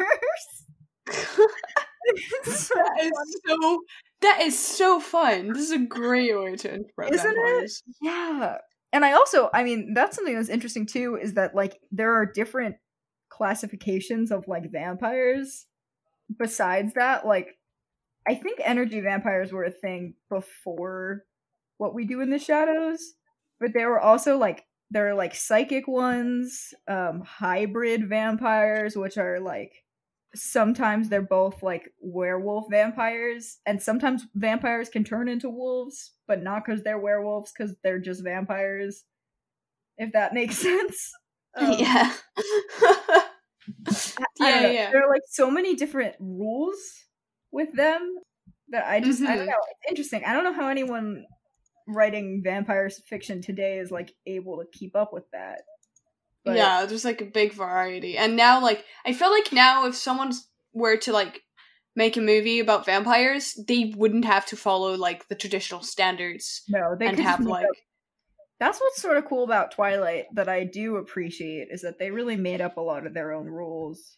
So 2.44 2.74
That 2.74 3.00
is 3.00 3.12
funny. 3.46 3.58
so. 3.60 3.80
That 4.22 4.40
is 4.40 4.58
so 4.58 5.00
fun. 5.00 5.52
This 5.52 5.64
is 5.64 5.72
a 5.72 5.78
great 5.78 6.34
way 6.38 6.56
to 6.56 6.74
interpret 6.74 7.12
Isn't 7.12 7.34
it? 7.36 7.70
Yeah. 8.00 8.58
And 8.92 9.04
I 9.04 9.12
also, 9.12 9.50
I 9.52 9.62
mean, 9.64 9.92
that's 9.94 10.16
something 10.16 10.34
that's 10.34 10.48
interesting 10.48 10.86
too 10.86 11.18
is 11.20 11.34
that 11.34 11.54
like 11.54 11.78
there 11.90 12.14
are 12.14 12.24
different 12.24 12.76
classifications 13.36 14.30
of 14.30 14.48
like 14.48 14.70
vampires. 14.72 15.66
Besides 16.38 16.94
that, 16.94 17.26
like 17.26 17.56
I 18.26 18.34
think 18.34 18.60
energy 18.64 19.00
vampires 19.00 19.52
were 19.52 19.64
a 19.64 19.70
thing 19.70 20.14
before 20.28 21.24
what 21.78 21.94
we 21.94 22.06
do 22.06 22.20
in 22.20 22.30
the 22.30 22.38
shadows, 22.38 23.14
but 23.60 23.72
there 23.74 23.90
were 23.90 24.00
also 24.00 24.36
like 24.38 24.64
there 24.90 25.08
are 25.08 25.14
like 25.14 25.34
psychic 25.34 25.86
ones, 25.86 26.72
um 26.88 27.22
hybrid 27.26 28.08
vampires 28.08 28.96
which 28.96 29.18
are 29.18 29.40
like 29.40 29.72
sometimes 30.34 31.08
they're 31.08 31.22
both 31.22 31.62
like 31.62 31.90
werewolf 32.00 32.66
vampires 32.70 33.58
and 33.64 33.82
sometimes 33.82 34.26
vampires 34.34 34.88
can 34.88 35.02
turn 35.04 35.28
into 35.28 35.48
wolves 35.48 36.12
but 36.28 36.42
not 36.42 36.62
because 36.64 36.82
they're 36.82 36.98
werewolves 36.98 37.52
because 37.56 37.74
they're 37.82 37.98
just 37.98 38.22
vampires 38.22 39.04
if 39.96 40.12
that 40.12 40.34
makes 40.34 40.58
sense 40.62 41.12
Um, 41.58 41.72
yeah. 41.78 42.12
Yeah, 44.38 44.60
know. 44.60 44.68
yeah. 44.70 44.90
there 44.90 45.06
are 45.06 45.10
like 45.10 45.22
so 45.30 45.50
many 45.50 45.74
different 45.76 46.14
rules 46.20 46.76
with 47.52 47.72
them 47.74 48.14
that 48.68 48.86
i 48.86 49.00
just 49.00 49.22
i 49.22 49.36
don't 49.36 49.44
Mhm. 49.44 49.50
know 49.50 49.60
it's 49.70 49.90
interesting 49.90 50.24
i 50.26 50.32
don't 50.32 50.44
know 50.44 50.52
how 50.52 50.68
anyone 50.68 51.24
writing 51.88 52.42
vampire 52.44 52.90
fiction 53.08 53.40
today 53.40 53.78
is 53.78 53.90
like 53.90 54.12
able 54.26 54.58
to 54.58 54.66
keep 54.78 54.94
up 54.96 55.12
with 55.12 55.24
that 55.32 55.62
But- 56.44 56.56
yeah, 56.56 56.84
there's 56.86 57.04
like 57.04 57.20
a 57.20 57.24
big 57.24 57.52
variety. 57.52 58.16
And 58.16 58.36
now 58.36 58.60
like 58.62 58.84
I 59.04 59.12
feel 59.12 59.30
like 59.30 59.52
now 59.52 59.86
if 59.86 59.94
someone 59.96 60.32
were 60.72 60.96
to 60.98 61.12
like 61.12 61.42
make 61.96 62.16
a 62.16 62.20
movie 62.20 62.60
about 62.60 62.86
vampires, 62.86 63.54
they 63.66 63.92
wouldn't 63.96 64.24
have 64.26 64.46
to 64.46 64.56
follow 64.56 64.94
like 64.96 65.26
the 65.28 65.34
traditional 65.34 65.82
standards 65.82 66.62
no 66.68 66.94
they 66.98 67.06
and 67.06 67.18
have 67.18 67.40
like 67.40 67.66
that's 68.58 68.80
what's 68.80 69.02
sort 69.02 69.16
of 69.16 69.26
cool 69.26 69.44
about 69.44 69.72
twilight 69.72 70.24
that 70.34 70.48
i 70.48 70.64
do 70.64 70.96
appreciate 70.96 71.68
is 71.70 71.82
that 71.82 71.98
they 71.98 72.10
really 72.10 72.36
made 72.36 72.60
up 72.60 72.76
a 72.76 72.80
lot 72.80 73.06
of 73.06 73.14
their 73.14 73.32
own 73.32 73.46
rules 73.46 74.16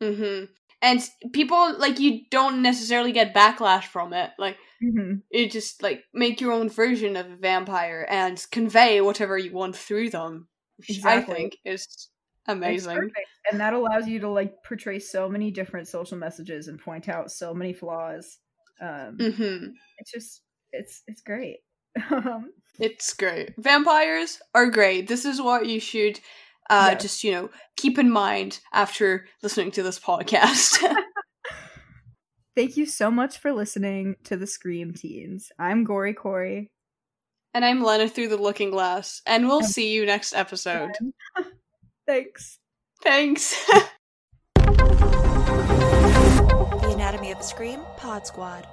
hmm 0.00 0.44
And 0.80 1.00
people 1.32 1.76
like 1.78 1.98
you 1.98 2.20
don't 2.30 2.62
necessarily 2.62 3.12
get 3.12 3.34
backlash 3.34 3.84
from 3.84 4.12
it. 4.12 4.30
Like 4.38 4.56
mm-hmm. 4.82 5.14
you 5.30 5.48
just 5.48 5.82
like 5.82 6.04
make 6.14 6.40
your 6.40 6.52
own 6.52 6.68
version 6.68 7.16
of 7.16 7.26
a 7.26 7.36
vampire 7.36 8.06
and 8.08 8.44
convey 8.52 9.00
whatever 9.00 9.36
you 9.36 9.52
want 9.52 9.76
through 9.76 10.10
them. 10.10 10.48
Which 10.76 10.90
Exactly. 10.90 11.34
I 11.34 11.36
think 11.36 11.56
is 11.64 12.08
amazing. 12.46 13.10
and 13.50 13.60
that 13.60 13.74
allows 13.74 14.06
you 14.06 14.20
to 14.20 14.28
like 14.28 14.62
portray 14.62 15.00
so 15.00 15.28
many 15.28 15.50
different 15.50 15.88
social 15.88 16.16
messages 16.16 16.68
and 16.68 16.78
point 16.78 17.08
out 17.08 17.30
so 17.30 17.52
many 17.52 17.72
flaws 17.72 18.38
um 18.80 19.18
hmm 19.18 19.66
it's 19.98 20.12
just 20.12 20.42
it's 20.72 21.02
it's 21.06 21.20
great 21.22 21.58
um 22.10 22.50
It's 22.78 23.12
great. 23.14 23.54
Vampires 23.58 24.38
are 24.54 24.70
great. 24.70 25.08
This 25.08 25.24
is 25.24 25.40
what 25.40 25.66
you 25.66 25.80
should 25.80 26.20
uh 26.70 26.90
Yes. 26.92 27.02
just, 27.02 27.24
you 27.24 27.32
know, 27.32 27.50
keep 27.76 27.98
in 27.98 28.10
mind 28.10 28.60
after 28.72 29.26
listening 29.42 29.70
to 29.72 29.82
this 29.82 29.98
podcast. 29.98 30.78
thank 32.56 32.76
you 32.76 32.86
so 32.86 33.10
much 33.10 33.38
for 33.38 33.52
listening 33.52 34.16
to 34.24 34.36
the 34.36 34.46
scream 34.46 34.92
teens 34.92 35.52
i'm 35.60 35.84
gory 35.84 36.12
corey 36.12 36.68
and 37.54 37.64
I'm 37.64 37.82
Lena 37.82 38.08
through 38.08 38.28
the 38.28 38.36
looking 38.36 38.70
glass, 38.70 39.22
and 39.26 39.48
we'll 39.48 39.62
see 39.62 39.92
you 39.92 40.04
next 40.04 40.34
episode. 40.34 40.90
thanks 42.06 42.58
Thanks. 43.02 43.54
The 46.78 46.94
Anatomy 46.94 47.32
of 47.32 47.38
a 47.38 47.42
Scream 47.42 47.80
Pod 47.96 48.26
Squad. 48.26 48.66